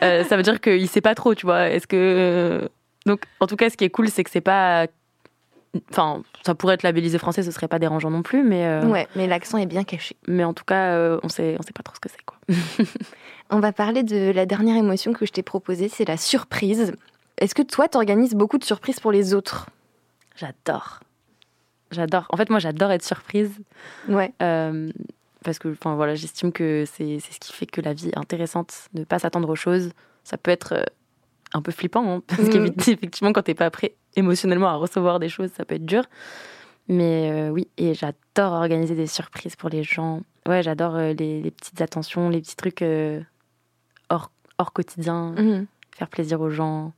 Ça 0.00 0.36
veut 0.36 0.42
dire 0.42 0.60
qu'il 0.60 0.88
sait 0.88 1.00
pas 1.00 1.14
trop, 1.14 1.34
tu 1.34 1.46
vois. 1.46 1.70
Est-ce 1.70 1.86
que 1.86 2.68
donc 3.08 3.22
en 3.40 3.46
tout 3.46 3.56
cas, 3.56 3.70
ce 3.70 3.76
qui 3.76 3.84
est 3.84 3.90
cool, 3.90 4.08
c'est 4.08 4.22
que 4.22 4.30
c'est 4.30 4.42
pas, 4.42 4.86
enfin, 5.90 6.22
ça 6.44 6.54
pourrait 6.54 6.74
être 6.74 6.82
labellisé 6.82 7.18
français, 7.18 7.42
ce 7.42 7.50
serait 7.50 7.68
pas 7.68 7.78
dérangeant 7.78 8.10
non 8.10 8.22
plus, 8.22 8.42
mais 8.42 8.66
euh, 8.66 8.86
Ouais, 8.86 9.06
mais 9.16 9.26
l'accent 9.26 9.58
est 9.58 9.66
bien 9.66 9.84
caché. 9.84 10.16
mais 10.26 10.44
en 10.44 10.54
tout 10.54 10.64
cas, 10.64 10.92
euh, 10.94 11.18
on 11.22 11.28
sait, 11.28 11.56
on 11.58 11.62
sait 11.62 11.72
pas 11.72 11.82
trop 11.82 11.94
ce 11.94 12.00
que 12.00 12.08
c'est 12.08 12.24
quoi. 12.24 12.38
On 13.50 13.60
va 13.60 13.72
parler 13.72 14.02
de 14.02 14.30
la 14.30 14.44
dernière 14.44 14.76
émotion 14.76 15.14
que 15.14 15.24
je 15.24 15.32
t'ai 15.32 15.42
proposée, 15.42 15.88
c'est 15.88 16.04
la 16.06 16.18
surprise. 16.18 16.92
est-ce 17.38 17.54
que 17.54 17.62
toi, 17.62 17.88
t'organises 17.88 18.34
beaucoup 18.34 18.58
de 18.58 18.64
surprises 18.64 19.00
pour 19.00 19.10
les 19.10 19.32
autres? 19.32 19.70
J'adore. 20.36 21.00
J'adore. 21.90 22.26
En 22.30 22.36
fait, 22.36 22.50
moi, 22.50 22.58
j'adore 22.58 22.90
être 22.90 23.02
surprise. 23.04 23.50
Ouais. 24.08 24.32
Euh, 24.42 24.90
parce 25.44 25.58
que 25.58 25.68
enfin, 25.72 25.94
voilà, 25.94 26.14
j'estime 26.14 26.52
que 26.52 26.84
c'est 26.86 27.18
c'est 27.20 27.32
ce 27.32 27.40
qui 27.40 27.52
fait 27.54 27.64
que 27.64 27.80
la 27.80 27.94
vie 27.94 28.08
est 28.08 28.18
intéressante, 28.18 28.74
ne 28.92 29.04
pas 29.04 29.18
s'attendre 29.18 29.48
aux 29.48 29.56
choses. 29.56 29.92
Ça 30.24 30.36
peut 30.36 30.50
être 30.50 30.84
un 31.54 31.62
peu 31.62 31.72
flippant, 31.72 32.16
hein, 32.16 32.22
parce 32.26 32.50
qu'effectivement, 32.50 33.32
quand 33.32 33.42
t'es 33.42 33.54
pas 33.54 33.70
prêt 33.70 33.94
émotionnellement 34.18 34.68
à 34.68 34.74
recevoir 34.74 35.18
des 35.18 35.28
choses, 35.28 35.50
ça 35.56 35.64
peut 35.64 35.76
être 35.76 35.86
dur. 35.86 36.04
Mais 36.88 37.30
euh, 37.32 37.50
oui, 37.50 37.68
et 37.76 37.94
j'adore 37.94 38.52
organiser 38.52 38.94
des 38.94 39.06
surprises 39.06 39.56
pour 39.56 39.68
les 39.68 39.82
gens. 39.82 40.20
Ouais, 40.46 40.62
j'adore 40.62 40.94
euh, 40.96 41.12
les, 41.12 41.42
les 41.42 41.50
petites 41.50 41.80
attentions, 41.82 42.28
les 42.30 42.40
petits 42.40 42.56
trucs 42.56 42.82
euh, 42.82 43.20
hors, 44.10 44.30
hors 44.58 44.72
quotidien, 44.72 45.34
Mhm. 45.36 45.66
faire 45.96 46.08
plaisir 46.08 46.40
aux 46.40 46.50
gens. 46.50 46.92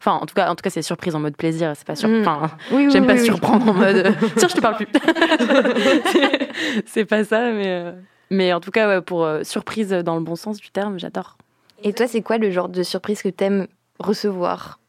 Enfin, 0.00 0.12
en 0.12 0.26
tout 0.26 0.34
cas, 0.34 0.48
en 0.50 0.54
tout 0.54 0.62
cas, 0.62 0.70
c'est 0.70 0.82
surprise 0.82 1.14
en 1.14 1.20
mode 1.20 1.36
plaisir. 1.36 1.72
C'est 1.76 1.86
pas 1.86 1.96
sur... 1.96 2.08
Enfin, 2.08 2.50
Oui, 2.70 2.84
oui, 2.86 2.90
J'aime 2.90 3.02
oui, 3.02 3.06
pas 3.08 3.14
oui. 3.14 3.24
surprendre 3.24 3.68
en 3.68 3.74
mode 3.74 4.14
tiens, 4.38 4.48
je 4.48 4.54
te 4.54 4.60
parle 4.60 4.76
plus. 4.76 4.86
C'est- 6.86 7.04
pas 7.04 7.24
ça, 7.24 7.50
mais, 7.52 7.94
mais 8.30 8.52
en 8.52 8.60
tout 8.60 8.70
cas, 8.70 8.88
ouais, 8.88 9.02
pour 9.02 9.24
euh, 9.24 9.42
surprise 9.42 9.90
dans 9.90 10.14
le 10.16 10.22
bon 10.22 10.36
sens 10.36 10.58
du 10.58 10.70
terme, 10.70 10.98
j'adore. 10.98 11.36
Et 11.82 11.92
toi, 11.92 12.06
c'est 12.06 12.22
quoi 12.22 12.38
le 12.38 12.50
genre 12.50 12.68
de 12.68 12.82
surprise 12.82 13.22
que 13.22 13.28
t'aimes 13.28 13.66
recevoir? 13.98 14.79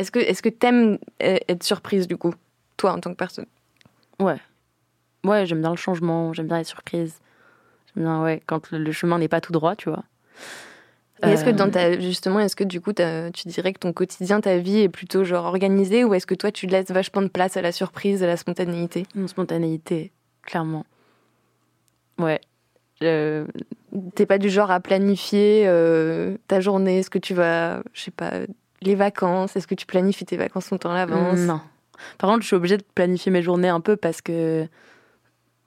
Est-ce 0.00 0.10
que 0.10 0.18
est-ce 0.18 0.40
que 0.40 0.48
t'aimes 0.48 0.96
euh, 1.22 1.36
être 1.46 1.62
surprise 1.62 2.08
du 2.08 2.16
coup, 2.16 2.32
toi 2.78 2.92
en 2.92 3.00
tant 3.00 3.10
que 3.10 3.16
personne? 3.16 3.44
Ouais. 4.18 4.40
Ouais, 5.24 5.44
j'aime 5.44 5.60
bien 5.60 5.70
le 5.70 5.76
changement, 5.76 6.32
j'aime 6.32 6.46
bien 6.46 6.56
les 6.56 6.64
surprises. 6.64 7.20
J'aime 7.94 8.04
bien, 8.04 8.22
ouais, 8.22 8.42
quand 8.46 8.70
le, 8.70 8.78
le 8.78 8.92
chemin 8.92 9.18
n'est 9.18 9.28
pas 9.28 9.42
tout 9.42 9.52
droit, 9.52 9.76
tu 9.76 9.90
vois. 9.90 10.04
Et 11.22 11.26
est-ce 11.28 11.44
que 11.44 11.50
Euh, 11.50 11.52
dans 11.52 11.70
ta 11.70 12.00
justement, 12.00 12.40
est-ce 12.40 12.56
que 12.56 12.64
du 12.64 12.80
coup, 12.80 12.94
tu 12.94 13.48
dirais 13.48 13.74
que 13.74 13.78
ton 13.78 13.92
quotidien, 13.92 14.40
ta 14.40 14.56
vie 14.56 14.78
est 14.78 14.88
plutôt 14.88 15.22
genre 15.22 15.44
organisée 15.44 16.02
ou 16.02 16.14
est-ce 16.14 16.26
que 16.26 16.34
toi, 16.34 16.50
tu 16.50 16.66
laisses 16.66 16.90
vachement 16.90 17.20
de 17.20 17.28
place 17.28 17.58
à 17.58 17.62
la 17.62 17.72
surprise, 17.72 18.22
à 18.22 18.26
la 18.26 18.38
spontanéité? 18.38 19.06
Une 19.14 19.28
spontanéité, 19.28 20.12
clairement. 20.42 20.86
Ouais. 22.18 22.40
Euh, 23.02 23.46
T'es 24.14 24.24
pas 24.24 24.38
du 24.38 24.48
genre 24.48 24.70
à 24.70 24.80
planifier 24.80 25.64
euh, 25.66 26.36
ta 26.48 26.60
journée, 26.60 27.02
ce 27.02 27.10
que 27.10 27.18
tu 27.18 27.34
vas, 27.34 27.82
je 27.92 28.02
sais 28.02 28.10
pas, 28.10 28.32
les 28.82 28.94
vacances. 28.94 29.56
Est-ce 29.56 29.66
que 29.66 29.74
tu 29.74 29.86
planifies 29.86 30.24
tes 30.24 30.36
vacances 30.36 30.70
longtemps 30.70 30.90
à 30.90 30.94
l'avance? 30.94 31.38
Non. 31.40 31.60
Par 32.18 32.30
contre, 32.30 32.42
je 32.42 32.46
suis 32.46 32.56
obligée 32.56 32.76
de 32.78 32.84
planifier 32.94 33.30
mes 33.30 33.42
journées 33.42 33.68
un 33.68 33.80
peu 33.80 33.96
parce 33.96 34.20
que 34.22 34.66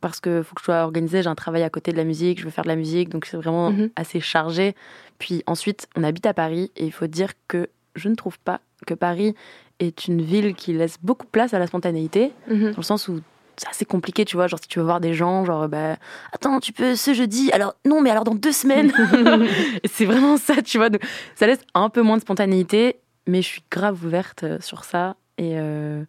parce 0.01 0.19
que 0.19 0.43
faut 0.43 0.53
que 0.55 0.59
je 0.61 0.65
sois 0.65 0.83
organisée. 0.83 1.21
J'ai 1.23 1.29
un 1.29 1.35
travail 1.35 1.63
à 1.63 1.69
côté 1.69 1.91
de 1.93 1.97
la 1.97 2.03
musique, 2.03 2.39
je 2.39 2.43
veux 2.45 2.49
faire 2.49 2.65
de 2.65 2.69
la 2.69 2.75
musique, 2.75 3.07
donc 3.09 3.25
c'est 3.25 3.37
vraiment 3.37 3.71
Mhm. 3.71 3.89
assez 3.95 4.19
chargé. 4.19 4.75
Puis 5.17 5.43
ensuite, 5.47 5.87
on 5.95 6.03
habite 6.03 6.25
à 6.25 6.33
Paris 6.33 6.71
et 6.75 6.85
il 6.85 6.91
faut 6.91 7.07
dire 7.07 7.31
que 7.47 7.69
je 7.95 8.09
ne 8.09 8.15
trouve 8.15 8.37
pas 8.39 8.59
que 8.85 8.93
Paris 8.93 9.33
est 9.79 10.07
une 10.07 10.21
ville 10.21 10.55
qui 10.55 10.73
laisse 10.73 10.97
beaucoup 11.01 11.25
de 11.25 11.31
place 11.31 11.53
à 11.53 11.59
la 11.59 11.67
spontanéité, 11.67 12.33
Mhm. 12.49 12.71
dans 12.71 12.77
le 12.77 12.83
sens 12.83 13.07
où 13.07 13.21
c'est 13.55 13.69
assez 13.69 13.85
compliqué, 13.85 14.25
tu 14.25 14.35
vois. 14.35 14.47
Genre, 14.47 14.59
si 14.61 14.67
tu 14.67 14.79
veux 14.79 14.85
voir 14.85 14.99
des 14.99 15.13
gens, 15.13 15.45
genre, 15.45 15.69
bah, 15.69 15.95
attends, 16.33 16.59
tu 16.59 16.73
peux 16.73 16.95
ce 16.95 17.13
jeudi, 17.13 17.51
alors 17.53 17.75
non, 17.85 18.01
mais 18.01 18.09
alors 18.09 18.23
dans 18.25 18.35
deux 18.35 18.51
semaines. 18.51 18.91
C'est 19.85 20.05
vraiment 20.05 20.37
ça, 20.37 20.61
tu 20.61 20.79
vois. 20.79 20.89
Donc, 20.89 21.01
ça 21.35 21.47
laisse 21.47 21.61
un 21.75 21.89
peu 21.89 22.01
moins 22.01 22.17
de 22.17 22.21
spontanéité, 22.21 22.97
mais 23.27 23.41
je 23.41 23.47
suis 23.47 23.63
grave 23.71 24.03
ouverte 24.05 24.43
euh, 24.43 24.57
sur 24.61 24.83
ça. 24.83 25.15
Et 25.37 25.53
euh, 25.57 26.03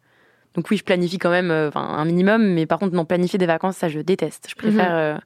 donc, 0.55 0.71
oui, 0.71 0.77
je 0.77 0.85
planifie 0.85 1.19
quand 1.19 1.31
même 1.31 1.51
euh, 1.51 1.71
un 1.75 2.05
minimum, 2.05 2.43
mais 2.53 2.67
par 2.67 2.79
contre, 2.79 2.95
non, 2.95 3.05
planifier 3.05 3.39
des 3.39 3.47
vacances, 3.47 3.77
ça, 3.77 3.89
je 3.89 4.01
déteste. 4.01 4.49
Je 4.51 4.55
préfère. 4.55 5.15
Mhm. 5.17 5.21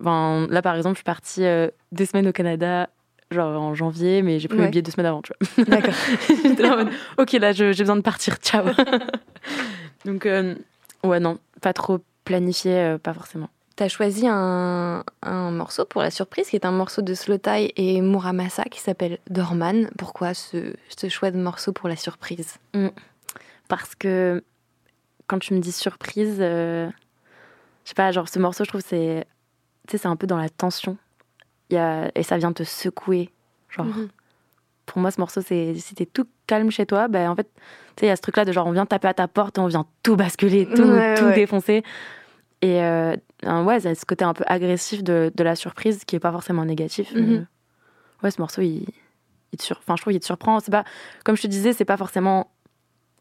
enfin, 0.00 0.46
là, 0.50 0.62
par 0.62 0.74
exemple, 0.76 0.94
je 0.94 0.98
suis 0.98 1.04
partie 1.04 1.44
euh, 1.44 1.68
deux 1.92 2.04
semaines 2.06 2.28
au 2.28 2.32
Canada. 2.32 2.88
Genre 3.30 3.60
en 3.60 3.74
janvier, 3.74 4.22
mais 4.22 4.38
j'ai 4.38 4.48
pris 4.48 4.56
Ouais. 4.56 4.64
mes 4.64 4.70
billets 4.70 4.80
deux 4.80 4.90
semaines 4.90 5.04
avant, 5.04 5.20
tu 5.20 5.32
vois. 5.38 5.64
D'accord. 5.68 5.92
Ok, 7.18 7.32
là, 7.32 7.52
j'ai 7.52 7.66
besoin 7.74 7.96
de 7.96 8.00
partir, 8.00 8.36
ciao. 8.36 8.64
Donc, 10.06 10.24
euh, 10.24 10.54
ouais, 11.04 11.20
non, 11.20 11.38
pas 11.60 11.74
trop 11.74 11.98
planifié, 12.24 12.72
euh, 12.74 12.96
pas 12.98 13.12
forcément. 13.12 13.50
T'as 13.78 13.86
choisi 13.86 14.26
un, 14.26 15.04
un 15.22 15.50
morceau 15.52 15.84
pour 15.84 16.02
la 16.02 16.10
surprise 16.10 16.48
qui 16.48 16.56
est 16.56 16.64
un 16.66 16.72
morceau 16.72 17.00
de 17.00 17.14
Slotai 17.14 17.72
et 17.76 18.00
Muramasa 18.00 18.64
qui 18.64 18.80
s'appelle 18.80 19.18
Dorman. 19.30 19.88
Pourquoi 19.96 20.34
ce, 20.34 20.74
ce 20.88 21.08
choix 21.08 21.30
de 21.30 21.38
morceau 21.38 21.72
pour 21.72 21.88
la 21.88 21.94
surprise? 21.94 22.56
Parce 23.68 23.94
que 23.94 24.42
quand 25.28 25.38
tu 25.38 25.54
me 25.54 25.60
dis 25.60 25.70
surprise, 25.70 26.38
euh, 26.40 26.88
je 27.84 27.90
sais 27.90 27.94
pas, 27.94 28.10
genre 28.10 28.28
ce 28.28 28.40
morceau, 28.40 28.64
je 28.64 28.68
trouve, 28.70 28.82
c'est, 28.84 29.24
tu 29.86 29.96
c'est 29.96 30.08
un 30.08 30.16
peu 30.16 30.26
dans 30.26 30.38
la 30.38 30.48
tension. 30.48 30.96
Il 31.70 31.74
y 31.74 31.78
a, 31.78 32.10
et 32.16 32.24
ça 32.24 32.36
vient 32.36 32.52
te 32.52 32.64
secouer. 32.64 33.30
Genre, 33.70 33.86
Mhm. 33.86 34.08
pour 34.86 34.98
moi, 35.00 35.12
ce 35.12 35.20
morceau, 35.20 35.40
c'est 35.40 35.72
si 35.76 35.94
t'es 35.94 36.06
tout 36.06 36.26
calme 36.48 36.72
chez 36.72 36.84
toi, 36.84 37.06
ben 37.06 37.30
en 37.30 37.36
fait, 37.36 37.44
tu 37.94 38.00
sais, 38.00 38.06
il 38.06 38.08
y 38.08 38.10
a 38.10 38.16
ce 38.16 38.22
truc-là 38.22 38.44
de 38.44 38.50
genre, 38.50 38.66
on 38.66 38.72
vient 38.72 38.86
taper 38.86 39.06
à 39.06 39.14
ta 39.14 39.28
porte 39.28 39.58
et 39.58 39.60
on 39.60 39.68
vient 39.68 39.86
tout 40.02 40.16
basculer, 40.16 40.66
tout, 40.66 40.82
Ouais, 40.82 41.14
tout 41.14 41.26
ouais. 41.26 41.32
défoncer. 41.34 41.84
Et 42.62 42.82
euh, 42.82 43.14
ouais, 43.44 43.80
ce 43.80 44.04
côté 44.04 44.24
un 44.24 44.34
peu 44.34 44.44
agressif 44.46 45.04
de, 45.04 45.30
de 45.34 45.44
la 45.44 45.54
surprise 45.54 46.04
qui 46.04 46.16
est 46.16 46.20
pas 46.20 46.32
forcément 46.32 46.64
négatif. 46.64 47.12
Mhm. 47.14 47.36
euh, 47.36 47.44
ouais, 48.24 48.30
ce 48.30 48.40
morceau, 48.40 48.62
il, 48.62 48.84
il 49.52 49.58
te 49.58 49.62
sur... 49.62 49.78
enfin, 49.78 49.94
je 49.96 50.02
trouve 50.02 50.12
qu'il 50.12 50.20
te 50.20 50.26
surprend. 50.26 50.58
C'est 50.60 50.70
pas, 50.72 50.84
comme 51.24 51.36
je 51.36 51.42
te 51.42 51.46
disais, 51.46 51.72
c'est 51.72 51.84
pas 51.84 51.96
forcément. 51.96 52.50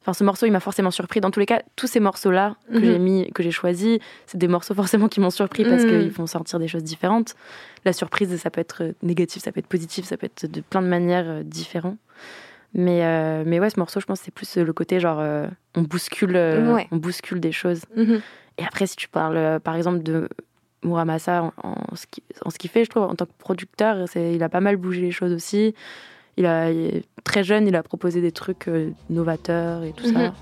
Enfin, 0.02 0.14
ce 0.14 0.24
morceau, 0.24 0.46
il 0.46 0.52
m'a 0.52 0.62
forcément 0.62 0.90
surpris. 0.90 1.20
Dans 1.20 1.32
tous 1.32 1.40
les 1.42 1.46
cas, 1.46 1.62
tous 1.76 1.88
ces 1.88 2.00
morceaux-là 2.00 2.56
que 2.72 2.78
Mhm. 2.78 2.84
j'ai 2.86 2.98
mis, 3.00 3.32
que 3.34 3.44
j'ai 3.44 3.52
choisis, 3.52 4.00
c'est 4.26 4.38
des 4.38 4.48
morceaux 4.48 4.74
forcément 4.84 5.08
qui 5.10 5.20
m'ont 5.20 5.30
surpris 5.30 5.66
parce 5.66 5.84
Mhm. 5.84 5.88
qu'ils 5.90 6.12
font 6.12 6.26
sortir 6.28 6.60
des 6.60 6.68
choses 6.70 6.84
différentes. 6.84 7.36
La 7.86 7.92
surprise, 7.94 8.36
ça 8.38 8.50
peut 8.50 8.62
être 8.62 8.94
négatif, 9.04 9.44
ça 9.44 9.52
peut 9.52 9.60
être 9.60 9.68
positif, 9.68 10.06
ça 10.06 10.16
peut 10.18 10.26
être 10.28 10.46
de 10.46 10.62
plein 10.62 10.82
de 10.82 10.88
manières 10.88 11.28
euh, 11.28 11.44
différentes. 11.44 11.98
Mais, 12.74 13.04
euh, 13.04 13.44
mais 13.46 13.60
ouais, 13.60 13.70
ce 13.70 13.80
morceau, 13.80 14.00
je 14.00 14.06
pense, 14.06 14.20
c'est 14.20 14.34
plus 14.34 14.58
euh, 14.58 14.64
le 14.64 14.74
côté 14.74 15.00
genre, 15.00 15.20
euh, 15.20 15.48
on 15.76 15.82
bouscule, 15.82 16.36
euh, 16.36 16.74
Ouais. 16.74 16.88
on 16.92 16.98
bouscule 16.98 17.40
des 17.40 17.52
choses. 17.52 17.82
Mhm. 17.96 18.22
Et 18.60 18.64
après, 18.64 18.86
si 18.88 18.96
tu 18.96 19.08
parles, 19.08 19.60
par 19.64 19.76
exemple, 19.76 20.04
de 20.04 20.28
Muramasa 20.84 21.44
en, 21.44 21.54
en 21.64 21.96
ce 21.96 22.06
qui- 22.08 22.24
en 22.46 22.50
ce 22.50 22.58
qu'il 22.58 22.70
fait, 22.70 22.84
je 22.86 22.90
trouve, 22.90 23.04
en 23.04 23.16
tant 23.16 23.26
que 23.26 23.32
producteur, 23.40 24.08
c'est- 24.08 24.34
il 24.34 24.44
a 24.44 24.50
pas 24.50 24.60
mal 24.62 24.76
bougé 24.78 25.02
les 25.02 25.12
choses 25.12 25.34
aussi. 25.34 25.74
Il 26.38 26.46
a, 26.46 26.70
il 26.72 26.86
est 26.98 27.04
très 27.24 27.44
jeune, 27.44 27.68
il 27.68 27.76
a 27.76 27.82
proposé 27.84 28.22
des 28.22 28.32
trucs 28.32 28.70
novateurs 29.10 29.84
et 29.84 29.92
tout 29.94 30.06
ça. 30.06 30.20
Mhm. 30.20 30.34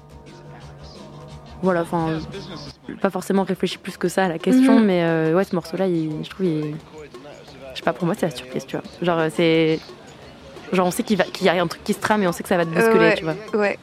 Voilà, 1.61 1.81
enfin, 1.81 2.19
pas 3.01 3.09
forcément 3.09 3.43
réfléchi 3.43 3.77
plus 3.77 3.97
que 3.97 4.07
ça 4.09 4.25
à 4.25 4.27
la 4.29 4.39
question, 4.39 4.77
Mhm. 4.79 4.85
mais 4.85 5.33
ouais, 5.33 5.43
ce 5.45 5.55
morceau-là, 5.55 5.87
il- 5.87 6.23
je 6.23 6.29
trouve, 6.29 6.45
il- 6.45 6.75
je 7.71 7.77
sais 7.77 7.83
pas, 7.83 7.93
pour 7.93 8.05
moi, 8.05 8.13
c'est 8.17 8.25
la 8.27 8.35
surprise, 8.35 8.65
tu 8.65 8.75
vois. 8.77 8.85
Genre, 9.01 9.31
c'est. 9.31 9.79
Genre, 10.75 10.87
on 10.87 10.91
sait 10.91 11.03
qu'il 11.03 11.17
y 11.41 11.49
a 11.49 11.53
un 11.61 11.67
truc 11.67 11.83
qui 11.83 11.93
se 11.93 11.99
trame 11.99 12.23
et 12.23 12.27
on 12.27 12.31
sait 12.31 12.43
que 12.43 12.49
ça 12.49 12.57
va 12.57 12.65
te 12.65 12.69
bousculer, 12.69 12.99
ouais. 12.99 13.15
tu 13.15 13.23
vois. 13.23 13.35
Ouais. 13.53 13.79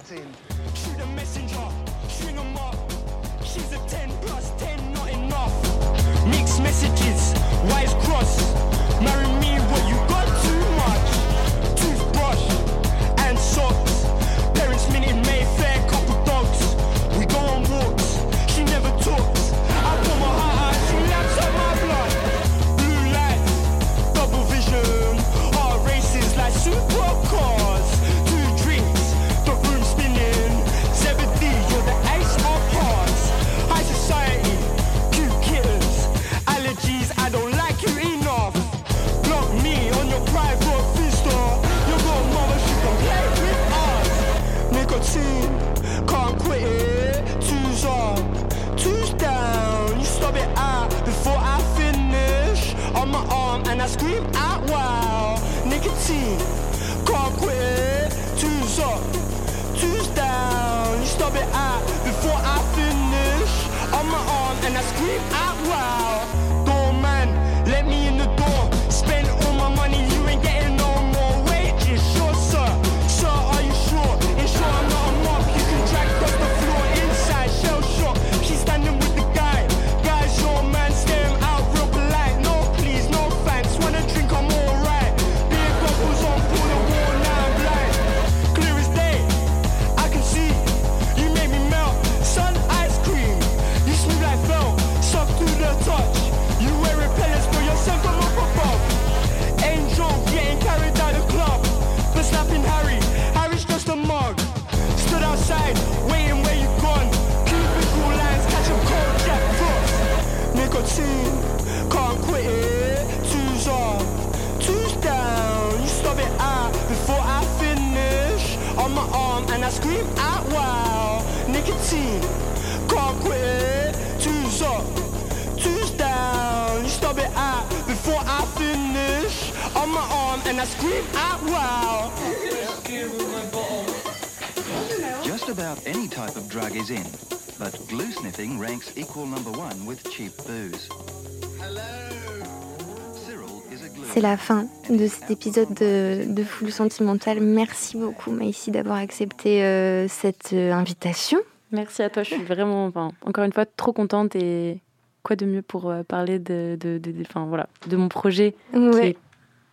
De 145.02 145.08
cet 145.08 145.30
épisode 145.32 145.74
de, 145.74 146.32
de 146.32 146.44
Full 146.44 146.70
Sentimental. 146.70 147.40
Merci 147.40 147.96
beaucoup 147.96 148.30
Maïsi 148.30 148.70
d'avoir 148.70 148.98
accepté 148.98 149.64
euh, 149.64 150.06
cette 150.06 150.52
euh, 150.52 150.72
invitation. 150.72 151.38
Merci 151.72 152.02
à 152.02 152.10
toi, 152.10 152.22
je 152.22 152.34
suis 152.34 152.44
vraiment, 152.44 152.86
enfin, 152.86 153.10
encore 153.26 153.42
une 153.44 153.52
fois, 153.52 153.66
trop 153.66 153.92
contente 153.92 154.36
et 154.36 154.78
quoi 155.24 155.34
de 155.34 155.44
mieux 155.44 155.62
pour 155.62 155.90
euh, 155.90 156.02
parler 156.04 156.38
de, 156.38 156.76
de, 156.78 156.98
de, 156.98 157.10
de- 157.10 157.22
enfin, 157.22 157.46
voilà, 157.48 157.68
de 157.88 157.96
mon 157.96 158.08
projet 158.08 158.54
qui 158.72 158.78
Ouais. 158.78 159.08
est 159.10 159.16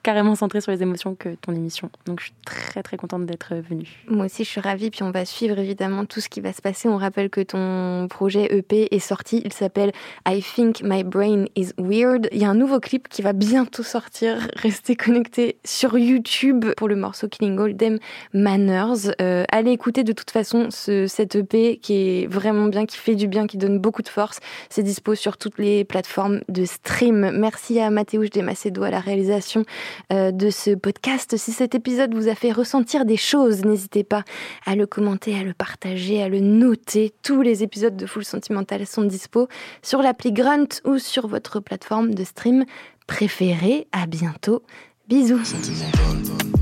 carrément 0.03 0.35
centré 0.35 0.61
sur 0.61 0.71
les 0.71 0.81
émotions 0.81 1.15
que 1.15 1.35
ton 1.35 1.53
émission. 1.53 1.89
Donc 2.05 2.19
je 2.19 2.25
suis 2.25 2.33
très 2.45 2.81
très 2.83 2.97
contente 2.97 3.25
d'être 3.25 3.55
venue. 3.55 4.03
Moi 4.07 4.25
aussi, 4.25 4.43
je 4.43 4.49
suis 4.49 4.61
ravie. 4.61 4.89
Puis 4.91 5.03
on 5.03 5.11
va 5.11 5.25
suivre 5.25 5.59
évidemment 5.59 6.05
tout 6.05 6.21
ce 6.21 6.29
qui 6.29 6.41
va 6.41 6.53
se 6.53 6.61
passer. 6.61 6.87
On 6.87 6.97
rappelle 6.97 7.29
que 7.29 7.41
ton 7.41 8.07
projet 8.09 8.55
EP 8.57 8.93
est 8.95 8.99
sorti. 8.99 9.41
Il 9.43 9.53
s'appelle 9.53 9.91
I 10.27 10.41
Think 10.41 10.81
My 10.83 11.03
Brain 11.03 11.45
is 11.55 11.71
Weird. 11.77 12.29
Il 12.31 12.39
y 12.39 12.45
a 12.45 12.49
un 12.49 12.55
nouveau 12.55 12.79
clip 12.79 13.07
qui 13.09 13.21
va 13.21 13.33
bientôt 13.33 13.83
sortir. 13.83 14.47
Restez 14.55 14.95
connectés 14.95 15.57
sur 15.65 15.97
YouTube 15.97 16.65
pour 16.77 16.87
le 16.87 16.95
morceau 16.95 17.27
Killing 17.27 17.59
All 17.59 17.75
Them 17.75 17.99
Manners. 18.33 19.11
Euh, 19.21 19.43
allez 19.51 19.71
écouter 19.71 20.03
de 20.03 20.13
toute 20.13 20.31
façon 20.31 20.67
ce, 20.69 21.07
cet 21.07 21.35
EP 21.35 21.77
qui 21.77 21.93
est 21.93 22.27
vraiment 22.27 22.67
bien, 22.67 22.85
qui 22.85 22.97
fait 22.97 23.15
du 23.15 23.27
bien, 23.27 23.47
qui 23.47 23.57
donne 23.57 23.79
beaucoup 23.79 24.01
de 24.01 24.09
force. 24.09 24.39
C'est 24.69 24.83
dispo 24.83 25.15
sur 25.15 25.37
toutes 25.37 25.57
les 25.57 25.83
plateformes 25.83 26.41
de 26.47 26.63
stream. 26.63 27.31
Merci 27.37 27.79
à 27.79 27.89
Mathéouche 27.89 28.29
Desmacedo 28.29 28.83
à 28.83 28.91
la 28.91 28.99
réalisation 28.99 29.65
de 30.09 30.49
ce 30.49 30.75
podcast. 30.75 31.37
Si 31.37 31.51
cet 31.51 31.75
épisode 31.75 32.13
vous 32.13 32.27
a 32.27 32.35
fait 32.35 32.51
ressentir 32.51 33.05
des 33.05 33.17
choses, 33.17 33.63
n'hésitez 33.65 34.03
pas 34.03 34.23
à 34.65 34.75
le 34.75 34.85
commenter, 34.85 35.37
à 35.37 35.43
le 35.43 35.53
partager, 35.53 36.21
à 36.21 36.29
le 36.29 36.39
noter. 36.39 37.13
Tous 37.23 37.41
les 37.41 37.63
épisodes 37.63 37.95
de 37.95 38.05
Full 38.05 38.25
Sentimental 38.25 38.85
sont 38.85 39.03
dispo 39.03 39.47
sur 39.81 40.01
l'appli 40.01 40.31
Grunt 40.31 40.81
ou 40.85 40.97
sur 40.97 41.27
votre 41.27 41.59
plateforme 41.59 42.13
de 42.13 42.23
stream 42.23 42.65
préférée. 43.07 43.87
À 43.91 44.05
bientôt. 44.05 44.63
Bisous. 45.07 45.39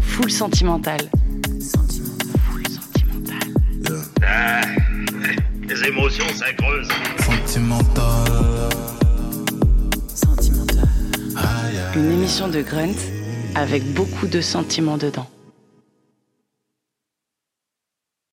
Full 0.01 0.32
sentimental. 0.32 0.99
Full 1.41 1.61
sentimental. 1.61 3.39
Ah, 4.25 4.61
les 5.67 5.88
émotions, 5.88 6.28
ça 6.34 6.53
creuse. 6.53 6.88
Sentimental. 7.19 8.28
Une 11.95 12.11
émission 12.11 12.47
de 12.47 12.61
Grunt 12.61 12.95
avec 13.58 13.84
beaucoup 13.91 14.28
de 14.28 14.39
sentiments 14.39 14.97
dedans. 14.97 15.26